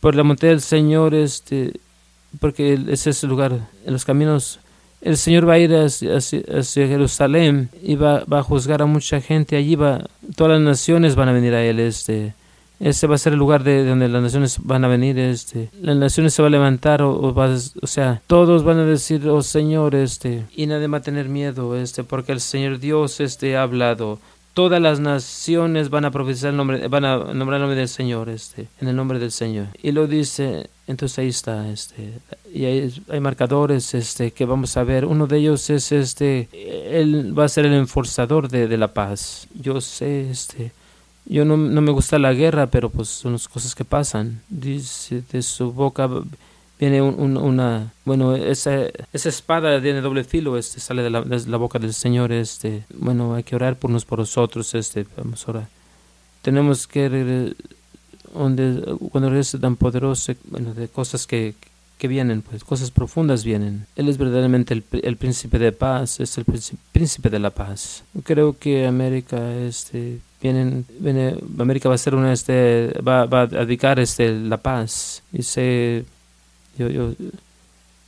por 0.00 0.14
la 0.14 0.22
montaña 0.22 0.50
del 0.50 0.60
Señor, 0.60 1.14
este, 1.14 1.72
porque 2.38 2.78
es 2.88 3.06
el 3.06 3.28
lugar, 3.28 3.68
en 3.84 3.92
los 3.92 4.04
caminos. 4.04 4.60
El 5.00 5.16
Señor 5.16 5.48
va 5.48 5.54
a 5.54 5.58
ir 5.58 5.74
hacia, 5.74 6.86
Jerusalén 6.86 7.70
y 7.82 7.94
va, 7.94 8.24
va, 8.24 8.40
a 8.40 8.42
juzgar 8.42 8.82
a 8.82 8.86
mucha 8.86 9.20
gente. 9.20 9.56
Allí 9.56 9.74
va, 9.74 10.06
todas 10.36 10.52
las 10.52 10.60
naciones 10.60 11.14
van 11.16 11.30
a 11.30 11.32
venir 11.32 11.54
a 11.54 11.64
Él. 11.64 11.80
Este, 11.80 12.34
este 12.80 13.06
va 13.06 13.14
a 13.14 13.18
ser 13.18 13.34
el 13.34 13.38
lugar 13.38 13.62
de, 13.62 13.86
donde 13.86 14.08
las 14.08 14.22
naciones 14.22 14.58
van 14.62 14.84
a 14.84 14.88
venir. 14.88 15.18
Este, 15.18 15.70
las 15.80 15.96
naciones 15.96 16.34
se 16.34 16.42
van 16.42 16.52
a 16.52 16.56
levantar, 16.56 17.02
o, 17.02 17.12
o, 17.12 17.86
sea, 17.86 18.22
todos 18.26 18.64
van 18.64 18.78
a 18.78 18.84
decir, 18.84 19.28
oh 19.28 19.42
Señor, 19.42 19.94
este, 19.94 20.46
y 20.56 20.66
nadie 20.66 20.88
va 20.88 20.98
a 20.98 21.02
tener 21.02 21.28
miedo, 21.28 21.76
este, 21.76 22.02
porque 22.02 22.32
el 22.32 22.40
Señor 22.40 22.80
Dios, 22.80 23.20
este, 23.20 23.56
ha 23.56 23.62
hablado 23.62 24.18
todas 24.54 24.80
las 24.82 25.00
naciones 25.00 25.90
van 25.90 26.04
a 26.04 26.10
profetizar 26.10 26.50
el 26.50 26.56
nombre, 26.56 26.88
van 26.88 27.04
a 27.04 27.16
nombrar 27.32 27.54
el 27.54 27.60
nombre 27.60 27.78
del 27.78 27.88
Señor, 27.88 28.28
este, 28.28 28.66
en 28.80 28.88
el 28.88 28.96
nombre 28.96 29.18
del 29.18 29.32
Señor. 29.32 29.68
Y 29.82 29.92
lo 29.92 30.06
dice, 30.06 30.68
entonces 30.86 31.18
ahí 31.18 31.28
está, 31.28 31.70
este, 31.70 32.12
y 32.52 32.64
hay, 32.64 33.02
hay, 33.08 33.20
marcadores, 33.20 33.94
este, 33.94 34.32
que 34.32 34.44
vamos 34.44 34.76
a 34.76 34.84
ver. 34.84 35.04
Uno 35.04 35.26
de 35.26 35.38
ellos 35.38 35.70
es, 35.70 35.92
este, 35.92 36.48
él 36.52 37.38
va 37.38 37.44
a 37.44 37.48
ser 37.48 37.66
el 37.66 37.74
enforzador 37.74 38.48
de, 38.48 38.66
de 38.66 38.76
la 38.76 38.92
paz. 38.92 39.46
Yo 39.54 39.80
sé, 39.80 40.30
este, 40.30 40.72
yo 41.26 41.44
no, 41.44 41.56
no, 41.56 41.80
me 41.80 41.92
gusta 41.92 42.18
la 42.18 42.32
guerra, 42.32 42.68
pero 42.68 42.90
pues 42.90 43.08
son 43.08 43.32
las 43.32 43.48
cosas 43.48 43.74
que 43.74 43.84
pasan. 43.84 44.42
Dice, 44.48 45.22
de 45.30 45.42
su 45.42 45.72
boca 45.72 46.08
viene 46.80 47.02
una, 47.02 47.92
bueno, 48.06 48.34
esa, 48.34 48.86
esa 49.12 49.28
espada 49.28 49.82
tiene 49.82 50.00
doble 50.00 50.24
filo, 50.24 50.56
este, 50.56 50.80
sale 50.80 51.02
de 51.02 51.10
la, 51.10 51.56
boca 51.58 51.78
del 51.78 51.92
Señor, 51.92 52.32
este, 52.32 52.84
bueno, 52.94 53.34
hay 53.34 53.42
que 53.42 53.54
orar 53.54 53.76
por 53.76 53.90
unos 53.90 54.06
por 54.06 54.18
nosotros, 54.18 54.74
este, 54.74 55.06
vamos 55.14 55.46
a 55.46 55.50
orar. 55.50 55.68
Tenemos 56.40 56.86
que, 56.86 57.54
donde, 58.32 58.96
cuando 59.12 59.28
regrese 59.28 59.58
tan 59.58 59.76
poderoso, 59.76 60.32
bueno, 60.44 60.72
de 60.72 60.88
cosas 60.88 61.26
que, 61.26 61.54
que 61.98 62.08
vienen, 62.08 62.40
pues 62.40 62.64
cosas 62.64 62.90
profundas 62.90 63.44
vienen. 63.44 63.86
Él 63.94 64.08
es 64.08 64.16
verdaderamente 64.16 64.72
el, 64.72 64.82
el, 65.02 65.18
príncipe 65.18 65.58
de 65.58 65.72
paz, 65.72 66.18
es 66.18 66.38
el 66.38 66.46
príncipe 66.92 67.28
de 67.28 67.38
la 67.40 67.50
paz. 67.50 68.04
Creo 68.24 68.58
que 68.58 68.86
América, 68.86 69.54
este, 69.54 70.20
vienen, 70.42 70.84
viene, 70.98 71.36
América 71.58 71.88
va 71.88 71.94
a 71.94 71.98
ser 71.98 72.14
una, 72.14 72.32
este, 72.32 72.92
va, 73.06 73.26
va 73.26 73.42
a 73.42 73.46
dedicar, 73.46 73.98
este, 73.98 74.32
la 74.32 74.56
paz 74.56 75.22
y 75.32 75.42
se 75.42 76.04
yo, 76.78 76.88
yo, 76.88 77.12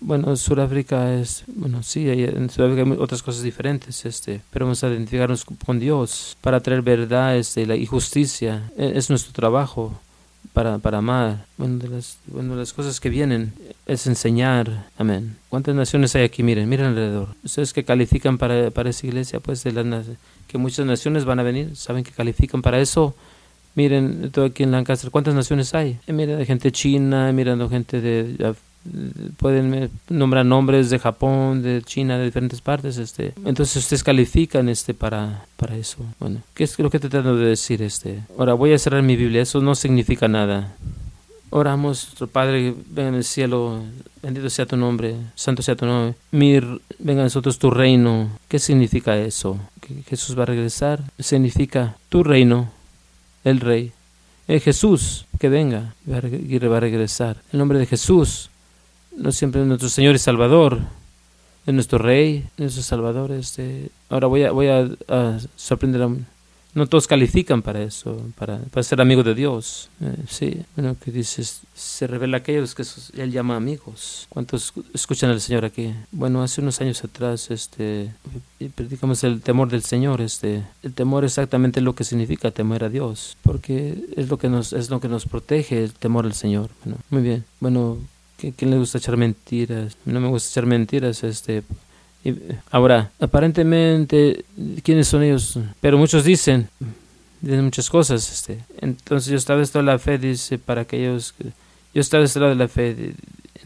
bueno, 0.05 0.35
Sudáfrica 0.37 1.15
es, 1.15 1.45
bueno, 1.47 1.83
sí, 1.83 2.09
en 2.09 2.51
Sudáfrica 2.51 2.83
hay 2.83 2.97
otras 2.99 3.23
cosas 3.23 3.43
diferentes, 3.43 4.05
este, 4.05 4.41
pero 4.51 4.67
vamos 4.67 4.83
a 4.83 4.89
identificarnos 4.89 5.45
con 5.45 5.79
Dios 5.79 6.37
para 6.41 6.61
traer 6.61 6.83
verdad 6.83 7.37
este, 7.37 7.67
la, 7.67 7.77
y 7.77 7.87
justicia. 7.87 8.71
E, 8.77 8.93
es, 8.97 9.11
nuestro 9.11 9.33
trabajo 9.33 10.01
para, 10.53 10.79
para 10.79 10.99
amar. 10.99 11.47
Bueno 11.57 11.79
de, 11.79 11.89
las, 11.89 12.19
bueno, 12.27 12.57
las 12.57 12.73
cosas 12.73 13.01
que 13.01 13.09
vienen 13.11 13.53
es 13.87 14.07
enseñar. 14.07 14.87
Amén. 14.99 15.37
¿Cuántas 15.49 15.75
naciones 15.75 16.15
hay 16.15 16.25
aquí? 16.25 16.43
Miren, 16.43 16.69
miren 16.69 16.87
alrededor. 16.87 17.29
Ustedes 17.45 17.73
que 17.73 17.85
califican 17.85 18.39
para, 18.39 18.71
para 18.71 18.91
esa 18.91 19.07
iglesia, 19.07 19.41
pues, 19.41 19.63
de 19.65 19.73
las, 19.73 20.07
que 20.49 20.59
muchas 20.59 20.87
naciones 20.87 21.25
van 21.25 21.41
a 21.41 21.43
venir, 21.43 21.77
saben 21.77 22.05
que 22.05 22.11
califican 22.11 22.63
para 22.63 22.81
eso 22.81 23.15
Miren, 23.75 24.31
todo 24.31 24.47
aquí 24.47 24.65
en 24.65 24.71
Lancaster, 24.71 25.11
¿cuántas 25.11 25.35
naciones 25.35 25.75
hay? 25.75 25.99
Eh, 26.07 26.13
miren, 26.13 26.45
gente 26.45 26.71
china, 26.73 27.33
mirando 27.33 27.71
gente 27.71 28.01
de... 28.01 28.55
pueden 29.37 29.91
nombrar 30.09 30.45
nombres 30.45 30.91
de 30.91 30.99
Japón, 30.99 31.63
de 31.63 31.83
China, 31.83 32.19
de 32.19 32.25
diferentes 32.25 32.61
partes. 32.61 32.99
este 32.99 33.33
Entonces 33.45 33.77
ustedes 33.77 34.03
califican 34.03 34.69
este 34.69 34.95
para, 34.95 35.47
para 35.57 35.77
eso. 35.77 35.99
Bueno, 36.19 36.41
¿qué 36.55 36.65
es 36.65 36.79
lo 36.79 36.91
que 36.91 36.99
tratando 36.99 37.37
de 37.37 37.47
decir? 37.47 37.83
este 37.83 38.23
Ahora 38.39 38.55
voy 38.55 38.73
a 38.73 38.79
cerrar 38.79 39.03
mi 39.03 39.17
Biblia, 39.17 39.43
eso 39.43 39.61
no 39.61 39.75
significa 39.75 40.29
nada. 40.29 40.75
Oramos, 41.51 42.05
nuestro 42.07 42.29
Padre, 42.29 42.75
venga 42.89 43.11
en 43.11 43.15
el 43.17 43.25
cielo, 43.25 43.83
bendito 44.23 44.49
sea 44.49 44.65
tu 44.65 44.77
nombre, 44.79 45.17
santo 45.35 45.63
sea 45.63 45.77
tu 45.77 45.85
nombre. 45.85 46.15
Mir, 46.31 46.81
venga 46.99 47.21
a 47.21 47.25
nosotros 47.25 47.59
tu 47.59 47.71
reino. 47.71 48.31
¿Qué 48.49 48.59
significa 48.59 49.19
eso? 49.19 49.59
¿Que 49.83 50.03
Jesús 50.05 50.39
va 50.39 50.45
a 50.45 50.47
regresar? 50.47 51.03
Significa 51.19 51.97
tu 52.09 52.25
reino 52.25 52.71
el 53.45 53.61
Rey. 53.61 53.93
Es 54.49 54.63
Jesús 54.65 55.27
que 55.39 55.49
venga 55.49 55.95
y 56.07 56.11
va 56.59 56.77
a 56.77 56.81
regresar. 56.81 57.37
El 57.53 57.59
nombre 57.59 57.79
de 57.79 57.87
Jesús, 57.87 58.51
no 59.17 59.33
siempre 59.33 59.63
es 59.63 59.67
nuestro 59.67 59.89
Señor 59.89 60.15
y 60.15 60.19
Salvador, 60.19 60.79
es 61.67 61.75
nuestro 61.75 61.99
Rey, 61.99 62.45
nuestro 62.57 62.83
Salvador. 62.83 63.33
Este. 63.33 63.91
Ahora 64.09 64.27
voy 64.27 64.45
a, 64.45 64.51
voy 64.53 64.69
a, 64.69 64.89
a 65.09 65.39
sorprender 65.57 66.03
a 66.03 66.11
no 66.75 66.87
todos 66.87 67.07
califican 67.07 67.61
para 67.61 67.83
eso, 67.83 68.31
para, 68.37 68.59
para 68.59 68.83
ser 68.83 69.01
amigos 69.01 69.25
de 69.27 69.35
Dios. 69.35 69.91
Eh, 70.01 70.17
sí, 70.27 70.63
bueno, 70.75 70.97
que 70.99 71.11
dices, 71.11 71.61
se 71.75 72.07
revela 72.07 72.39
aquellos 72.39 72.75
que 72.75 72.83
Él 73.21 73.31
llama 73.31 73.57
amigos. 73.57 74.27
¿Cuántos 74.31 74.73
escuchan 74.95 75.31
al 75.31 75.41
Señor 75.41 75.67
aquí? 75.67 75.93
Bueno, 76.13 76.43
hace 76.43 76.63
unos 76.63 76.81
años 76.81 77.05
atrás, 77.05 77.51
este, 77.51 78.13
predicamos 78.75 79.23
el 79.25 79.43
temor 79.43 79.69
del 79.69 79.83
Señor. 79.83 80.23
Este, 80.23 80.63
el 80.83 80.95
temor 80.95 81.25
exactamente 81.25 81.83
lo 81.83 81.95
que 81.95 82.05
significa 82.05 82.51
temer 82.51 82.85
a 82.85 82.89
Dios, 82.89 83.37
porque 83.43 84.07
es 84.17 84.31
lo 84.31 84.39
que 84.39 84.49
nos, 84.49 84.73
es 84.73 84.89
lo 84.89 84.99
que 85.01 85.09
nos 85.09 85.27
protege, 85.27 85.85
el 85.85 85.93
temor 85.93 86.25
al 86.25 86.35
Señor. 86.35 86.71
Bueno, 86.85 86.99
muy 87.11 87.23
bien. 87.23 87.45
Bueno, 87.61 87.99
¿quién 88.51 88.71
le 88.71 88.79
gusta 88.79 88.99
echar 88.99 89.17
mentiras? 89.17 89.97
No 90.05 90.21
me 90.21 90.29
gusta 90.29 90.51
echar 90.51 90.67
mentiras, 90.67 91.23
este 91.23 91.63
ahora, 92.71 93.11
aparentemente, 93.21 94.45
¿quiénes 94.83 95.09
son 95.09 95.23
ellos? 95.23 95.59
Pero 95.81 95.99
muchos 95.99 96.25
dicen, 96.25 96.69
dicen 97.41 97.65
muchas 97.65 97.91
cosas. 97.91 98.31
Este. 98.33 98.59
Entonces 98.81 99.31
yo 99.31 99.37
estaba 99.37 99.61
de 99.61 99.83
la 99.83 99.99
fe, 99.99 100.19
dice, 100.19 100.59
para 100.59 100.83
aquellos 100.83 101.33
que... 101.33 101.45
Yo 101.95 102.01
estaba 102.01 102.21
de 102.21 102.27
este 102.27 102.41
la 102.41 102.69
fe, 102.69 103.15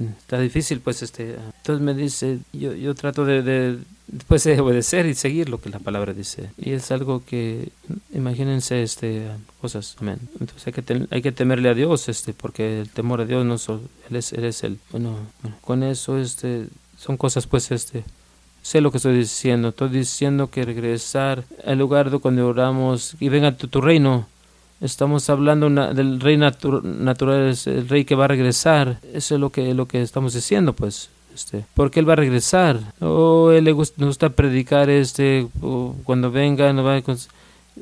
está 0.04 0.38
difícil, 0.38 0.80
pues, 0.80 1.02
este... 1.02 1.36
Entonces 1.58 1.84
me 1.84 1.94
dice, 1.94 2.38
yo, 2.52 2.72
yo 2.74 2.94
trato 2.94 3.24
de, 3.24 3.42
de, 3.42 3.78
pues, 4.26 4.44
de 4.44 4.60
obedecer 4.60 5.06
y 5.06 5.14
seguir 5.14 5.48
lo 5.48 5.60
que 5.60 5.70
la 5.70 5.78
palabra 5.78 6.12
dice. 6.12 6.50
Y 6.58 6.72
es 6.72 6.90
algo 6.90 7.22
que, 7.24 7.70
imagínense, 8.12 8.82
este, 8.82 9.26
cosas, 9.60 9.96
amén. 10.00 10.18
Entonces 10.40 10.66
hay 10.66 10.72
que, 10.72 11.06
hay 11.10 11.22
que 11.22 11.32
temerle 11.32 11.68
a 11.68 11.74
Dios, 11.74 12.08
este, 12.08 12.32
porque 12.32 12.80
el 12.80 12.90
temor 12.90 13.20
a 13.20 13.24
Dios 13.24 13.44
no 13.44 13.58
solo, 13.58 13.82
Él 14.10 14.16
es, 14.16 14.32
él 14.32 14.44
es 14.44 14.62
el... 14.64 14.78
Bueno, 14.90 15.16
bueno, 15.42 15.56
con 15.60 15.82
eso, 15.82 16.18
este, 16.18 16.68
son 16.98 17.16
cosas, 17.16 17.46
pues, 17.46 17.70
este 17.70 18.04
sé 18.66 18.80
lo 18.80 18.90
que 18.90 18.96
estoy 18.96 19.16
diciendo. 19.16 19.68
Estoy 19.68 19.90
diciendo 19.90 20.50
que 20.50 20.64
regresar 20.64 21.44
al 21.64 21.78
lugar 21.78 22.10
de 22.10 22.42
oramos 22.42 23.14
y 23.20 23.28
venga 23.28 23.56
tu, 23.56 23.68
tu 23.68 23.80
reino. 23.80 24.26
Estamos 24.80 25.30
hablando 25.30 25.70
del 25.94 26.20
rey 26.20 26.36
natural, 26.36 27.48
es 27.48 27.66
el 27.66 27.88
rey 27.88 28.04
que 28.04 28.14
va 28.14 28.26
a 28.26 28.28
regresar. 28.28 28.98
Eso 29.12 29.34
es 29.34 29.40
lo 29.40 29.50
que, 29.50 29.72
lo 29.74 29.86
que 29.86 30.02
estamos 30.02 30.34
diciendo, 30.34 30.74
pues. 30.74 31.08
Este, 31.34 31.64
porque 31.74 32.00
él 32.00 32.08
va 32.08 32.14
a 32.14 32.16
regresar. 32.16 32.80
O 33.00 33.50
él 33.52 33.64
le 33.64 33.72
gusta, 33.72 33.96
nos 33.98 34.08
gusta 34.08 34.30
predicar 34.30 34.88
este 34.88 35.46
cuando 36.04 36.30
venga, 36.30 36.72
nos, 36.72 36.86
va 36.86 37.02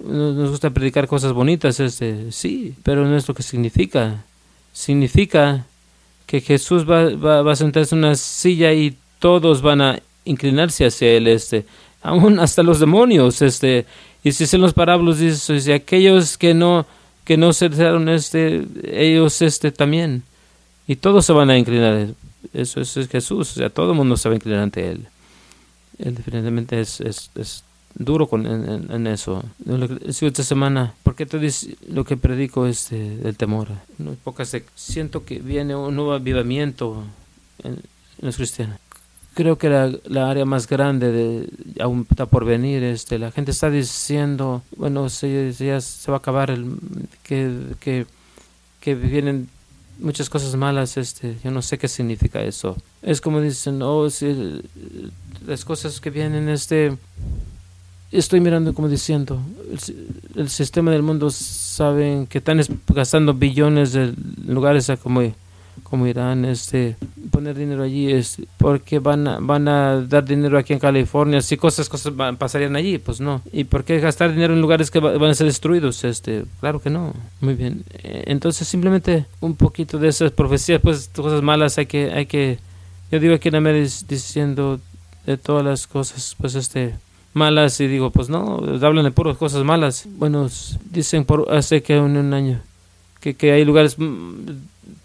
nos 0.02 0.50
gusta 0.50 0.70
predicar 0.70 1.06
cosas 1.06 1.32
bonitas, 1.32 1.78
este, 1.78 2.32
sí, 2.32 2.74
pero 2.82 3.06
no 3.06 3.16
es 3.16 3.28
lo 3.28 3.34
que 3.34 3.42
significa. 3.42 4.24
Significa 4.72 5.66
que 6.26 6.40
Jesús 6.40 6.88
va, 6.88 7.14
va, 7.14 7.42
va 7.42 7.52
a 7.52 7.56
sentarse 7.56 7.94
en 7.94 8.00
una 8.00 8.16
silla 8.16 8.72
y 8.72 8.96
todos 9.20 9.62
van 9.62 9.80
a 9.80 10.00
inclinarse 10.24 10.86
hacia 10.86 11.12
él, 11.12 11.28
este, 11.28 11.64
aún 12.02 12.40
hasta 12.40 12.62
los 12.62 12.80
demonios, 12.80 13.40
este, 13.40 13.86
y 14.24 14.32
si 14.32 14.56
en 14.56 14.62
los 14.62 14.72
parábolos 14.72 15.18
dice, 15.18 15.60
si 15.60 15.70
aquellos 15.70 16.38
que 16.38 16.54
no, 16.54 16.86
que 17.24 17.36
no 17.36 17.52
se 17.52 17.70
este, 18.14 18.66
ellos, 18.84 19.42
este, 19.42 19.70
también, 19.70 20.22
y 20.88 20.96
todos 20.96 21.26
se 21.26 21.32
van 21.32 21.50
a 21.50 21.58
inclinar, 21.58 22.08
eso, 22.52 22.80
es 22.80 23.08
Jesús, 23.08 23.52
o 23.52 23.54
sea, 23.54 23.70
todo 23.70 23.90
el 23.90 23.96
mundo 23.96 24.16
se 24.16 24.28
va 24.28 24.32
a 24.32 24.36
inclinar 24.36 24.60
ante 24.60 24.90
él, 24.90 25.06
él 25.98 26.14
definitivamente 26.14 26.80
es, 26.80 27.00
es, 27.00 27.30
es 27.34 27.64
duro 27.94 28.26
con, 28.26 28.46
en, 28.46 29.06
eso. 29.06 29.44
Esta 30.06 30.42
semana, 30.42 30.94
porque 31.02 31.26
te 31.26 31.38
dice 31.38 31.76
lo 31.88 32.04
que 32.04 32.16
predico 32.16 32.66
es 32.66 32.92
el 32.92 33.36
temor. 33.36 33.68
pocas 34.22 34.56
siento 34.74 35.24
que 35.24 35.38
viene 35.38 35.76
un 35.76 35.94
nuevo 35.94 36.12
avivamiento 36.12 37.04
en, 37.62 37.78
los 38.20 38.36
cristianos. 38.36 38.78
Creo 39.34 39.58
que 39.58 39.68
la, 39.68 40.30
área 40.30 40.44
más 40.44 40.68
grande 40.68 41.10
de, 41.10 41.48
aún 41.80 42.06
está 42.08 42.26
por 42.26 42.44
venir. 42.44 42.82
Este, 42.84 43.18
la 43.18 43.32
gente 43.32 43.50
está 43.50 43.70
diciendo, 43.70 44.62
bueno, 44.76 45.08
se, 45.08 45.52
ya 45.52 45.80
se 45.80 46.10
va 46.10 46.16
a 46.16 46.18
acabar, 46.18 46.50
el, 46.50 46.76
que, 47.22 48.06
que, 48.80 48.94
vienen 48.94 49.48
muchas 49.98 50.30
cosas 50.30 50.54
malas, 50.56 50.96
este, 50.96 51.36
yo 51.42 51.50
no 51.50 51.62
sé 51.62 51.78
qué 51.78 51.88
significa 51.88 52.42
eso. 52.42 52.76
Es 53.02 53.20
como 53.20 53.40
dicen, 53.40 53.82
oh, 53.82 54.08
si, 54.08 54.62
las 55.46 55.64
cosas 55.64 56.00
que 56.00 56.10
vienen, 56.10 56.48
este, 56.48 56.96
estoy 58.12 58.40
mirando 58.40 58.72
como 58.74 58.88
diciendo, 58.88 59.40
el, 60.36 60.48
sistema 60.48 60.90
del 60.92 61.02
mundo 61.02 61.30
saben 61.30 62.26
que 62.26 62.38
están 62.38 62.60
gastando 62.88 63.34
billones 63.34 63.92
de 63.92 64.14
lugares 64.46 64.90
como 65.02 65.22
como 65.82 66.06
Irán, 66.06 66.44
este, 66.44 66.96
poner 67.30 67.56
dinero 67.56 67.82
allí 67.82 68.12
es 68.12 68.38
porque 68.58 68.98
van 68.98 69.26
a, 69.26 69.38
van 69.40 69.68
a 69.68 70.00
dar 70.00 70.24
dinero 70.24 70.58
aquí 70.58 70.72
en 70.72 70.78
California, 70.78 71.40
si 71.40 71.56
cosas, 71.56 71.88
cosas 71.88 72.12
pasarían 72.38 72.76
allí, 72.76 72.98
pues 72.98 73.20
no. 73.20 73.42
¿Y 73.52 73.64
por 73.64 73.84
qué 73.84 74.00
gastar 74.00 74.30
dinero 74.32 74.54
en 74.54 74.60
lugares 74.60 74.90
que 74.90 75.00
van 75.00 75.22
a 75.24 75.34
ser 75.34 75.46
destruidos? 75.46 76.04
Este, 76.04 76.44
claro 76.60 76.80
que 76.80 76.90
no. 76.90 77.12
Muy 77.40 77.54
bien. 77.54 77.84
Eh, 77.92 78.24
entonces 78.26 78.66
simplemente 78.68 79.26
un 79.40 79.56
poquito 79.56 79.98
de 79.98 80.08
esas 80.08 80.30
profecías, 80.30 80.80
pues 80.80 81.10
cosas 81.14 81.42
malas 81.42 81.78
hay 81.78 81.86
que, 81.86 82.12
hay 82.12 82.26
que, 82.26 82.58
yo 83.10 83.20
digo 83.20 83.34
aquí 83.34 83.48
en 83.48 83.56
América 83.56 83.94
diciendo 84.08 84.80
de 85.26 85.36
todas 85.36 85.64
las 85.64 85.86
cosas, 85.86 86.36
pues 86.38 86.54
este, 86.54 86.94
malas 87.32 87.80
y 87.80 87.86
digo, 87.86 88.10
pues 88.10 88.28
no, 88.28 88.62
hablan 88.82 89.04
de 89.04 89.10
puras 89.10 89.36
cosas 89.36 89.64
malas. 89.64 90.06
Bueno, 90.18 90.48
dicen 90.90 91.24
por 91.24 91.52
hace 91.52 91.82
que 91.82 91.98
un, 91.98 92.16
un 92.16 92.32
año 92.32 92.60
que, 93.24 93.34
que 93.34 93.52
hay 93.52 93.64
lugares 93.64 93.96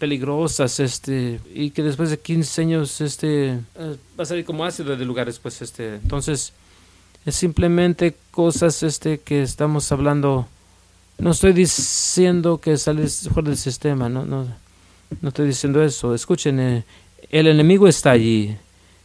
peligrosas, 0.00 0.80
este, 0.80 1.38
y 1.54 1.70
que 1.70 1.82
después 1.82 2.10
de 2.10 2.18
15 2.18 2.62
años, 2.62 3.00
este, 3.02 3.50
eh, 3.50 3.96
va 4.18 4.22
a 4.22 4.24
salir 4.24 4.44
como 4.46 4.64
ácido 4.64 4.96
de 4.96 5.04
lugares, 5.04 5.38
pues, 5.38 5.60
este, 5.62 5.96
entonces, 5.96 6.54
es 7.26 7.36
simplemente 7.36 8.16
cosas, 8.30 8.82
este, 8.82 9.18
que 9.18 9.42
estamos 9.42 9.92
hablando, 9.92 10.48
no 11.18 11.30
estoy 11.32 11.52
diciendo 11.52 12.58
que 12.58 12.78
sales 12.78 13.28
fuera 13.32 13.50
del 13.50 13.58
sistema, 13.58 14.08
no, 14.08 14.24
no, 14.24 14.46
no 15.20 15.28
estoy 15.28 15.46
diciendo 15.46 15.84
eso, 15.84 16.14
escuchen, 16.14 16.58
eh, 16.58 16.84
el 17.30 17.46
enemigo 17.46 17.86
está 17.86 18.12
allí, 18.12 18.56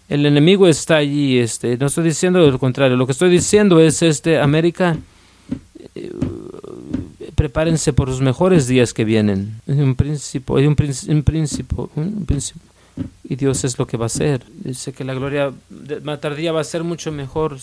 el 0.07 0.25
enemigo 0.25 0.65
está 0.65 0.95
allí, 0.95 1.37
este, 1.37 1.77
no 1.77 1.87
estoy 1.87 2.05
diciendo 2.05 2.39
lo 2.39 2.57
contrario, 2.57 2.95
lo 2.95 3.05
que 3.05 3.11
estoy 3.11 3.29
diciendo 3.29 3.81
es, 3.81 4.01
este, 4.01 4.39
América, 4.39 4.97
eh, 5.93 6.11
prepárense 7.45 7.93
por 7.93 8.09
los 8.09 8.21
mejores 8.21 8.65
días 8.65 8.91
que 8.91 9.05
vienen. 9.05 9.61
Hay 9.67 9.79
un 9.79 9.93
principio, 9.93 10.57
hay 10.57 10.65
un, 10.65 10.75
principio, 10.75 11.91
un 11.95 12.25
principio, 12.25 12.61
y 13.23 13.35
Dios 13.35 13.63
es 13.63 13.77
lo 13.77 13.85
que 13.85 13.97
va 13.97 14.05
a 14.05 14.07
hacer. 14.07 14.41
Dice 14.63 14.93
que 14.93 15.03
la 15.03 15.13
gloria 15.13 15.53
más 16.01 16.19
tardía 16.19 16.51
va 16.51 16.61
a 16.61 16.63
ser 16.63 16.83
mucho 16.83 17.11
mejor. 17.11 17.59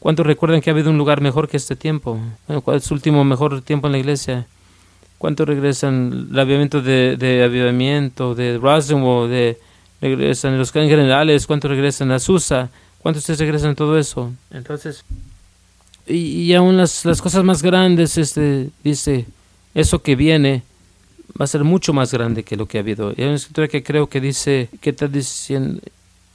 ¿Cuántos 0.00 0.26
recuerdan 0.26 0.60
que 0.60 0.70
ha 0.70 0.72
habido 0.72 0.90
un 0.90 0.98
lugar 0.98 1.20
mejor 1.20 1.48
que 1.48 1.56
este 1.56 1.76
tiempo? 1.76 2.18
¿Cuál 2.64 2.78
es 2.78 2.86
el 2.88 2.94
último 2.94 3.22
mejor 3.22 3.62
tiempo 3.62 3.86
en 3.86 3.92
la 3.92 3.98
iglesia? 3.98 4.48
¿Cuántos 5.18 5.46
regresan 5.46 6.30
el 6.32 6.38
avivamiento 6.40 6.82
de, 6.82 7.16
de 7.16 7.44
avivamiento, 7.44 8.34
de 8.34 8.58
Rosenwald, 8.58 9.30
de 9.30 9.56
regresan 10.00 10.58
los 10.58 10.72
generales? 10.72 11.46
¿Cuántos 11.46 11.70
regresan 11.70 12.10
a 12.10 12.18
Susa? 12.18 12.70
¿Cuántos 12.98 13.22
ustedes 13.22 13.38
regresan 13.38 13.70
a 13.70 13.74
todo 13.76 13.96
eso? 13.96 14.32
Entonces, 14.50 15.04
y, 16.06 16.52
aún 16.54 16.76
las, 16.76 17.04
las, 17.04 17.22
cosas 17.22 17.44
más 17.44 17.62
grandes, 17.62 18.18
este, 18.18 18.70
dice, 18.82 19.26
eso 19.74 20.02
que 20.02 20.16
viene 20.16 20.62
va 21.40 21.44
a 21.44 21.48
ser 21.48 21.64
mucho 21.64 21.92
más 21.92 22.12
grande 22.12 22.42
que 22.42 22.56
lo 22.56 22.66
que 22.66 22.78
ha 22.78 22.80
habido. 22.80 23.12
Y 23.16 23.22
hay 23.22 23.28
una 23.28 23.36
escritura 23.36 23.68
que 23.68 23.82
creo 23.82 24.08
que 24.08 24.20
dice, 24.20 24.68
que 24.80 24.90
está 24.90 25.08
diciendo, 25.08 25.80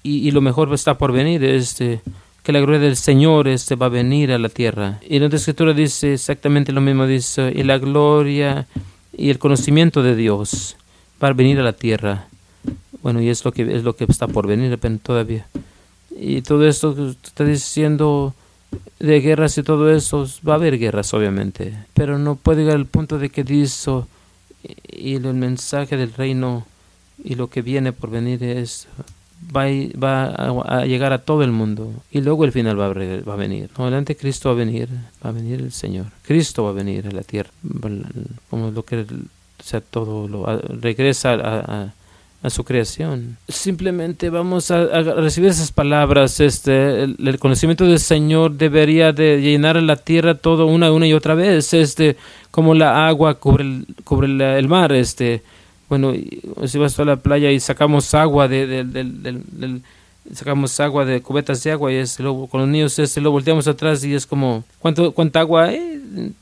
y, 0.04 0.32
lo 0.32 0.42
mejor 0.42 0.74
está 0.74 0.98
por 0.98 1.12
venir, 1.12 1.44
este, 1.44 2.02
que 2.44 2.54
la 2.54 2.60
gloria 2.60 2.80
del 2.80 2.96
Señor 2.96 3.48
este, 3.48 3.76
va 3.76 3.88
a 3.88 3.90
venir 3.90 4.32
a 4.32 4.38
la 4.38 4.50
tierra. 4.50 5.00
Y 5.08 5.20
la 5.20 5.26
otra 5.26 5.38
escritura 5.38 5.74
dice 5.74 6.14
exactamente 6.14 6.72
lo 6.72 6.80
mismo, 6.80 7.06
dice, 7.06 7.52
y 7.54 7.64
la 7.64 7.78
gloria 7.78 8.68
y 9.18 9.30
el 9.30 9.40
conocimiento 9.40 10.02
de 10.02 10.16
Dios 10.16 10.78
va 11.22 11.28
a 11.28 11.34
venir 11.34 11.60
a 11.60 11.64
la 11.64 11.74
tierra. 11.74 12.28
Bueno, 13.02 13.22
y 13.22 13.30
es 13.30 13.44
lo 13.44 13.52
que, 13.52 13.64
es 13.76 13.84
lo 13.84 13.96
que 13.96 14.06
está 14.06 14.28
por 14.28 14.48
venir 14.48 14.78
todavía. 15.04 15.46
Y 16.18 16.42
todo 16.42 16.66
esto 16.68 16.96
está 17.24 17.44
diciendo 17.44 18.34
de 19.00 19.22
guerras 19.22 19.58
y 19.58 19.64
todo 19.64 19.92
eso, 19.92 20.28
va 20.48 20.54
a 20.54 20.56
haber 20.56 20.78
guerras 20.78 21.14
obviamente, 21.14 21.74
pero 21.94 22.18
no 22.18 22.36
puede 22.36 22.62
llegar 22.62 22.76
al 22.76 22.86
punto 22.86 23.20
de 23.20 23.30
que 23.30 23.44
dice 23.44 23.92
y 24.88 25.16
el 25.16 25.34
mensaje 25.34 25.98
del 25.98 26.14
reino 26.14 26.66
y 27.24 27.36
lo 27.36 27.50
que 27.50 27.62
viene 27.62 27.94
por 27.94 28.10
venir 28.10 28.44
es 28.44 28.88
va, 29.56 29.66
a, 29.66 30.86
llegar 30.86 31.14
a 31.14 31.20
todo 31.20 31.44
el 31.44 31.52
mundo 31.52 31.94
y 32.12 32.22
luego 32.22 32.44
el 32.46 32.52
final 32.52 32.80
va 32.80 32.86
a, 32.88 32.90
va 32.90 33.34
a 33.34 33.38
venir. 33.38 33.70
No, 33.78 33.88
el 33.88 33.94
anticristo 33.94 34.50
va 34.50 34.56
a 34.56 34.58
venir, 34.58 34.90
va 35.24 35.30
a 35.30 35.34
venir 35.34 35.62
el 35.62 35.72
Señor. 35.72 36.08
Cristo 36.24 36.64
va 36.64 36.72
a 36.72 36.74
venir 36.74 37.08
a 37.08 37.12
la 37.12 37.24
tierra, 37.24 37.52
como 38.50 38.72
lo 38.72 38.84
que 38.84 39.06
sea 39.64 39.82
todo 39.82 40.28
lo 40.28 40.46
regresa 40.80 41.34
a 41.34 41.60
a 41.84 41.94
su 42.50 42.64
creación. 42.64 43.38
Simplemente 43.48 44.30
vamos 44.30 44.72
a, 44.72 44.86
recibir 45.02 45.50
esas 45.50 45.72
palabras. 45.72 46.40
Este, 46.40 47.04
el, 47.04 47.40
conocimiento 47.40 47.86
del 47.86 48.00
Señor 48.00 48.54
debería 48.54 49.12
de 49.12 49.42
llenar 49.42 49.82
la 49.82 49.96
tierra 49.98 50.36
todo 50.36 50.68
una, 50.68 50.92
una 50.92 51.08
y 51.08 51.14
otra 51.14 51.36
vez. 51.36 51.74
Este, 51.74 52.16
como 52.52 52.74
la 52.74 53.08
agua 53.08 53.36
cubre 53.36 53.64
el, 53.64 53.86
cubre 54.04 54.28
el, 54.58 54.68
mar. 54.68 54.94
Este, 54.94 55.44
bueno, 55.90 56.14
si 56.66 56.78
vas 56.78 56.98
a 57.00 57.06
la 57.06 57.18
playa 57.18 57.52
y 57.52 57.60
sacamos 57.60 58.14
agua 58.14 58.48
de, 58.48 59.82
sacamos 60.34 60.80
agua 60.80 61.06
de 61.06 61.22
cubetas 61.22 61.64
de 61.64 61.72
agua 61.72 61.92
y 61.92 61.96
es 61.96 62.20
luego 62.20 62.48
con 62.48 62.62
los 62.62 62.70
niños 62.70 63.00
este 63.00 63.22
lo 63.22 63.32
volteamos 63.32 63.66
atrás 63.66 64.04
y 64.04 64.14
es 64.14 64.26
como 64.26 64.66
cuánto 64.80 65.14
cuánta 65.14 65.40
agua 65.40 65.72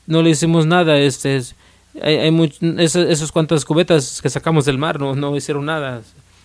no 0.08 0.22
le 0.22 0.30
hicimos 0.30 0.66
nada 0.66 0.98
este 0.98 1.36
es, 1.36 1.54
hay, 2.02 2.16
hay 2.16 2.52
esos, 2.78 3.32
cuantas 3.32 3.64
cubetas 3.64 4.20
que 4.22 4.30
sacamos 4.30 4.64
del 4.64 4.78
mar 4.78 5.00
no, 5.00 5.14
no 5.14 5.36
hicieron 5.36 5.66
nada. 5.66 6.02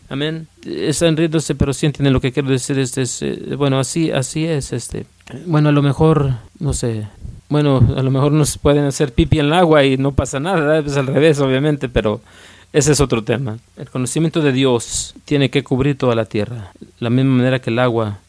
Amén. 0.09 0.47
Están 0.65 1.15
riéndose, 1.15 1.55
pero 1.55 1.71
sí 1.73 1.85
entienden 1.85 2.13
lo 2.13 2.19
que 2.19 2.33
quiero 2.33 2.49
decir. 2.49 2.77
Este, 2.77 3.03
es, 3.03 3.21
eh, 3.21 3.55
bueno, 3.57 3.79
así, 3.79 4.11
así 4.11 4.45
es. 4.45 4.73
Este. 4.73 5.05
Bueno, 5.45 5.69
a 5.69 5.71
lo 5.71 5.81
mejor, 5.81 6.33
no 6.59 6.73
sé. 6.73 7.07
Bueno, 7.47 7.81
a 7.95 8.03
lo 8.03 8.11
mejor 8.11 8.33
nos 8.33 8.57
pueden 8.57 8.85
hacer 8.85 9.13
pipi 9.13 9.39
en 9.39 9.45
el 9.47 9.53
agua 9.53 9.85
y 9.85 9.97
no 9.97 10.11
pasa 10.11 10.39
nada. 10.39 10.79
Es 10.79 10.97
al 10.97 11.07
revés, 11.07 11.39
obviamente, 11.39 11.87
pero 11.87 12.21
ese 12.73 12.91
es 12.91 12.99
otro 12.99 13.23
tema. 13.23 13.57
El 13.77 13.89
conocimiento 13.89 14.41
de 14.41 14.51
Dios 14.51 15.15
tiene 15.25 15.49
que 15.49 15.63
cubrir 15.63 15.97
toda 15.97 16.15
la 16.15 16.25
tierra. 16.25 16.73
La 16.99 17.09
misma 17.09 17.35
manera 17.35 17.59
que 17.59 17.69
el 17.69 17.79
agua 17.79 18.19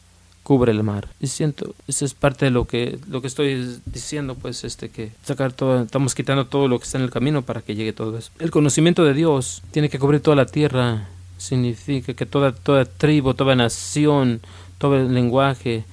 cubre 0.43 0.71
el 0.71 0.83
mar. 0.83 1.07
Y 1.19 1.27
siento, 1.27 1.73
eso 1.87 2.05
es 2.05 2.13
parte 2.13 2.45
de 2.45 2.51
lo 2.51 2.65
que, 2.65 2.99
lo 3.09 3.21
que 3.21 3.27
estoy 3.27 3.79
diciendo, 3.85 4.35
pues, 4.35 4.63
este, 4.63 4.89
que 4.89 5.11
sacar 5.23 5.53
todo, 5.53 5.83
estamos 5.83 6.13
quitando 6.13 6.45
todo 6.45 6.67
lo 6.67 6.77
que 6.77 6.85
está 6.85 6.97
en 6.97 7.05
el 7.05 7.11
camino 7.11 7.41
para 7.41 7.61
que 7.61 7.75
llegue 7.75 7.93
todo 7.93 8.17
eso. 8.17 8.31
El 8.39 8.51
conocimiento 8.51 9.03
de 9.03 9.13
Dios 9.13 9.63
tiene 9.71 9.89
que 9.89 9.99
cubrir 9.99 10.21
toda 10.21 10.35
la 10.35 10.45
tierra, 10.45 11.07
significa 11.37 12.13
que 12.13 12.25
toda, 12.25 12.51
toda 12.51 12.85
tribu, 12.85 13.33
toda 13.33 13.55
nación, 13.55 14.41
todo 14.77 14.97
el 14.97 15.13
lenguaje, 15.13 15.85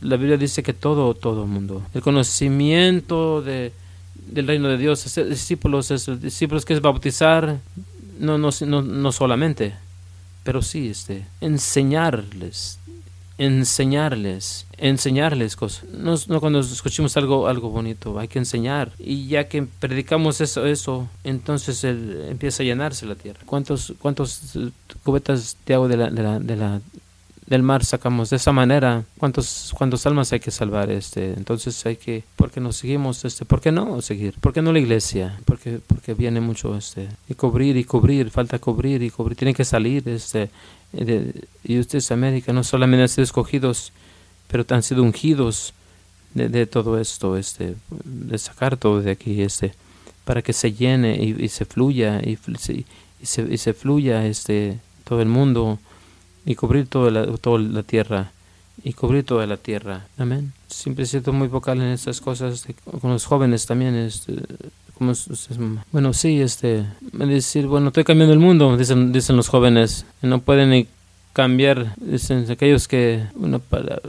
la 0.00 0.16
Biblia 0.16 0.36
dice 0.36 0.62
que 0.62 0.72
todo, 0.72 1.14
todo 1.14 1.46
mundo. 1.46 1.82
El 1.94 2.02
conocimiento 2.02 3.42
de, 3.42 3.72
del 4.14 4.46
reino 4.46 4.68
de 4.68 4.78
Dios, 4.78 5.04
discípulos, 5.28 5.92
discípulos 6.20 6.64
que 6.64 6.74
es 6.74 6.80
bautizar, 6.80 7.60
no, 8.18 8.38
no, 8.38 8.50
no, 8.66 8.82
no 8.82 9.12
solamente, 9.12 9.74
pero 10.42 10.62
sí, 10.62 10.88
este, 10.88 11.26
enseñarles 11.40 12.78
enseñarles, 13.38 14.66
enseñarles 14.76 15.56
cosas. 15.56 15.84
No, 15.90 16.14
no, 16.28 16.40
cuando 16.40 16.60
escuchemos 16.60 17.16
algo, 17.16 17.48
algo 17.48 17.70
bonito, 17.70 18.18
hay 18.18 18.28
que 18.28 18.38
enseñar. 18.38 18.92
Y 18.98 19.26
ya 19.26 19.48
que 19.48 19.62
predicamos 19.62 20.40
eso, 20.40 20.66
eso 20.66 21.08
entonces 21.24 21.82
empieza 21.84 22.62
a 22.62 22.66
llenarse 22.66 23.06
la 23.06 23.14
tierra. 23.14 23.40
¿Cuántos, 23.46 23.94
cuántos 24.00 24.58
cubetas 25.02 25.56
de 25.66 25.74
agua 25.74 25.88
de 25.88 25.96
la, 25.96 26.10
de 26.10 26.22
la, 26.22 26.38
de 26.38 26.56
la 26.56 26.80
del 27.46 27.62
mar 27.62 27.84
sacamos 27.84 28.30
de 28.30 28.36
esa 28.36 28.52
manera 28.52 29.04
cuántos 29.18 29.74
cuántos 29.76 30.06
almas 30.06 30.32
hay 30.32 30.40
que 30.40 30.50
salvar 30.50 30.90
este 30.90 31.34
entonces 31.34 31.84
hay 31.84 31.96
que 31.96 32.24
¿por 32.36 32.50
qué 32.50 32.60
no 32.60 32.72
seguimos 32.72 33.24
este 33.24 33.44
por 33.44 33.60
qué 33.60 33.70
no 33.70 34.00
seguir 34.00 34.34
por 34.40 34.52
qué 34.52 34.62
no 34.62 34.72
la 34.72 34.78
iglesia 34.78 35.38
porque 35.44 35.78
porque 35.86 36.14
viene 36.14 36.40
mucho 36.40 36.74
este 36.76 37.08
y 37.28 37.34
cubrir 37.34 37.76
y 37.76 37.84
cubrir 37.84 38.30
falta 38.30 38.58
cubrir 38.58 39.02
y 39.02 39.10
cubrir 39.10 39.36
tienen 39.36 39.54
que 39.54 39.64
salir 39.64 40.08
este 40.08 40.50
y 41.64 41.78
ustedes 41.78 42.10
América 42.10 42.52
no 42.52 42.64
solamente 42.64 43.02
han 43.02 43.08
sido 43.08 43.24
escogidos, 43.24 43.92
pero 44.48 44.64
han 44.70 44.82
sido 44.82 45.02
ungidos 45.02 45.74
de, 46.34 46.66
todo 46.66 46.98
esto, 46.98 47.36
este, 47.36 47.76
de 48.04 48.38
sacar 48.38 48.76
todo 48.76 49.00
de 49.00 49.12
aquí, 49.12 49.42
este, 49.42 49.74
para 50.24 50.42
que 50.42 50.52
se 50.52 50.72
llene 50.72 51.22
y, 51.22 51.48
se 51.48 51.64
fluya 51.64 52.20
y, 52.22 52.38
se, 52.56 52.84
y 53.42 53.58
se 53.58 53.72
fluya 53.72 54.26
este, 54.26 54.78
todo 55.04 55.22
el 55.22 55.28
mundo 55.28 55.78
y 56.44 56.54
cubrir 56.56 56.86
toda 56.86 57.10
la, 57.10 57.26
toda 57.38 57.58
la 57.60 57.82
tierra 57.82 58.32
y 58.82 58.92
cubrir 58.92 59.24
toda 59.24 59.46
la 59.46 59.56
tierra. 59.56 60.06
Amén. 60.18 60.52
Siempre 60.68 61.06
sido 61.06 61.32
muy 61.32 61.48
vocal 61.48 61.80
en 61.80 61.88
estas 61.88 62.20
cosas, 62.20 62.66
con 63.00 63.12
los 63.12 63.24
jóvenes 63.24 63.66
también. 63.66 63.94
Este, 63.94 64.34
como, 64.96 65.12
bueno, 65.92 66.12
sí, 66.12 66.40
este, 66.40 66.84
decir, 67.12 67.66
bueno, 67.66 67.88
estoy 67.88 68.04
cambiando 68.04 68.32
el 68.32 68.40
mundo, 68.40 68.76
dicen, 68.76 69.12
dicen 69.12 69.36
los 69.36 69.48
jóvenes. 69.48 70.06
No 70.22 70.40
pueden 70.40 70.70
ni 70.70 70.86
cambiar, 71.32 71.94
dicen 71.96 72.50
aquellos 72.50 72.88
que, 72.88 73.24
bueno, 73.34 73.58
para, 73.58 74.00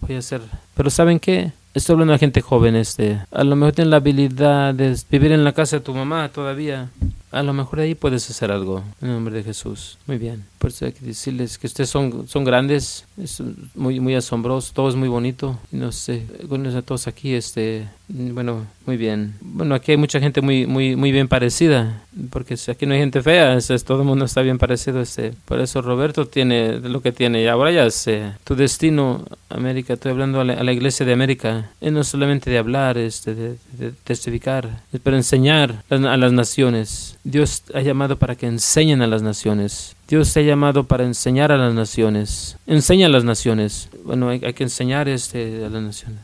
voy 0.00 0.16
a 0.16 0.18
hacer. 0.18 0.42
Pero 0.74 0.90
¿saben 0.90 1.18
qué? 1.18 1.52
Estoy 1.74 1.94
hablando 1.94 2.12
de 2.12 2.18
gente 2.18 2.40
joven, 2.40 2.76
este. 2.76 3.20
A 3.30 3.44
lo 3.44 3.54
mejor 3.56 3.74
tienen 3.74 3.90
la 3.90 3.98
habilidad 3.98 4.74
de 4.74 4.98
vivir 5.10 5.32
en 5.32 5.44
la 5.44 5.52
casa 5.52 5.76
de 5.76 5.84
tu 5.84 5.94
mamá 5.94 6.28
todavía. 6.28 6.90
A 7.30 7.42
lo 7.42 7.52
mejor 7.52 7.80
ahí 7.80 7.94
puedes 7.94 8.28
hacer 8.30 8.50
algo 8.50 8.82
en 9.00 9.08
el 9.08 9.14
nombre 9.14 9.34
de 9.34 9.44
Jesús. 9.44 9.98
Muy 10.06 10.18
bien. 10.18 10.44
Por 10.58 10.70
eso 10.70 10.86
hay 10.86 10.92
que 10.92 11.04
decirles 11.04 11.58
que 11.58 11.66
ustedes 11.66 11.88
son, 11.90 12.26
son 12.28 12.44
grandes, 12.44 13.04
es 13.16 13.42
muy, 13.74 14.00
muy 14.00 14.14
asombroso, 14.14 14.72
todo 14.74 14.88
es 14.88 14.96
muy 14.96 15.08
bonito. 15.08 15.58
No 15.70 15.92
sé, 15.92 16.24
bueno, 16.48 16.76
a 16.76 16.82
todos 16.82 17.06
aquí, 17.06 17.34
este, 17.34 17.88
bueno, 18.08 18.66
muy 18.86 18.96
bien. 18.96 19.34
Bueno, 19.40 19.74
aquí 19.74 19.92
hay 19.92 19.96
mucha 19.96 20.20
gente 20.20 20.40
muy, 20.40 20.66
muy, 20.66 20.96
muy 20.96 21.12
bien 21.12 21.28
parecida, 21.28 22.02
porque 22.30 22.56
aquí 22.68 22.86
no 22.86 22.94
hay 22.94 23.00
gente 23.00 23.22
fea, 23.22 23.56
es, 23.56 23.84
todo 23.84 24.00
el 24.00 24.06
mundo 24.06 24.24
está 24.24 24.42
bien 24.42 24.58
parecido. 24.58 25.00
Este. 25.00 25.32
Por 25.44 25.60
eso 25.60 25.82
Roberto 25.82 26.26
tiene 26.26 26.80
lo 26.80 27.00
que 27.00 27.12
tiene. 27.12 27.42
Y 27.42 27.46
ahora 27.46 27.70
ya 27.70 27.90
sé, 27.90 28.32
tu 28.44 28.54
destino, 28.56 29.24
América, 29.48 29.94
estoy 29.94 30.12
hablando 30.12 30.40
a 30.40 30.44
la, 30.44 30.72
iglesia 30.72 31.06
de 31.06 31.12
América, 31.12 31.70
es 31.80 31.92
no 31.92 32.04
solamente 32.04 32.50
de 32.50 32.58
hablar, 32.58 32.98
este, 32.98 33.34
de, 33.34 33.56
de 33.72 33.92
testificar, 34.04 34.82
pero 35.02 35.16
enseñar 35.16 35.82
a 35.88 36.16
las 36.16 36.32
naciones 36.32 37.16
Dios 37.24 37.62
ha 37.74 37.80
llamado 37.80 38.16
para 38.16 38.36
que 38.36 38.46
enseñen 38.46 39.02
a 39.02 39.06
las 39.06 39.22
naciones. 39.22 39.94
Dios 40.08 40.32
te 40.32 40.40
ha 40.40 40.42
llamado 40.42 40.84
para 40.84 41.04
enseñar 41.04 41.52
a 41.52 41.58
las 41.58 41.74
naciones. 41.74 42.56
Enseña 42.66 43.06
a 43.06 43.10
las 43.10 43.24
naciones. 43.24 43.90
Bueno, 44.04 44.30
hay, 44.30 44.40
que 44.40 44.62
enseñar 44.62 45.06
este, 45.06 45.66
a 45.66 45.68
las 45.68 45.82
naciones. 45.82 46.18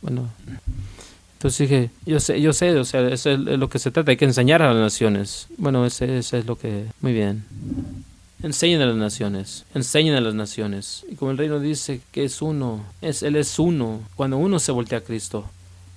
Bueno, 0.00 0.28
entonces 1.32 1.68
dije, 1.68 1.90
yo 2.06 2.20
sé, 2.20 2.40
yo 2.40 2.52
sé, 2.52 2.78
o 2.78 2.84
sea, 2.84 3.00
eso 3.08 3.30
es 3.30 3.38
lo 3.40 3.68
que 3.68 3.80
se 3.80 3.90
trata, 3.90 4.12
hay 4.12 4.16
que 4.16 4.26
enseñar 4.26 4.62
a 4.62 4.72
las 4.72 4.80
naciones. 4.80 5.48
Bueno, 5.58 5.84
ese, 5.84 6.18
es 6.18 6.32
lo 6.46 6.56
que... 6.56 6.84
Muy 7.00 7.12
bien. 7.12 7.44
Enseñen 8.44 8.80
a 8.82 8.86
las 8.86 8.96
naciones, 8.96 9.64
enseñen 9.74 10.14
a 10.14 10.20
las 10.20 10.34
naciones. 10.34 11.04
Y 11.10 11.16
como 11.16 11.32
el 11.32 11.38
reino 11.38 11.58
dice 11.58 12.00
que 12.12 12.24
es 12.24 12.40
uno, 12.40 12.84
es, 13.00 13.24
Él 13.24 13.34
es 13.34 13.58
uno. 13.58 14.02
Cuando 14.14 14.38
uno 14.38 14.60
se 14.60 14.70
voltea 14.70 14.98
a 14.98 15.02
Cristo, 15.02 15.50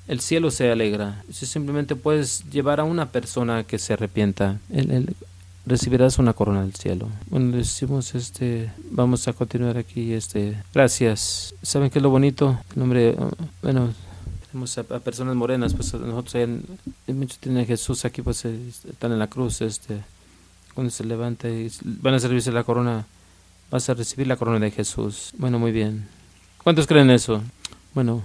el 0.08 0.20
cielo 0.20 0.50
se 0.50 0.72
alegra. 0.72 1.24
Si 1.32 1.46
simplemente 1.46 1.96
puedes 1.96 2.44
llevar 2.50 2.80
a 2.80 2.86
una 2.86 3.12
persona 3.12 3.66
que 3.66 3.78
se 3.78 3.94
arrepienta, 3.94 4.60
él, 4.74 5.16
recibirás 5.70 6.20
una 6.20 6.34
corona 6.34 6.62
del 6.62 6.74
cielo. 6.74 7.08
Bueno, 7.30 7.56
decimos 7.56 8.16
este, 8.16 8.72
vamos 8.92 9.28
a 9.28 9.34
continuar 9.34 9.78
aquí, 9.78 10.14
este, 10.14 10.62
gracias. 10.74 11.56
¿Saben 11.62 11.90
qué 11.90 12.00
es 12.00 12.04
lo 12.04 12.10
bonito? 12.10 12.60
El 12.74 12.80
nombre, 12.80 13.16
bueno, 13.62 13.94
tenemos 14.52 14.78
a, 14.78 14.84
personas 14.84 15.36
morenas, 15.36 15.74
pues 15.76 15.94
nosotros 15.94 16.36
en, 16.36 16.66
muchos 17.08 17.38
tienen 17.38 17.64
a 17.64 17.66
Jesús 17.66 18.04
aquí, 18.04 18.22
pues 18.22 18.44
están 18.46 19.12
en 19.12 19.20
la 19.20 19.28
cruz, 19.28 19.62
este, 19.62 20.02
cuando 20.74 20.92
se 20.92 21.04
levanta 21.04 21.48
y 21.48 21.72
van 21.84 22.16
a 22.16 22.20
servirse 22.20 22.52
la 22.52 22.64
corona, 22.64 23.06
vas 23.70 23.90
a 23.90 23.94
recibir 23.94 24.28
la 24.28 24.38
corona 24.38 24.60
de 24.60 24.72
Jesús. 24.72 25.32
Bueno, 25.38 25.60
muy 25.60 25.72
bien. 25.72 26.08
¿Cuántos 26.64 26.88
creen 26.88 27.12
eso? 27.12 27.44
Bueno, 27.94 28.24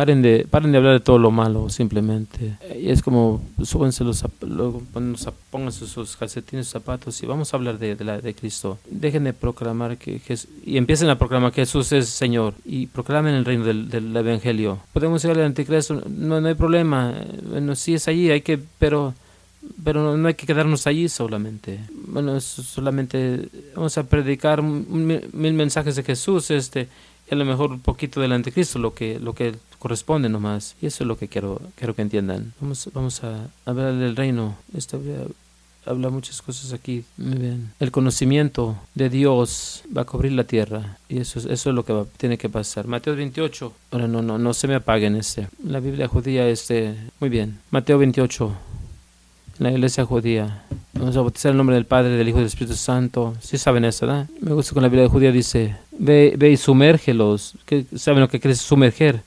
Paren 0.00 0.22
de, 0.22 0.46
paren 0.48 0.72
de 0.72 0.78
hablar 0.78 0.94
de 0.94 1.00
todo 1.00 1.18
lo 1.18 1.30
malo, 1.30 1.68
simplemente. 1.68 2.56
Es 2.74 3.02
como, 3.02 3.42
súbanse 3.62 4.02
los, 4.02 4.24
pónganse 5.50 5.86
sus 5.86 6.16
calcetines, 6.16 6.68
zapatos 6.68 7.22
y 7.22 7.26
vamos 7.26 7.52
a 7.52 7.58
hablar 7.58 7.78
de, 7.78 7.96
de, 7.96 8.04
la, 8.06 8.18
de 8.18 8.32
Cristo. 8.32 8.78
Dejen 8.90 9.24
de 9.24 9.34
proclamar 9.34 9.98
que 9.98 10.18
Jesús, 10.18 10.48
y 10.64 10.78
empiecen 10.78 11.10
a 11.10 11.18
proclamar 11.18 11.52
que 11.52 11.60
Jesús 11.60 11.92
es 11.92 12.08
Señor 12.08 12.54
y 12.64 12.86
proclamen 12.86 13.34
el 13.34 13.44
reino 13.44 13.66
del, 13.66 13.90
del 13.90 14.16
Evangelio. 14.16 14.78
Podemos 14.94 15.22
ir 15.26 15.32
al 15.32 15.42
anticristo, 15.42 16.02
no, 16.08 16.40
no 16.40 16.48
hay 16.48 16.54
problema. 16.54 17.14
Bueno, 17.50 17.76
sí 17.76 17.92
es 17.92 18.08
allí, 18.08 18.30
hay 18.30 18.40
que, 18.40 18.58
pero 18.78 19.12
pero 19.84 20.16
no, 20.16 20.28
hay 20.28 20.32
que 20.34 20.46
quedarnos 20.46 20.86
allí 20.86 21.10
solamente. 21.10 21.78
Bueno, 22.06 22.40
solamente 22.40 23.50
vamos 23.76 23.98
a 23.98 24.04
predicar 24.04 24.62
mil 24.62 25.52
mensajes 25.52 25.94
de 25.94 26.04
Jesús, 26.04 26.50
este, 26.50 26.88
a 27.30 27.34
lo 27.34 27.44
mejor 27.44 27.70
un 27.70 27.80
poquito 27.80 28.22
del 28.22 28.32
anticristo, 28.32 28.78
lo 28.78 28.94
que, 28.94 29.20
lo 29.20 29.34
que 29.34 29.56
corresponde 29.80 30.28
nomás. 30.28 30.76
Y 30.80 30.86
eso 30.86 31.02
es 31.02 31.08
lo 31.08 31.18
que 31.18 31.26
quiero, 31.26 31.60
quiero 31.74 31.96
que 31.96 32.02
entiendan. 32.02 32.52
Vamos, 32.60 32.88
vamos 32.94 33.24
a 33.24 33.48
hablar 33.64 33.94
del 33.94 34.14
reino. 34.14 34.54
Esto 34.76 35.00
habla 35.84 36.10
muchas 36.10 36.40
cosas 36.42 36.72
aquí. 36.72 37.04
Muy 37.16 37.38
bien. 37.38 37.72
El 37.80 37.90
conocimiento 37.90 38.78
de 38.94 39.08
Dios 39.08 39.82
va 39.96 40.02
a 40.02 40.04
cubrir 40.04 40.32
la 40.32 40.44
tierra. 40.44 40.98
Y 41.08 41.18
eso, 41.18 41.40
eso 41.40 41.70
es 41.70 41.74
lo 41.74 41.84
que 41.84 42.04
tiene 42.18 42.38
que 42.38 42.48
pasar. 42.48 42.86
Mateo 42.86 43.16
28. 43.16 43.72
Ahora 43.90 44.06
no, 44.06 44.22
no, 44.22 44.38
no 44.38 44.54
se 44.54 44.68
me 44.68 44.76
apaguen 44.76 45.16
este. 45.16 45.48
La 45.64 45.80
Biblia 45.80 46.06
judía, 46.06 46.48
este. 46.48 46.94
Muy 47.18 47.30
bien. 47.30 47.58
Mateo 47.72 47.98
28 47.98 48.54
la 49.60 49.70
iglesia 49.70 50.06
judía. 50.06 50.62
Vamos 50.94 51.16
a 51.16 51.20
bautizar 51.20 51.50
el 51.50 51.58
nombre 51.58 51.76
del 51.76 51.84
Padre, 51.84 52.16
del 52.16 52.26
Hijo 52.26 52.38
y 52.38 52.40
del 52.40 52.48
Espíritu 52.48 52.74
Santo. 52.76 53.34
Sí 53.40 53.58
saben 53.58 53.84
eso, 53.84 54.06
¿verdad? 54.06 54.26
Me 54.40 54.52
gusta 54.52 54.72
con 54.72 54.82
la 54.82 54.88
Biblia 54.88 55.08
judía 55.08 55.30
dice, 55.30 55.76
ve, 55.98 56.34
ve 56.36 56.50
y 56.50 56.56
sumérgelos. 56.56 57.54
¿Qué, 57.66 57.84
¿Saben 57.94 58.20
lo 58.20 58.28
que 58.28 58.40
quiere 58.40 58.54
sumerger? 58.54 59.20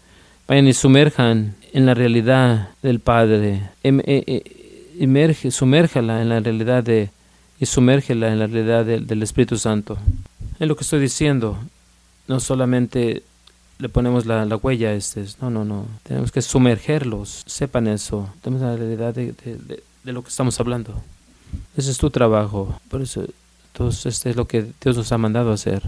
Vayan 0.48 0.68
y 0.68 0.74
sumerjan 0.74 1.56
en 1.72 1.86
la 1.86 1.94
realidad 1.94 2.70
del 2.82 3.00
Padre. 3.00 3.70
Em, 3.84 4.00
e, 4.02 4.24
e, 4.28 4.94
emerge, 5.00 5.52
sumérjala 5.52 6.22
en 6.22 6.30
la 6.30 6.40
realidad 6.40 6.84
de 6.84 7.10
y 7.60 7.66
sumérgela 7.66 8.32
en 8.32 8.40
la 8.40 8.48
realidad 8.48 8.86
del 8.86 9.24
Espíritu 9.24 9.58
Santo. 9.58 9.98
Es 10.60 10.68
lo 10.68 10.76
que 10.76 10.84
estoy 10.84 11.00
diciendo. 11.00 11.58
No 12.28 12.40
solamente 12.40 13.24
le 13.80 13.90
ponemos 13.90 14.26
la, 14.26 14.46
la 14.46 14.56
huella 14.58 14.94
este, 14.94 15.26
no, 15.42 15.50
no, 15.50 15.64
no. 15.64 15.88
Tenemos 16.04 16.32
que 16.32 16.42
sumergerlos. 16.42 17.44
Sepan 17.46 17.88
eso. 17.88 18.30
Tenemos 18.42 18.64
la 18.64 18.76
realidad 18.76 19.14
de 19.14 19.34
de 20.04 20.14
lo 20.14 20.22
que 20.22 20.30
estamos 20.30 20.60
hablando. 20.60 21.02
Ese 21.78 21.92
es 21.92 21.98
tu 21.98 22.10
trabajo. 22.10 22.80
Por 22.90 23.02
eso, 23.02 23.26
entonces, 23.72 24.06
este 24.06 24.32
es 24.32 24.36
lo 24.36 24.46
que 24.46 24.66
Dios 24.82 24.98
nos 24.98 25.12
ha 25.12 25.18
mandado 25.18 25.52
a 25.52 25.56
hacer. 25.56 25.82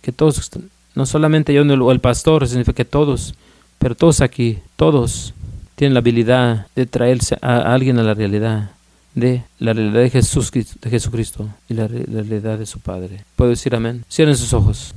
Que 0.00 0.12
todos, 0.12 0.50
no 0.94 1.06
solamente 1.06 1.52
yo 1.52 1.62
o 1.62 1.92
el 1.92 2.00
pastor, 2.00 2.46
significa 2.48 2.74
que 2.74 2.84
todos, 2.84 3.34
pero 3.82 3.96
todos 3.96 4.20
aquí, 4.20 4.60
todos 4.76 5.34
tienen 5.74 5.94
la 5.94 6.00
habilidad 6.00 6.68
de 6.76 6.86
traerse 6.86 7.36
a 7.42 7.74
alguien 7.74 7.98
a 7.98 8.04
la 8.04 8.14
realidad 8.14 8.70
de 9.16 9.42
la 9.58 9.72
realidad 9.72 10.02
de, 10.02 10.10
Jesús, 10.10 10.52
de 10.52 10.88
Jesucristo 10.88 11.48
y 11.68 11.74
la, 11.74 11.88
realidad 11.88 12.58
de 12.58 12.66
su 12.66 12.78
Padre. 12.78 13.24
¿Puedo 13.34 13.50
decir 13.50 13.74
amén? 13.74 14.04
Cierren 14.08 14.36
sus 14.36 14.52
ojos. 14.54 14.94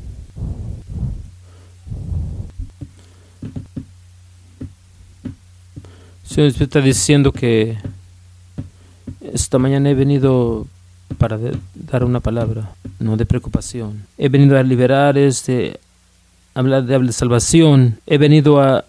Señor 6.24 6.54
está 6.60 6.80
diciendo 6.80 7.32
que 7.32 7.78
esta 9.34 9.58
mañana 9.58 9.90
he 9.90 9.96
venido 9.96 10.68
para 11.18 11.40
dar 11.74 12.04
una 12.04 12.20
palabra, 12.20 12.70
no 13.00 13.18
de 13.18 13.26
preocupación. 13.26 14.06
He 14.18 14.30
venido 14.30 14.60
a 14.60 14.62
liberar, 14.64 15.18
este, 15.18 15.80
hablar 16.56 16.86
de, 16.86 17.12
salvación. 17.12 18.00
He 18.08 18.18
venido 18.18 18.60
a, 18.60 18.84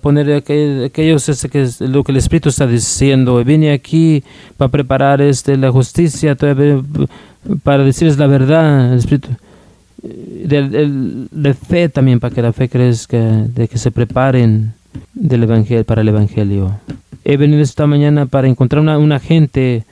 poner 0.00 0.32
aquellos 0.32 1.28
este, 1.28 1.48
que 1.48 1.68
lo 1.80 2.02
que 2.02 2.12
el 2.12 2.18
Espíritu 2.18 2.48
está 2.48 2.66
diciendo. 2.66 3.44
Vine 3.44 3.72
aquí 3.72 4.24
para 4.56 4.70
preparar 4.70 5.20
este, 5.20 5.56
la 5.56 5.70
justicia, 5.70 6.36
para 7.62 7.84
decirles 7.84 8.16
la 8.16 8.26
verdad, 8.26 8.92
el 8.92 8.98
Espíritu. 8.98 9.28
De, 10.02 11.54
fe 11.54 11.88
también, 11.88 12.20
para 12.20 12.34
que 12.34 12.42
la 12.42 12.52
fe 12.52 12.68
crezca, 12.68 13.18
de 13.18 13.68
que 13.68 13.78
se 13.78 13.90
preparen 13.90 14.74
del 15.12 15.44
evangelio, 15.44 15.84
para 15.84 16.02
el 16.02 16.08
Evangelio. 16.08 16.78
He 17.24 17.36
venido 17.36 17.62
esta 17.62 17.86
mañana 17.86 18.26
para 18.26 18.48
encontrar 18.48 18.82
una, 18.82 18.98
una 18.98 19.18
gente 19.18 19.84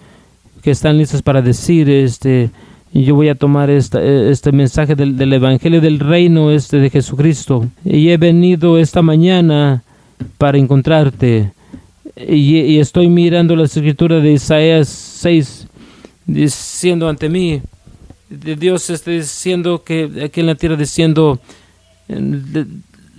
que 0.62 0.70
están 0.70 0.98
listos 0.98 1.22
para 1.22 1.40
decir, 1.40 1.88
este, 1.88 2.50
yo 2.92 3.14
voy 3.14 3.28
a 3.28 3.34
tomar 3.34 3.70
esta, 3.70 4.02
este 4.02 4.52
mensaje 4.52 4.94
del, 4.94 5.16
del, 5.16 5.32
Evangelio 5.32 5.80
del 5.80 5.98
Reino 5.98 6.50
este 6.50 6.78
de 6.78 6.90
Jesucristo. 6.90 7.66
Y 7.84 8.10
he 8.10 8.16
venido 8.18 8.78
esta 8.78 9.00
mañana 9.00 9.82
para 10.38 10.58
encontrarte. 10.58 11.52
Y, 12.16 12.58
y 12.58 12.78
estoy 12.78 13.08
mirando 13.08 13.56
la 13.56 13.64
escritura 13.64 14.20
de 14.20 14.32
Isaías 14.32 14.88
6, 14.88 15.66
diciendo 16.26 17.08
ante 17.08 17.28
mí, 17.28 17.62
Dios 18.28 18.90
está 18.90 19.10
diciendo 19.10 19.82
que 19.82 20.10
aquí 20.24 20.40
en 20.40 20.46
la 20.46 20.54
tierra, 20.54 20.76
diciendo, 20.76 21.40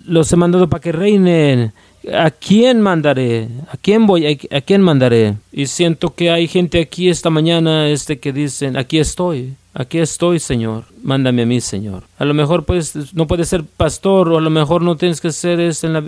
los 0.05 0.31
he 0.31 0.35
mandado 0.35 0.69
para 0.69 0.81
que 0.81 0.91
reinen 0.91 1.73
¿A 2.11 2.31
quién 2.31 2.81
mandaré? 2.81 3.47
¿A 3.71 3.77
quién 3.77 4.05
voy? 4.05 4.39
¿A 4.51 4.61
quién 4.61 4.81
mandaré? 4.81 5.35
Y 5.53 5.67
siento 5.67 6.13
que 6.13 6.31
hay 6.31 6.47
gente 6.47 6.81
aquí 6.81 7.07
esta 7.07 7.29
mañana 7.29 7.87
este 7.87 8.19
que 8.19 8.33
dicen, 8.33 8.75
aquí 8.75 8.99
estoy, 8.99 9.53
aquí 9.73 9.99
estoy, 9.99 10.39
Señor, 10.39 10.85
mándame 11.03 11.43
a 11.43 11.45
mí, 11.45 11.61
Señor. 11.61 12.03
A 12.17 12.25
lo 12.25 12.33
mejor 12.33 12.65
pues 12.65 13.13
no 13.13 13.27
puedes 13.27 13.49
ser 13.49 13.63
pastor 13.63 14.29
o 14.29 14.37
a 14.37 14.41
lo 14.41 14.49
mejor 14.49 14.81
no 14.81 14.95
tienes 14.95 15.21
que 15.21 15.31
ser 15.31 15.59
este 15.59 15.87
en 15.87 15.93
la 15.93 16.03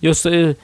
yo 0.00 0.14
sé 0.14 0.56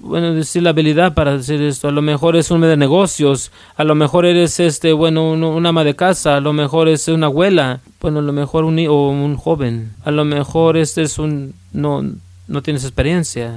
bueno, 0.00 0.34
decir 0.34 0.62
la 0.62 0.70
habilidad 0.70 1.14
para 1.14 1.34
hacer 1.34 1.62
esto. 1.62 1.88
A 1.88 1.92
lo 1.92 2.02
mejor 2.02 2.36
es 2.36 2.50
un 2.50 2.60
de 2.60 2.76
negocios, 2.76 3.50
a 3.76 3.84
lo 3.84 3.94
mejor 3.94 4.26
eres 4.26 4.60
este, 4.60 4.92
bueno, 4.92 5.30
un, 5.32 5.66
ama 5.66 5.84
de 5.84 5.96
casa, 5.96 6.36
a 6.36 6.40
lo 6.40 6.52
mejor 6.52 6.88
es 6.88 7.08
una 7.08 7.26
abuela, 7.26 7.80
bueno, 8.00 8.18
a 8.18 8.22
lo 8.22 8.32
mejor 8.32 8.64
un 8.64 8.78
o 8.88 9.10
un 9.10 9.36
joven, 9.36 9.92
a 10.04 10.10
lo 10.10 10.24
mejor 10.24 10.76
este 10.76 11.02
es 11.02 11.18
un 11.18 11.54
no 11.72 12.04
no 12.50 12.62
tienes 12.62 12.82
experiencia, 12.82 13.54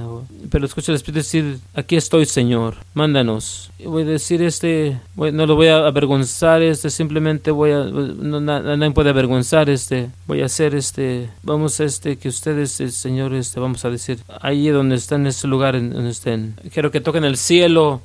pero 0.52 0.68
escucha 0.68 0.92
el 0.92 0.98
Espíritu 0.98 1.18
decir, 1.18 1.58
aquí 1.74 1.96
estoy 1.96 2.28
Señor, 2.28 2.76
mándanos. 2.94 3.72
Y 3.80 3.86
voy 3.86 4.04
a 4.04 4.06
decir 4.06 4.44
este, 4.44 5.00
no 5.16 5.48
lo 5.48 5.56
voy 5.56 5.68
a 5.68 5.88
avergonzar, 5.88 6.62
este, 6.62 6.92
simplemente 6.92 7.50
voy 7.50 7.72
a, 7.72 7.86
no, 7.86 8.40
nadie 8.40 8.92
puede 8.92 9.10
avergonzar, 9.10 9.68
este, 9.72 10.12
voy 10.28 10.42
a 10.42 10.46
hacer 10.46 10.76
este, 10.76 11.28
vamos 11.42 11.80
a 11.80 11.86
este, 11.86 12.18
que 12.18 12.30
ustedes, 12.30 12.80
el 12.82 12.92
Señor, 12.92 13.34
este, 13.34 13.60
vamos 13.60 13.84
a 13.84 13.90
decir, 13.90 14.20
ahí 14.42 14.68
donde 14.68 14.96
están, 14.96 15.22
en 15.22 15.28
ese 15.28 15.48
lugar 15.48 15.74
donde 15.74 16.12
estén. 16.12 16.56
Quiero 16.72 16.92
que 16.92 17.02
toquen 17.02 17.24
el 17.24 17.38
cielo, 17.38 18.02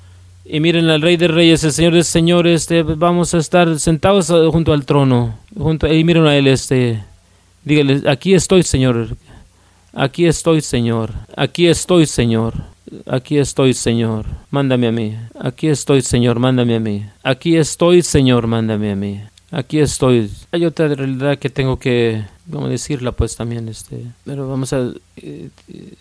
y 0.46 0.60
miren 0.60 0.88
al 0.88 1.02
Rey 1.02 1.18
de 1.18 1.28
Reyes, 1.28 1.64
el 1.64 1.72
Señor 1.72 1.92
de 1.92 2.02
Señores, 2.02 2.62
este, 2.62 2.82
vamos 2.82 3.34
a 3.34 3.38
estar 3.38 3.78
sentados 3.78 4.32
junto 4.50 4.72
al 4.72 4.86
trono, 4.86 5.38
junto, 5.54 5.86
y 5.86 6.02
miren 6.02 6.26
a 6.26 6.34
Él, 6.34 6.46
este, 6.46 7.04
dígale, 7.62 8.08
aquí 8.08 8.32
estoy, 8.32 8.62
Señor, 8.62 9.18
Aquí 9.92 10.26
estoy, 10.26 10.60
Señor. 10.60 11.12
Aquí 11.36 11.66
estoy, 11.66 12.06
Señor. 12.06 12.54
Aquí 13.06 13.38
estoy, 13.38 13.74
Señor. 13.74 14.26
Mándame 14.50 14.88
a 14.88 14.92
mí. 14.92 15.16
Aquí 15.38 15.68
estoy, 15.68 16.02
Señor. 16.02 16.38
Mándame 16.38 16.76
a 16.76 16.80
mí. 16.80 17.06
Aquí 17.22 17.56
estoy, 17.56 18.02
Señor. 18.02 18.46
Mándame 18.46 18.92
a 18.92 18.96
mí. 18.96 19.20
Aquí 19.50 19.80
estoy. 19.80 20.30
Hay 20.52 20.64
otra 20.66 20.88
realidad 20.88 21.38
que 21.38 21.48
tengo 21.48 21.78
que, 21.78 22.22
vamos 22.46 22.70
decirla, 22.70 23.12
pues 23.12 23.36
también, 23.36 23.68
este. 23.68 24.02
Pero 24.24 24.48
vamos 24.48 24.72
a. 24.72 24.92
Eh, 25.16 25.48
eh, 25.68 25.92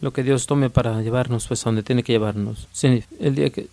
lo 0.00 0.12
que 0.12 0.24
Dios 0.24 0.46
tome 0.46 0.68
para 0.68 1.00
llevarnos, 1.00 1.46
pues 1.46 1.64
a 1.64 1.70
donde 1.70 1.82
tiene 1.82 2.02
que 2.02 2.12
llevarnos. 2.12 2.66
Sí, 2.72 3.04
el 3.20 3.34
día 3.34 3.50
que. 3.50 3.68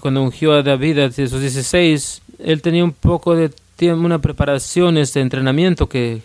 cuando 0.00 0.22
ungió 0.22 0.52
a 0.52 0.62
David 0.62 0.98
a 0.98 1.10
sus 1.10 1.40
16, 1.40 2.22
él 2.40 2.60
tenía 2.62 2.84
un 2.84 2.92
poco 2.92 3.34
de 3.34 3.50
tiempo, 3.76 4.04
una 4.04 4.20
preparación, 4.20 4.98
este 4.98 5.20
entrenamiento 5.20 5.88
que 5.88 6.20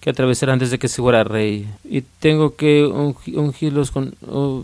que 0.00 0.10
atravesar 0.10 0.50
antes 0.50 0.70
de 0.70 0.78
que 0.78 0.88
se 0.88 1.02
fuera 1.02 1.24
rey. 1.24 1.68
Y 1.84 2.02
tengo 2.02 2.54
que 2.54 2.84
ungirlos 2.84 3.90
con 3.90 4.14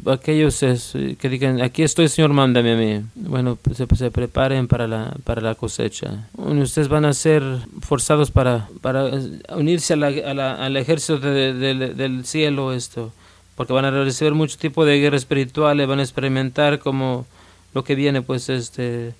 aquellos 0.06 0.60
que 0.60 1.28
digan, 1.28 1.60
aquí 1.60 1.82
estoy, 1.82 2.08
Señor, 2.08 2.32
mándame 2.32 2.72
a 2.72 2.76
mí. 2.76 3.06
Bueno, 3.16 3.58
pues, 3.60 3.78
se, 3.78 4.10
preparen 4.10 4.68
para 4.68 4.86
la, 4.86 5.16
para 5.24 5.40
la 5.40 5.54
cosecha. 5.56 6.28
Ustedes 6.36 6.88
van 6.88 7.04
a 7.04 7.12
ser 7.12 7.42
forzados 7.80 8.30
para, 8.30 8.68
para 8.80 9.10
unirse 9.56 9.94
al 9.94 10.76
ejército 10.76 11.18
del 11.18 12.24
cielo, 12.24 12.72
esto, 12.72 13.12
porque 13.56 13.72
van 13.72 13.86
a 13.86 13.90
recibir 13.90 14.34
mucho 14.34 14.56
tipo 14.56 14.84
de 14.84 15.00
guerra 15.00 15.16
espiritual, 15.16 15.84
van 15.86 15.98
a 15.98 16.02
experimentar 16.02 16.78
como 16.78 17.26
lo 17.74 17.82
que 17.82 17.96
viene, 17.96 18.22
pues, 18.22 18.48
este, 18.48 19.14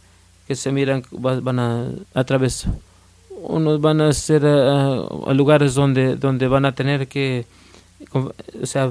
que 0.47 0.55
se 0.55 0.71
miran, 0.71 1.03
van 1.11 1.59
a 1.59 1.89
atravesar 2.15 2.73
unos 3.47 3.81
van 3.81 4.01
a 4.01 4.13
ser 4.13 4.45
a, 4.47 5.33
lugares 5.35 5.75
donde, 5.75 6.17
donde 6.17 6.49
van 6.49 6.65
a 6.65 6.75
tener 6.75 7.09
que, 7.09 7.47
o 8.13 8.33
sea, 8.65 8.91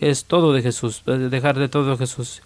es 0.00 0.24
todo 0.24 0.52
de 0.52 0.62
Jesús, 0.62 1.02
dejar 1.06 1.58
de 1.58 1.68
todo 1.68 1.96
Jesús. 1.96 2.42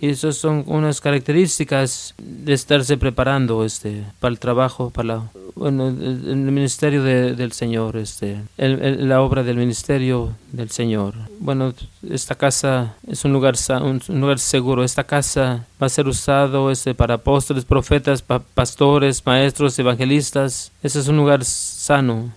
Y 0.00 0.10
esas 0.10 0.36
son 0.36 0.62
unas 0.66 1.00
características 1.00 2.14
de 2.18 2.52
estarse 2.52 2.96
preparando 2.96 3.64
este, 3.64 4.04
para 4.20 4.30
el 4.30 4.38
trabajo, 4.38 4.90
para 4.90 5.08
la, 5.08 5.30
bueno, 5.58 5.88
el, 5.88 6.36
ministerio 6.36 7.02
del 7.02 7.52
Señor, 7.52 7.96
este, 7.96 8.40
la 8.56 9.20
obra 9.20 9.42
del 9.42 9.56
ministerio 9.56 10.34
del 10.52 10.70
Señor. 10.70 11.14
Bueno, 11.40 11.74
esta 12.08 12.36
casa 12.36 12.94
es 13.06 13.24
un 13.24 13.32
lugar, 13.32 13.56
un, 13.82 14.00
lugar 14.20 14.38
seguro. 14.38 14.84
Esta 14.84 15.02
casa 15.04 15.66
va 15.82 15.86
a 15.88 15.90
ser 15.90 16.06
usado 16.06 16.70
este, 16.70 16.94
para 16.94 17.14
apóstoles, 17.14 17.64
profetas, 17.64 18.22
pastores, 18.22 19.24
maestros, 19.26 19.78
evangelistas. 19.78 20.70
Este 20.82 21.00
es 21.00 21.08
un 21.08 21.16
lugar 21.16 21.44
sano, 21.44 22.32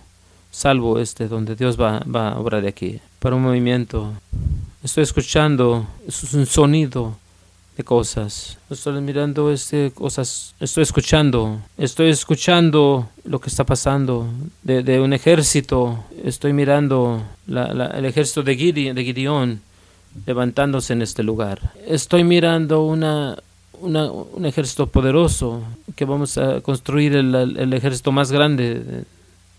salvo 0.50 0.98
este, 0.98 1.28
donde 1.28 1.54
Dios 1.54 1.80
va, 1.80 2.00
va 2.00 2.32
a 2.32 2.40
obrar 2.40 2.62
de 2.62 2.68
aquí. 2.68 3.00
Para 3.20 3.36
un 3.36 3.42
movimiento. 3.42 4.12
Estoy 4.82 5.04
escuchando, 5.04 5.86
es 6.08 6.34
un 6.34 6.44
sonido 6.44 7.16
de 7.76 7.84
cosas. 7.84 8.58
Estoy 8.70 9.00
mirando 9.00 9.50
este 9.50 9.92
cosas, 9.94 10.54
estoy 10.60 10.82
escuchando, 10.82 11.60
estoy 11.78 12.10
escuchando 12.10 13.08
lo 13.24 13.40
que 13.40 13.48
está 13.48 13.64
pasando 13.64 14.26
de, 14.62 14.82
de 14.82 15.00
un 15.00 15.12
ejército. 15.12 16.04
Estoy 16.24 16.52
mirando 16.52 17.22
el 17.46 18.04
ejército 18.04 18.42
de, 18.42 18.54
de 18.94 19.04
Gideón 19.04 19.60
levantándose 20.26 20.92
en 20.92 21.02
este 21.02 21.22
lugar. 21.22 21.72
Estoy 21.86 22.24
mirando 22.24 22.84
una, 22.84 23.38
una, 23.80 24.10
un 24.10 24.44
ejército 24.44 24.86
poderoso 24.86 25.62
que 25.96 26.04
vamos 26.04 26.36
a 26.36 26.60
construir 26.60 27.16
el, 27.16 27.34
el 27.34 27.72
ejército 27.72 28.12
más 28.12 28.30
grande 28.30 29.04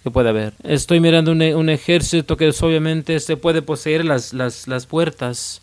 que 0.04 0.12
puede 0.12 0.30
haber. 0.30 0.54
Estoy 0.64 1.00
mirando 1.00 1.32
un, 1.32 1.42
un, 1.42 1.70
ejército 1.70 2.38
que 2.38 2.50
obviamente 2.62 3.20
se 3.20 3.38
puede 3.38 3.62
poseer 3.62 4.06
las, 4.06 4.34
las, 4.34 4.68
las 4.68 4.86
puertas 4.86 5.62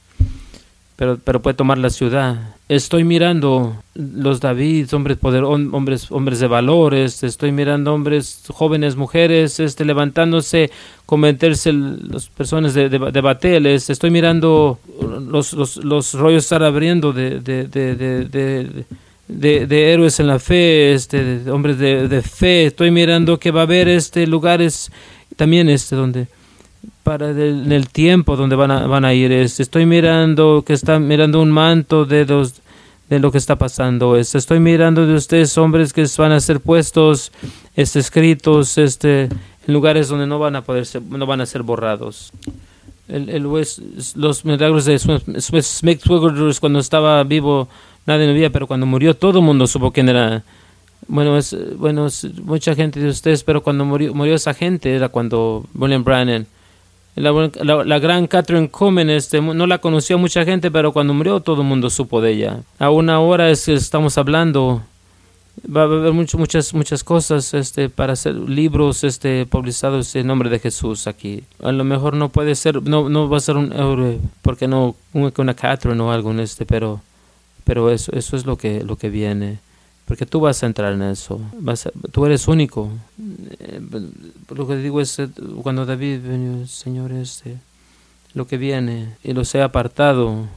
pero, 1.01 1.17
pero 1.17 1.41
puede 1.41 1.55
tomar 1.55 1.79
la 1.79 1.89
ciudad. 1.89 2.57
Estoy 2.69 3.05
mirando 3.05 3.75
los 3.95 4.39
David, 4.39 4.93
hombres, 4.93 5.17
poder, 5.17 5.45
hombres, 5.45 6.13
hombres 6.13 6.41
de 6.41 6.47
valores, 6.47 7.23
estoy 7.23 7.53
mirando 7.53 7.95
hombres, 7.95 8.43
jóvenes, 8.49 8.97
mujeres, 8.97 9.61
este, 9.61 9.87
levantándose, 9.87 10.71
convertirse 11.07 11.73
las 11.73 12.29
personas 12.29 12.75
de, 12.75 12.91
de, 12.91 12.99
de 12.99 13.21
bateles, 13.23 13.89
estoy 13.89 14.11
mirando 14.11 14.79
los, 15.27 15.55
los, 15.55 15.79
los 15.79 16.13
rollos 16.13 16.45
estar 16.45 16.63
abriendo 16.63 17.15
de, 17.15 17.41
de, 17.41 17.67
de 17.67 18.85
de, 19.27 19.67
de, 19.67 19.93
héroes 19.95 20.21
en 20.21 20.27
la 20.27 20.39
fe, 20.39 20.93
este, 20.93 21.39
de 21.39 21.51
hombres 21.51 21.79
de, 21.79 22.09
de, 22.09 22.21
fe. 22.21 22.67
Estoy 22.67 22.91
mirando 22.91 23.39
que 23.39 23.53
va 23.53 23.61
a 23.61 23.63
haber 23.63 23.89
este 23.89 24.27
lugares 24.27 24.93
también 25.37 25.71
este 25.71 25.97
donde 25.97 26.27
para 27.03 27.31
el, 27.31 27.89
tiempo 27.89 28.37
donde 28.37 28.57
van 28.57 28.71
a, 28.71 28.87
van 28.87 29.05
a 29.05 29.15
ir. 29.15 29.33
estoy 29.33 29.87
mirando 29.87 30.63
que 30.67 30.73
están 30.73 31.07
mirando 31.07 31.41
un 31.41 31.51
manto 31.51 32.05
de 32.05 32.25
los 32.27 32.61
de 33.09 33.19
lo 33.19 33.33
que 33.33 33.39
está 33.39 33.57
pasando. 33.57 34.17
estoy 34.17 34.61
mirando 34.61 35.05
de 35.05 35.15
ustedes 35.15 35.59
hombres 35.59 35.93
que 35.93 36.07
van 36.17 36.31
a 36.31 36.39
ser 36.39 36.61
puestos, 36.61 37.33
este, 37.75 37.99
escritos, 37.99 38.79
este, 38.79 39.23
en 39.25 39.75
lugares 39.75 40.09
donde 40.09 40.29
no 40.29 40.39
van 40.39 40.55
a 40.55 40.63
poder 40.63 40.87
ser, 40.87 41.03
no 41.03 41.27
van 41.27 41.41
a 41.41 41.47
ser 41.47 41.65
borrados. 41.65 42.33
El, 43.09 43.29
el 43.29 43.43
los 43.43 44.45
milagros 44.45 44.85
de 44.85 44.99
Smith 45.01 46.03
cuando 46.61 46.79
estaba 46.79 47.25
vivo 47.25 47.69
nadie 48.07 48.29
lo 48.29 48.33
veía, 48.33 48.51
pero 48.51 48.69
cuando 48.69 48.87
murió 48.87 49.15
todo 49.15 49.41
el 49.41 49.45
mundo 49.45 49.67
supo 49.67 49.91
quién 49.91 50.09
era. 50.09 50.45
Bueno, 51.09 51.37
es, 51.37 51.57
bueno, 51.77 52.07
mucha 52.45 52.77
gente 52.77 53.01
de 53.01 53.09
ustedes, 53.09 53.43
pero 53.43 53.65
cuando 53.65 53.85
murió, 53.85 54.15
murió 54.15 54.37
esa 54.37 54.55
gente 54.55 54.95
era 54.95 55.09
cuando 55.09 55.67
William 55.75 56.05
Brannan 56.05 56.47
la, 57.17 57.99
gran 57.99 58.27
Catherine 58.27 58.71
Comen 58.71 59.11
este, 59.11 59.41
no 59.41 59.67
la 59.67 59.79
conoció 59.79 60.19
mucha 60.19 60.45
gente, 60.45 60.71
pero 60.71 60.93
cuando 60.93 61.15
murió 61.15 61.41
todo 61.41 61.63
el 61.63 61.69
mundo 61.69 61.91
supo 61.91 62.21
de 62.21 62.33
ella. 62.33 62.61
Aún 62.79 63.11
ahora 63.11 63.51
es 63.51 63.67
que 63.67 63.75
estamos 63.75 64.17
hablando, 64.17 64.83
va 65.65 65.83
a 65.83 65.85
haber 65.85 66.13
muchas, 66.13 66.73
muchas 66.73 67.05
cosas 67.05 67.53
este, 67.53 67.89
para 67.89 68.13
hacer 68.15 68.35
libros 68.35 69.05
este, 69.05 69.45
publicados 69.47 70.15
en 70.17 70.27
nombre 70.27 70.49
de 70.51 70.59
Jesús 70.59 71.07
aquí. 71.07 71.45
A 71.63 71.73
lo 71.73 71.85
mejor 71.85 72.15
no 72.15 72.29
puede 72.29 72.55
ser, 72.55 72.83
no, 72.83 73.09
no 73.09 73.29
va 73.29 73.39
a 73.39 73.41
ser 73.41 73.57
un 73.57 73.73
euro, 73.73 74.19
porque 74.43 74.69
no 74.69 74.95
una 75.13 75.55
Catherine 75.55 76.01
o 76.01 76.13
algo 76.13 76.31
en 76.31 76.41
este, 76.41 76.65
pero, 76.65 77.01
pero 77.65 77.91
eso, 77.91 78.13
eso 78.13 78.37
es 78.37 78.47
lo 78.47 78.57
que, 78.57 78.83
lo 78.85 78.97
que 78.97 79.11
viene 79.11 79.59
porque 80.11 80.27
tú 80.27 80.41
vas 80.41 80.61
a 80.61 80.67
entrar 80.67 80.93
en 80.93 81.03
eso, 81.03 81.41
vas 81.61 81.89
tú 82.11 82.27
eres 82.27 82.49
único. 82.49 82.91
Eh, 83.61 83.81
lo 84.53 84.67
que 84.67 84.75
digo 84.75 85.01
es, 85.01 85.17
eh, 85.21 85.29
cuando 85.63 85.87
David 85.87 86.19
vino, 86.21 86.67
Señor, 86.67 87.13
este, 87.13 87.59
lo 88.35 88.45
que 88.45 88.57
viene, 88.57 89.15
y 89.23 89.33
los 89.33 89.55
he 89.55 89.63
apartado, 89.63 90.49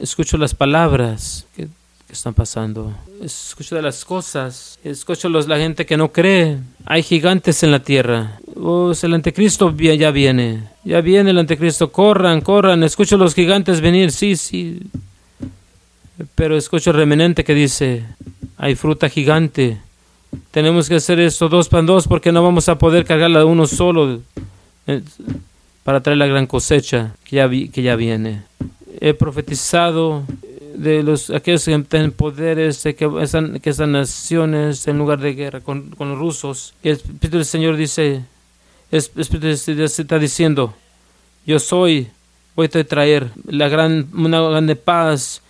escucho 0.00 0.38
las 0.38 0.54
palabras 0.54 1.44
que, 1.54 1.68
están 2.08 2.32
pasando, 2.32 2.94
escucho 3.20 3.78
las 3.82 4.02
cosas, 4.02 4.78
escucho 4.82 5.28
los, 5.28 5.46
la 5.46 5.58
gente 5.58 5.84
que 5.84 5.98
no 5.98 6.10
cree, 6.10 6.56
hay 6.86 7.02
gigantes 7.02 7.62
en 7.64 7.72
la 7.72 7.80
tierra, 7.80 8.40
oh, 8.58 8.94
el 9.02 9.12
anticristo 9.12 9.76
ya 9.76 10.10
viene, 10.10 10.70
ya 10.84 11.02
viene 11.02 11.32
el 11.32 11.38
anticristo, 11.38 11.92
corran, 11.92 12.40
corran, 12.40 12.82
escucho 12.82 13.18
los 13.18 13.34
gigantes 13.34 13.82
venir, 13.82 14.10
sí, 14.10 14.36
sí, 14.36 14.80
pero 16.34 16.56
escucho 16.56 16.90
el 16.90 16.96
remanente 16.96 17.44
que 17.44 17.54
dice, 17.54 18.04
hay 18.56 18.74
fruta 18.74 19.08
gigante. 19.08 19.78
Tenemos 20.50 20.88
que 20.88 20.96
hacer 20.96 21.20
esto 21.20 21.48
dos 21.48 21.68
para 21.68 21.82
dos 21.82 22.08
porque 22.08 22.32
no 22.32 22.42
vamos 22.42 22.68
a 22.68 22.78
poder 22.78 23.04
cargarla 23.04 23.44
uno 23.44 23.66
solo 23.66 24.20
eh, 24.86 25.02
para 25.84 26.00
traer 26.00 26.18
la 26.18 26.26
gran 26.26 26.46
cosecha 26.46 27.14
que 27.24 27.36
ya, 27.36 27.48
que 27.48 27.82
ya 27.82 27.96
viene. 27.96 28.42
He 29.00 29.14
profetizado 29.14 30.24
de 30.74 31.02
los 31.02 31.30
aquellos 31.30 31.64
que 31.64 31.78
tienen 31.88 32.12
poderes 32.12 32.82
de 32.82 32.94
que 32.94 33.10
están, 33.22 33.92
naciones 33.92 34.86
en 34.88 34.98
lugar 34.98 35.20
de 35.20 35.34
guerra 35.34 35.60
con, 35.60 35.90
con 35.90 36.10
los 36.10 36.18
rusos. 36.18 36.74
El 36.82 36.92
Espíritu 36.92 37.36
del 37.36 37.46
Señor 37.46 37.76
dice, 37.76 38.24
el 38.90 38.98
Espíritu 38.98 39.46
está 39.46 40.18
diciendo, 40.18 40.74
yo 41.46 41.58
soy 41.58 42.08
voy 42.56 42.70
a 42.72 42.84
traer 42.84 43.30
la 43.46 43.68
gran, 43.68 44.08
una 44.14 44.40
grande 44.40 44.76
paz 44.76 45.42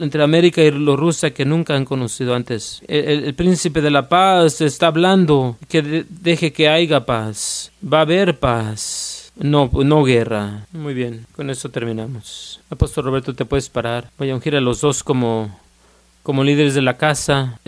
entre 0.00 0.22
América 0.22 0.62
y 0.62 0.70
los 0.70 0.98
Rusia 0.98 1.32
que 1.32 1.44
nunca 1.44 1.74
han 1.74 1.84
conocido 1.84 2.34
antes. 2.34 2.82
El, 2.88 3.34
príncipe 3.34 3.80
de 3.80 3.90
la 3.90 4.08
paz 4.08 4.60
está 4.60 4.88
hablando 4.88 5.56
que 5.68 6.04
deje 6.08 6.52
que 6.52 6.68
haya 6.68 7.04
paz. 7.04 7.72
Va 7.82 7.98
a 7.98 8.02
haber 8.02 8.38
paz. 8.38 9.32
No, 9.36 9.68
no 9.72 10.04
guerra. 10.04 10.66
Muy 10.72 10.94
bien, 10.94 11.26
con 11.34 11.50
eso 11.50 11.68
terminamos. 11.68 12.60
Apóstol 12.70 13.04
Roberto, 13.04 13.34
te 13.34 13.44
puedes 13.44 13.68
parar. 13.68 14.10
Voy 14.16 14.30
a 14.30 14.34
ungir 14.34 14.54
a 14.54 14.60
los 14.60 14.80
dos 14.80 15.02
como, 15.02 15.58
como 16.22 16.44
líderes 16.44 16.74
de 16.74 16.82
la 16.82 16.96
casa. 16.96 17.58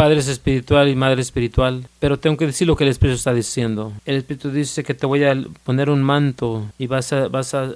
Padre 0.00 0.20
espiritual 0.20 0.88
y 0.88 0.96
madre 0.96 1.20
espiritual, 1.20 1.86
pero 1.98 2.18
tengo 2.18 2.38
que 2.38 2.46
decir 2.46 2.66
lo 2.66 2.74
que 2.74 2.84
el 2.84 2.90
Espíritu 2.90 3.16
está 3.16 3.34
diciendo. 3.34 3.92
El 4.06 4.16
Espíritu 4.16 4.50
dice 4.50 4.82
que 4.82 4.94
te 4.94 5.04
voy 5.04 5.24
a 5.24 5.36
poner 5.62 5.90
un 5.90 6.02
manto 6.02 6.64
y 6.78 6.86
vas 6.86 7.12
a, 7.12 7.28
vas 7.28 7.52
a, 7.52 7.70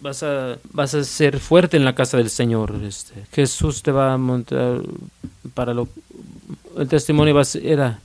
vas 0.00 0.22
a, 0.24 0.56
vas 0.72 0.94
a 0.94 1.04
ser 1.04 1.38
fuerte 1.38 1.76
en 1.76 1.84
la 1.84 1.94
casa 1.94 2.16
del 2.16 2.28
Señor. 2.28 2.74
Este. 2.82 3.14
Jesús 3.30 3.84
te 3.84 3.92
va 3.92 4.14
a 4.14 4.18
montar 4.18 4.80
para 5.54 5.72
lo... 5.72 5.86
El 6.76 6.88
testimonio 6.88 7.40
era 7.62 8.00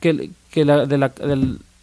que, 0.00 0.30
que 0.50 0.64
la, 0.64 0.84
de, 0.84 0.98
la, 0.98 1.12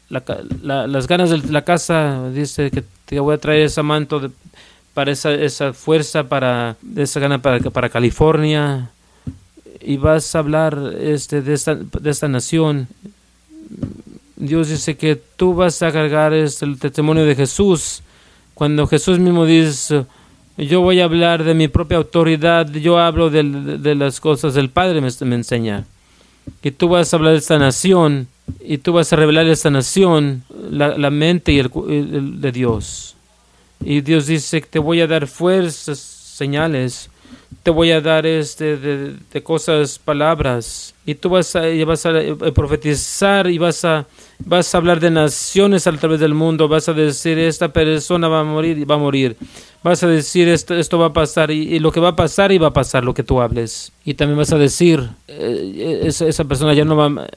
las 0.10 1.08
ganas 1.08 1.30
de 1.30 1.38
la 1.54 1.62
casa, 1.62 2.30
dice 2.32 2.70
que 2.70 2.84
te 3.06 3.18
voy 3.22 3.36
a 3.36 3.38
traer 3.38 3.62
ese 3.62 3.82
manto 3.82 4.30
para 4.94 5.14
esa, 5.14 5.32
esa 5.32 5.72
fuerza, 5.72 6.26
para 6.26 6.76
esa 6.98 7.22
gana 7.22 7.42
para, 7.42 7.62
para 7.62 7.88
California 7.88 8.92
y 9.84 9.98
vas 9.98 10.36
a 10.36 10.40
hablar 10.40 10.96
este, 11.00 11.42
de, 11.42 11.54
esta, 11.54 11.76
de 11.76 12.10
esta 12.10 12.28
nación. 12.28 12.88
Dios 14.36 14.70
dice 14.70 14.98
que 14.98 15.16
tú 15.16 15.54
vas 15.54 15.82
a 15.82 15.92
cargar 15.92 16.34
este, 16.34 16.66
el 16.66 16.80
testimonio 16.80 17.26
de 17.26 17.36
Jesús. 17.36 18.02
Cuando 18.54 18.88
Jesús 18.88 19.20
mismo 19.20 19.46
dice, 19.46 20.06
yo 20.58 20.82
voy 20.82 21.00
a 21.00 21.06
hablar 21.06 21.44
de 21.44 21.54
mi 21.54 21.68
propia 21.68 21.98
autoridad, 21.98 22.72
yo 22.72 22.98
hablo 22.98 23.30
de, 23.30 23.44
de 23.44 23.96
las 23.96 24.20
cosas 24.20 24.54
del 24.54 24.70
Padre, 24.70 25.02
me, 25.02 25.10
me, 25.26 25.36
enseña. 25.36 25.86
Y 26.64 26.72
tú 26.72 26.90
vas 26.90 27.14
a 27.14 27.18
hablar 27.18 27.34
de 27.34 27.40
esta 27.40 27.60
nación 27.60 28.28
y 28.60 28.80
tú 28.80 28.94
vas 28.94 29.14
a 29.14 29.16
revelar 29.16 29.46
a 29.46 29.52
esta 29.52 29.70
nación 29.70 30.44
la, 30.70 30.98
la 30.98 31.10
mente 31.10 31.52
y 31.52 31.60
el, 31.60 31.72
el, 31.88 32.42
de 32.42 32.52
Dios. 32.52 33.16
Y 33.84 34.02
Dios 34.02 34.28
dice 34.28 34.62
que 34.62 34.68
te 34.68 34.80
voy 34.80 35.02
a 35.02 35.08
dar 35.08 35.28
fuerzas, 35.28 36.00
señales 36.00 37.11
te 37.64 37.70
voy 37.70 37.92
a 37.92 38.02
dar 38.02 38.26
este 38.26 38.78
de, 38.78 39.44
cosas, 39.44 40.00
palabras, 40.00 40.96
y 41.06 41.16
tú 41.16 41.30
vas 41.30 41.56
a, 41.56 41.62
vas 41.86 42.06
a 42.06 42.20
eh, 42.20 42.36
profetizar 42.54 43.48
y 43.50 43.58
vas 43.58 43.86
a, 43.86 44.08
vas 44.40 44.74
a 44.74 44.78
hablar 44.78 45.00
de 45.00 45.12
naciones 45.12 45.86
a 45.86 45.92
través 45.92 46.20
del 46.20 46.34
mundo, 46.34 46.68
vas 46.68 46.90
a 46.90 46.94
decir 46.94 47.38
esta 47.38 47.72
persona 47.72 48.28
va 48.28 48.40
a 48.40 48.44
morir 48.44 48.78
y 48.80 48.86
va 48.86 48.96
a 48.96 48.98
morir, 48.98 49.38
vas 49.84 50.02
a 50.04 50.08
decir 50.08 50.48
esto, 50.48 50.76
esto 50.76 50.98
va 50.98 51.08
a 51.08 51.14
pasar 51.14 51.52
y, 51.52 51.78
lo 51.80 51.92
que 51.92 52.00
va 52.00 52.10
a 52.10 52.16
pasar 52.16 52.52
y 52.52 52.58
va 52.58 52.68
a 52.68 52.74
pasar 52.74 53.04
lo 53.04 53.14
que 53.14 53.24
tú 53.24 53.42
hables, 53.42 53.92
y 54.06 54.16
también 54.16 54.38
vas 54.38 54.54
a 54.54 54.58
decir 54.58 55.10
eh, 55.28 56.02
esa, 56.06 56.44
persona 56.46 56.74
ya 56.74 56.86
no 56.86 56.96
va, 56.96 57.28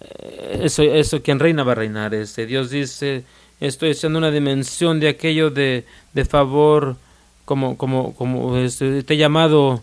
eso, 0.62 0.82
eso 0.82 1.22
quien 1.22 1.38
reina 1.38 1.64
va 1.64 1.72
a 1.72 1.76
reinar, 1.76 2.14
este, 2.14 2.46
Dios 2.46 2.70
dice 2.70 3.24
estoy 3.60 3.92
haciendo 3.92 4.18
una 4.18 4.30
dimensión 4.30 5.00
de 5.00 5.08
aquello 5.08 5.50
de, 5.50 5.84
de 6.12 6.24
favor, 6.24 6.96
como, 7.44 7.76
como, 7.76 8.14
como 8.14 8.56
este, 8.56 9.02
te 9.02 9.14
he 9.14 9.16
llamado 9.16 9.82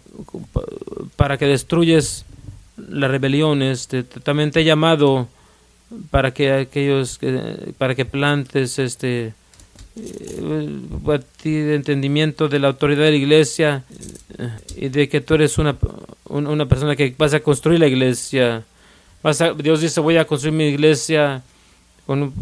para 1.16 1.38
que 1.38 1.46
destruyes 1.46 2.26
la 2.78 3.08
rebelión, 3.08 3.62
este, 3.62 4.04
también 4.04 4.52
te 4.52 4.62
he 4.62 4.64
llamado 4.64 5.28
para 6.10 6.32
que 6.34 6.52
aquellos, 6.52 7.20
para 7.78 7.96
que 7.96 8.06
plantes 8.06 8.80
este 8.80 9.34
eh, 9.96 11.20
entendimiento 11.44 12.48
de 12.48 12.60
la 12.60 12.70
autoridad 12.70 13.04
de 13.04 13.12
la 13.12 13.18
iglesia 13.18 13.84
y 14.76 14.90
de 14.90 15.10
que 15.10 15.22
tú 15.22 15.34
eres 15.36 15.58
una, 15.58 15.78
una 16.26 16.66
persona 16.66 16.96
que 16.96 17.14
vas 17.18 17.34
a 17.34 17.42
construir 17.42 17.80
la 17.80 17.88
iglesia. 17.88 18.64
Vas 19.22 19.42
a, 19.42 19.54
Dios 19.54 19.82
dice, 19.82 20.00
voy 20.00 20.18
a 20.18 20.26
construir 20.26 20.56
mi 20.56 20.68
iglesia 20.68 21.44
con 22.06 22.34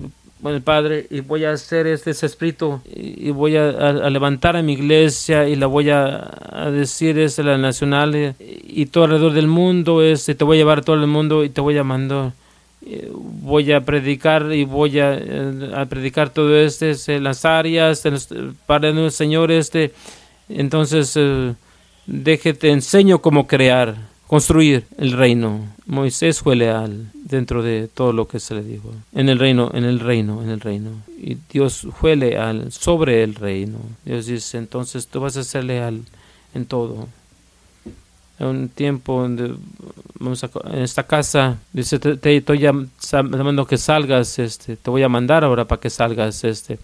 bueno, 0.42 0.62
Padre, 0.62 1.06
y 1.10 1.20
voy 1.20 1.44
a 1.44 1.52
hacer 1.52 1.86
este, 1.88 2.12
espíritu, 2.12 2.82
y, 2.86 3.30
voy 3.32 3.58
a, 3.58 4.10
levantar 4.10 4.56
a 4.56 4.62
mi 4.62 4.74
iglesia, 4.74 5.48
y 5.50 5.56
la 5.56 5.68
voy 5.68 5.90
a, 5.90 6.70
decir, 6.72 7.20
es 7.20 7.38
la 7.40 7.58
nacional, 7.58 8.16
eh, 8.16 8.36
y, 8.40 8.86
todo 8.86 9.04
alrededor 9.06 9.34
del 9.34 9.48
mundo, 9.48 10.02
es, 10.02 10.26
te 10.26 10.44
voy 10.44 10.58
a 10.58 10.60
llevar 10.60 10.80
a 10.80 10.82
todo 10.82 10.96
el 10.96 11.08
mundo, 11.08 11.44
y 11.44 11.50
te 11.50 11.62
voy 11.62 11.78
a 11.78 11.84
mandar. 11.84 12.32
Voy 13.12 13.74
a 13.74 13.82
predicar 13.82 14.54
y 14.54 14.64
voy 14.64 15.00
a, 15.00 15.14
eh, 15.14 15.86
predicar 15.90 16.30
todo 16.30 16.56
este, 16.56 16.96
en 17.08 17.24
las 17.26 17.44
áreas, 17.44 18.04
para 18.66 18.90
el 18.90 19.12
Señor, 19.12 19.52
este. 19.52 19.94
Entonces, 20.48 21.14
eh, 21.16 21.54
déjate, 22.08 22.72
enseño 22.72 23.20
cómo 23.20 23.46
crear 23.46 23.96
construir 24.30 24.86
el 25.00 25.14
reino. 25.14 25.66
Moisés 25.88 26.42
fue 26.42 26.56
leal 26.56 27.12
dentro 27.16 27.64
de 27.64 27.88
todo 27.92 28.14
lo 28.14 28.28
que 28.28 28.40
se 28.40 28.54
le 28.54 28.64
dijo. 28.64 28.94
En 29.12 29.28
el 29.28 29.40
reino, 29.40 29.72
en 29.74 29.86
el 29.86 30.00
reino, 30.00 30.44
en 30.44 30.52
el 30.52 30.60
reino. 30.60 30.92
Y 31.18 31.38
Dios 31.52 31.88
fue 32.00 32.16
leal 32.16 32.72
sobre 32.72 33.24
el 33.24 33.34
reino. 33.34 33.80
Dios 34.06 34.28
dice, 34.28 34.60
entonces 34.60 35.08
tú 35.08 35.20
vas 35.20 35.36
a 35.36 35.44
ser 35.44 35.64
leal 35.64 36.04
en 36.54 36.68
todo. 36.68 37.08
En 38.38 38.46
un 38.46 38.70
tiempo 38.70 39.20
donde 39.20 39.46
en 39.46 40.82
esta 40.84 41.04
casa, 41.04 41.58
dice, 41.74 41.98
te, 41.98 42.38
estoy 42.38 42.60
llamando 42.60 43.66
que 43.66 43.78
salgas, 43.78 44.38
este, 44.38 44.78
te 44.78 44.92
voy 44.92 45.02
a 45.02 45.10
mandar 45.10 45.44
ahora 45.44 45.66
para 45.66 45.82
que 45.82 45.90
salgas, 45.90 46.44
este. 46.44 46.78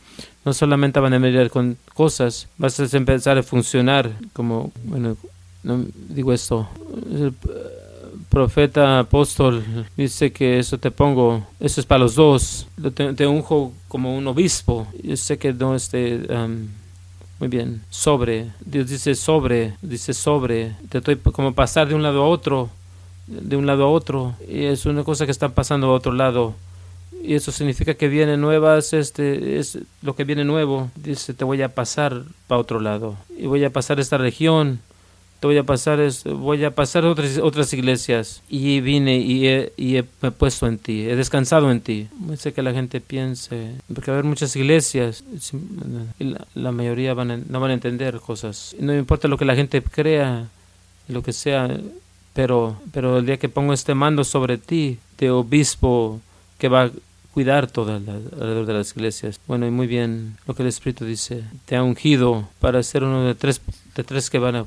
No 0.45 0.51
solamente 0.51 0.99
van 0.99 1.13
a 1.13 1.19
venir 1.19 1.51
con 1.51 1.77
cosas, 1.93 2.47
vas 2.57 2.79
a 2.79 2.97
empezar 2.97 3.37
a 3.37 3.43
funcionar 3.43 4.11
como, 4.33 4.71
no 5.65 5.83
digo 6.09 6.31
esto. 6.31 6.67
El 7.11 7.33
profeta 8.29 8.99
apóstol 8.99 9.63
dice 9.97 10.31
que 10.31 10.59
eso 10.59 10.77
te 10.77 10.91
pongo, 10.91 11.45
eso 11.59 11.81
es 11.81 11.87
para 11.87 11.99
los 11.99 12.15
dos. 12.15 12.67
Te, 12.93 13.27
unjo 13.27 13.73
como 13.87 14.15
un 14.15 14.27
obispo. 14.27 14.87
Yo 15.03 15.17
sé 15.17 15.37
que 15.37 15.51
no 15.53 15.75
esté. 15.75 16.21
muy 17.39 17.49
bien, 17.49 17.81
sobre. 17.89 18.51
Dios 18.63 18.87
dice 18.87 19.15
sobre, 19.15 19.73
dice 19.81 20.13
sobre. 20.13 20.75
Te 20.89 20.99
estoy 20.99 21.15
como 21.17 21.53
pasar 21.53 21.87
de 21.87 21.95
un 21.95 22.03
lado 22.03 22.23
a 22.23 22.27
otro, 22.27 22.69
de 23.27 23.57
un 23.57 23.65
lado 23.65 23.85
a 23.85 23.89
otro. 23.89 24.35
Y 24.47 24.65
es 24.65 24.85
una 24.85 25.03
cosa 25.03 25.25
que 25.25 25.31
está 25.31 25.49
pasando 25.49 25.87
a 25.87 25.93
otro 25.93 26.13
lado 26.13 26.53
y 27.23 27.33
eso 27.33 27.51
significa 27.51 27.95
que 27.95 28.07
viene 28.07 28.37
nuevas, 28.37 28.93
este 28.93 29.57
es 29.57 29.79
lo 30.03 30.15
que 30.15 30.25
viene 30.25 30.43
nuevo. 30.43 30.91
Dice, 30.95 31.33
te 31.33 31.43
voy 31.43 31.63
a 31.63 31.73
pasar 31.73 32.21
para 32.45 32.61
otro 32.61 32.79
lado 32.79 33.15
y 33.35 33.47
voy 33.47 33.63
a 33.63 33.71
pasar 33.71 33.99
esta 33.99 34.19
región 34.19 34.79
voy 35.45 35.57
a 35.57 35.63
pasar 35.63 35.99
voy 36.25 36.63
a 36.63 36.71
pasar 36.73 37.05
otras 37.05 37.37
otras 37.37 37.71
iglesias 37.73 38.41
y 38.49 38.81
vine 38.81 39.17
y 39.17 39.47
he, 39.47 39.73
y 39.77 39.97
he, 39.97 40.05
me 40.21 40.31
puesto 40.31 40.67
en 40.67 40.77
ti 40.77 41.01
he 41.01 41.15
descansado 41.15 41.71
en 41.71 41.81
ti 41.81 42.07
sé 42.37 42.53
que 42.53 42.61
la 42.61 42.73
gente 42.73 43.01
piense 43.01 43.75
porque 43.93 44.11
va 44.11 44.17
a 44.17 44.19
haber 44.19 44.29
muchas 44.29 44.55
iglesias 44.55 45.23
y 46.19 46.35
la, 46.53 46.71
mayoría 46.71 47.13
van 47.13 47.45
no 47.47 47.59
van 47.59 47.71
a 47.71 47.75
entender 47.75 48.19
cosas 48.19 48.75
no 48.79 48.93
importa 48.95 49.27
lo 49.27 49.37
que 49.37 49.45
la 49.45 49.55
gente 49.55 49.81
crea 49.81 50.47
lo 51.07 51.23
que 51.23 51.33
sea 51.33 51.69
pero 52.33 52.77
pero 52.91 53.19
el 53.19 53.25
día 53.25 53.37
que 53.37 53.49
pongo 53.49 53.73
este 53.73 53.95
mando 53.95 54.23
sobre 54.23 54.57
ti 54.57 54.99
de 55.17 55.29
obispo 55.29 56.19
que 56.57 56.67
va 56.67 56.83
a 56.83 56.91
cuidar 57.35 57.67
todo 57.67 57.93
alrededor 57.93 58.65
de 58.65 58.73
las 58.73 58.95
iglesias. 58.95 59.41
Bueno, 59.45 59.67
y 59.67 59.69
muy 59.69 59.87
bien 59.87 60.37
lo 60.47 60.55
que 60.55 60.63
el 60.63 60.69
Espíritu 60.69 61.03
dice. 61.03 61.43
Te 61.65 61.75
ha 61.75 61.83
ungido 61.83 62.47
para 62.61 62.81
ser 62.81 63.03
uno 63.03 63.25
de 63.25 63.35
tres, 63.35 63.59
de 63.93 64.05
tres 64.05 64.29
que 64.29 64.39
van 64.39 64.55
a 64.55 64.65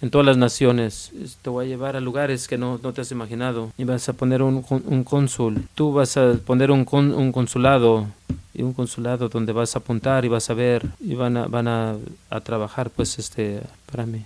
en 0.00 0.10
todas 0.10 0.26
las 0.26 0.36
naciones. 0.36 1.12
Te 1.42 1.50
voy 1.50 1.66
a 1.66 1.68
llevar 1.68 1.96
a 1.96 2.00
lugares 2.00 2.48
que 2.48 2.58
no, 2.58 2.78
no 2.82 2.92
te 2.92 3.00
has 3.00 3.10
imaginado. 3.10 3.72
Y 3.78 3.84
vas 3.84 4.08
a 4.08 4.12
poner 4.12 4.42
un, 4.42 4.64
un 4.68 5.04
cónsul. 5.04 5.62
Tú 5.74 5.92
vas 5.92 6.16
a 6.16 6.34
poner 6.34 6.70
un, 6.70 6.86
un 6.90 7.32
consulado. 7.32 8.06
Y 8.54 8.62
un 8.62 8.72
consulado 8.72 9.28
donde 9.28 9.52
vas 9.52 9.76
a 9.76 9.78
apuntar 9.78 10.24
y 10.24 10.28
vas 10.28 10.50
a 10.50 10.54
ver. 10.54 10.86
Y 11.00 11.14
van 11.14 11.36
a, 11.36 11.46
van 11.46 11.68
a, 11.68 11.96
a 12.30 12.40
trabajar, 12.40 12.90
pues, 12.90 13.18
este, 13.18 13.60
para 13.90 14.06
mí. 14.06 14.24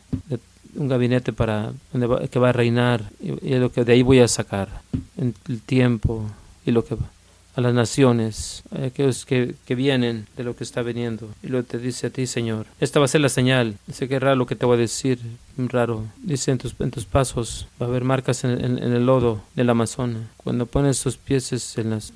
Un 0.75 0.89
gabinete 0.89 1.33
para 1.33 1.73
donde 1.93 2.29
que 2.29 2.39
va 2.39 2.51
a 2.51 2.53
reinar. 2.53 3.05
Y, 3.21 3.55
y 3.55 3.59
lo 3.59 3.71
que 3.71 3.85
de 3.85 3.93
ahí 3.93 4.03
voy 4.03 4.21
a 4.21 4.29
sacar. 4.29 4.69
En 5.17 5.35
el 5.49 5.61
tiempo 5.61 6.25
y 6.65 6.71
lo 6.71 6.85
que 6.85 6.95
va 6.95 7.07
a 7.55 7.61
las 7.61 7.75
naciones, 7.75 8.63
a 8.71 8.87
aquellos 8.87 9.27
que, 9.27 9.55
que, 9.67 9.75
vienen 9.75 10.27
de 10.37 10.45
lo 10.45 10.57
que 10.57 10.65
está 10.65 10.83
viniendo. 10.83 11.29
Y 11.43 11.49
lo 11.49 11.63
te 11.63 11.79
dice 11.79 12.07
a 12.07 12.11
ti, 12.11 12.27
Señor. 12.27 12.67
Esta 12.81 12.99
va 12.99 13.05
a 13.05 13.09
ser 13.09 13.21
la 13.21 13.29
señal. 13.29 13.77
Dice 13.87 14.09
que 14.09 14.19
raro 14.19 14.37
lo 14.37 14.47
que 14.47 14.57
te 14.57 14.67
voy 14.67 14.77
a 14.77 14.81
decir, 14.81 15.19
raro. 15.57 16.05
Dice 16.23 16.51
en 16.51 16.59
tus, 16.59 16.75
en 16.81 16.91
tus 16.91 17.05
pasos 17.05 17.67
va 17.81 17.87
a 17.87 17.89
haber 17.89 18.05
marcas 18.05 18.45
en, 18.45 18.53
en, 18.61 18.79
el 18.79 19.05
lodo 19.05 19.43
del 19.55 19.71
Amazonas. 19.71 20.23
Cuando 20.39 20.67
pones 20.67 21.03
tus 21.03 21.17
pies 21.17 21.77
en, 21.79 21.91
las, 21.91 22.13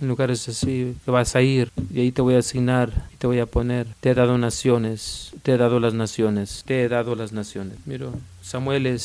lugares 0.00 0.48
así, 0.48 0.94
que 1.04 1.10
vas 1.10 1.36
a 1.36 1.42
ir 1.42 1.70
y 1.92 2.00
ahí 2.00 2.12
te 2.12 2.20
voy 2.20 2.34
a 2.34 2.40
asignar 2.40 2.90
te 3.18 3.26
voy 3.26 3.38
a 3.38 3.46
poner. 3.46 3.86
Te 4.00 4.10
he 4.10 4.14
dado 4.14 4.36
naciones, 4.36 5.32
te 5.42 5.52
he 5.52 5.56
dado 5.56 5.80
las 5.80 5.94
naciones, 5.94 6.62
te 6.66 6.82
he 6.82 6.88
dado 6.88 7.14
las 7.14 7.32
naciones. 7.32 7.78
Miro 7.86 8.12
Samuel 8.42 9.00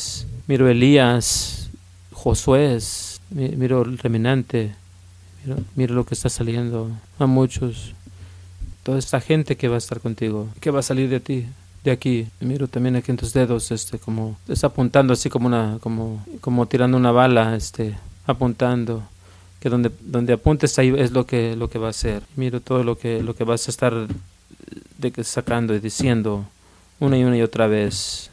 miro 0.46 0.68
Elías, 0.68 1.70
Josué, 2.12 2.78
miro 3.30 3.82
el 3.82 3.96
reminante 3.96 4.74
Mira, 5.74 5.94
lo 5.94 6.04
que 6.04 6.14
está 6.14 6.28
saliendo 6.28 6.90
a 7.18 7.26
muchos. 7.26 7.94
toda 8.82 8.98
esta 8.98 9.20
gente 9.20 9.56
que 9.56 9.68
va 9.68 9.74
a 9.74 9.78
estar 9.78 10.00
contigo, 10.00 10.48
que 10.60 10.70
va 10.70 10.80
a 10.80 10.82
salir 10.82 11.08
de 11.08 11.20
ti, 11.20 11.46
de 11.84 11.90
aquí. 11.90 12.26
Miro 12.40 12.68
también 12.68 12.96
aquí 12.96 13.10
en 13.10 13.16
tus 13.16 13.32
dedos, 13.32 13.70
este, 13.70 13.98
como 13.98 14.36
está 14.48 14.68
apuntando 14.68 15.12
así 15.12 15.28
como 15.30 15.46
una, 15.46 15.78
como, 15.80 16.24
como 16.40 16.66
tirando 16.66 16.96
una 16.96 17.12
bala, 17.12 17.56
este, 17.56 17.96
apuntando. 18.26 19.02
Que 19.60 19.68
donde, 19.68 19.90
donde 20.00 20.32
apuntes 20.32 20.78
ahí 20.78 20.94
es 20.96 21.12
lo 21.12 21.26
que, 21.26 21.54
lo 21.54 21.68
que 21.68 21.78
va 21.78 21.90
a 21.90 21.92
ser. 21.92 22.22
Miro 22.36 22.60
todo 22.60 22.82
lo 22.82 22.96
que, 22.96 23.22
lo 23.22 23.34
que 23.34 23.44
vas 23.44 23.68
a 23.68 23.70
estar 23.70 24.06
de, 24.98 25.24
sacando 25.24 25.74
y 25.74 25.80
diciendo 25.80 26.46
una 26.98 27.18
y 27.18 27.24
una 27.24 27.36
y 27.36 27.42
otra 27.42 27.66
vez. 27.66 28.30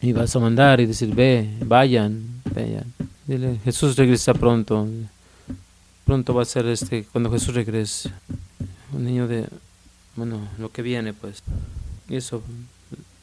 Y 0.00 0.12
vas 0.12 0.34
a 0.34 0.40
mandar 0.40 0.80
y 0.80 0.86
decir, 0.86 1.14
ve, 1.14 1.48
vayan, 1.64 2.42
vayan. 2.54 2.92
Dile, 3.28 3.60
Jesús 3.62 3.94
regresa 3.94 4.32
pronto. 4.32 4.88
Pronto 6.06 6.32
va 6.32 6.42
a 6.42 6.46
ser 6.46 6.64
este, 6.66 7.04
cuando 7.04 7.30
Jesús 7.30 7.54
regrese. 7.54 8.10
Un 8.94 9.04
niño 9.04 9.28
de, 9.28 9.46
bueno, 10.16 10.48
lo 10.58 10.72
que 10.72 10.80
viene 10.80 11.12
pues. 11.12 11.42
Eso 12.08 12.42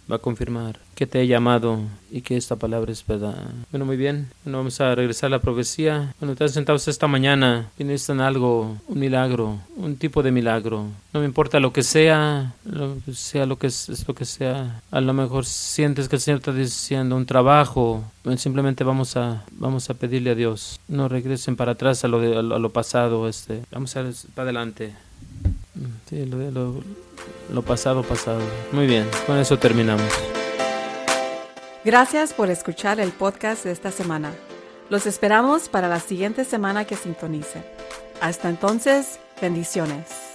va 0.09 0.17
a 0.17 0.19
confirmar 0.19 0.79
que 0.95 1.05
te 1.05 1.21
he 1.21 1.27
llamado 1.27 1.79
y 2.09 2.21
que 2.21 2.37
esta 2.37 2.55
palabra 2.55 2.91
es 2.91 3.05
verdad. 3.05 3.51
Bueno, 3.69 3.85
muy 3.85 3.97
bien. 3.97 4.29
Bueno, 4.43 4.59
vamos 4.59 4.79
a 4.79 4.95
regresar 4.95 5.27
a 5.27 5.31
la 5.31 5.39
profecía. 5.39 6.13
Bueno, 6.19 6.33
están 6.33 6.49
sentados 6.49 6.87
esta 6.87 7.07
mañana 7.07 7.69
y 7.77 7.83
necesitan 7.83 8.21
algo, 8.21 8.77
un 8.87 8.99
milagro, 8.99 9.59
un 9.75 9.97
tipo 9.97 10.23
de 10.23 10.31
milagro. 10.31 10.87
No 11.13 11.19
me 11.19 11.25
importa 11.25 11.59
lo 11.59 11.73
que 11.73 11.83
sea, 11.83 12.53
lo 12.63 12.95
sea 13.13 13.45
lo 13.45 13.57
que 13.57 13.67
es, 13.67 14.05
lo 14.07 14.15
que 14.15 14.25
sea. 14.25 14.81
A 14.91 15.01
lo 15.01 15.13
mejor 15.13 15.45
sientes 15.45 16.07
que 16.07 16.15
el 16.15 16.21
Señor 16.21 16.39
está 16.39 16.53
diciendo 16.53 17.15
un 17.17 17.25
trabajo. 17.25 18.03
Simplemente 18.37 18.83
vamos 18.83 19.17
a, 19.17 19.43
vamos 19.51 19.89
a 19.89 19.95
pedirle 19.95 20.31
a 20.31 20.35
Dios. 20.35 20.79
No 20.87 21.09
regresen 21.09 21.57
para 21.57 21.73
atrás 21.73 22.03
a 22.05 22.07
lo, 22.07 22.21
de, 22.21 22.37
a 22.37 22.41
lo, 22.41 22.69
pasado. 22.69 23.27
Este. 23.27 23.61
Vamos 23.71 23.95
a 23.97 24.05
para 24.33 24.45
adelante. 24.45 24.93
Sí, 26.09 26.25
lo, 26.25 26.81
lo, 27.51 27.61
pasado, 27.61 28.03
pasado. 28.03 28.41
Muy 28.71 28.87
bien, 28.87 29.07
con 29.25 29.37
eso 29.37 29.57
terminamos. 29.57 30.11
Gracias 31.83 32.33
por 32.33 32.49
escuchar 32.49 32.99
el 32.99 33.11
podcast 33.11 33.65
de 33.65 33.71
esta 33.71 33.91
semana. 33.91 34.33
Los 34.89 35.05
esperamos 35.05 35.69
para 35.69 35.87
la 35.87 35.99
siguiente 35.99 36.45
semana 36.45 36.85
que 36.85 36.95
sintonicen. 36.95 37.63
Hasta 38.21 38.49
entonces, 38.49 39.19
bendiciones. 39.41 40.34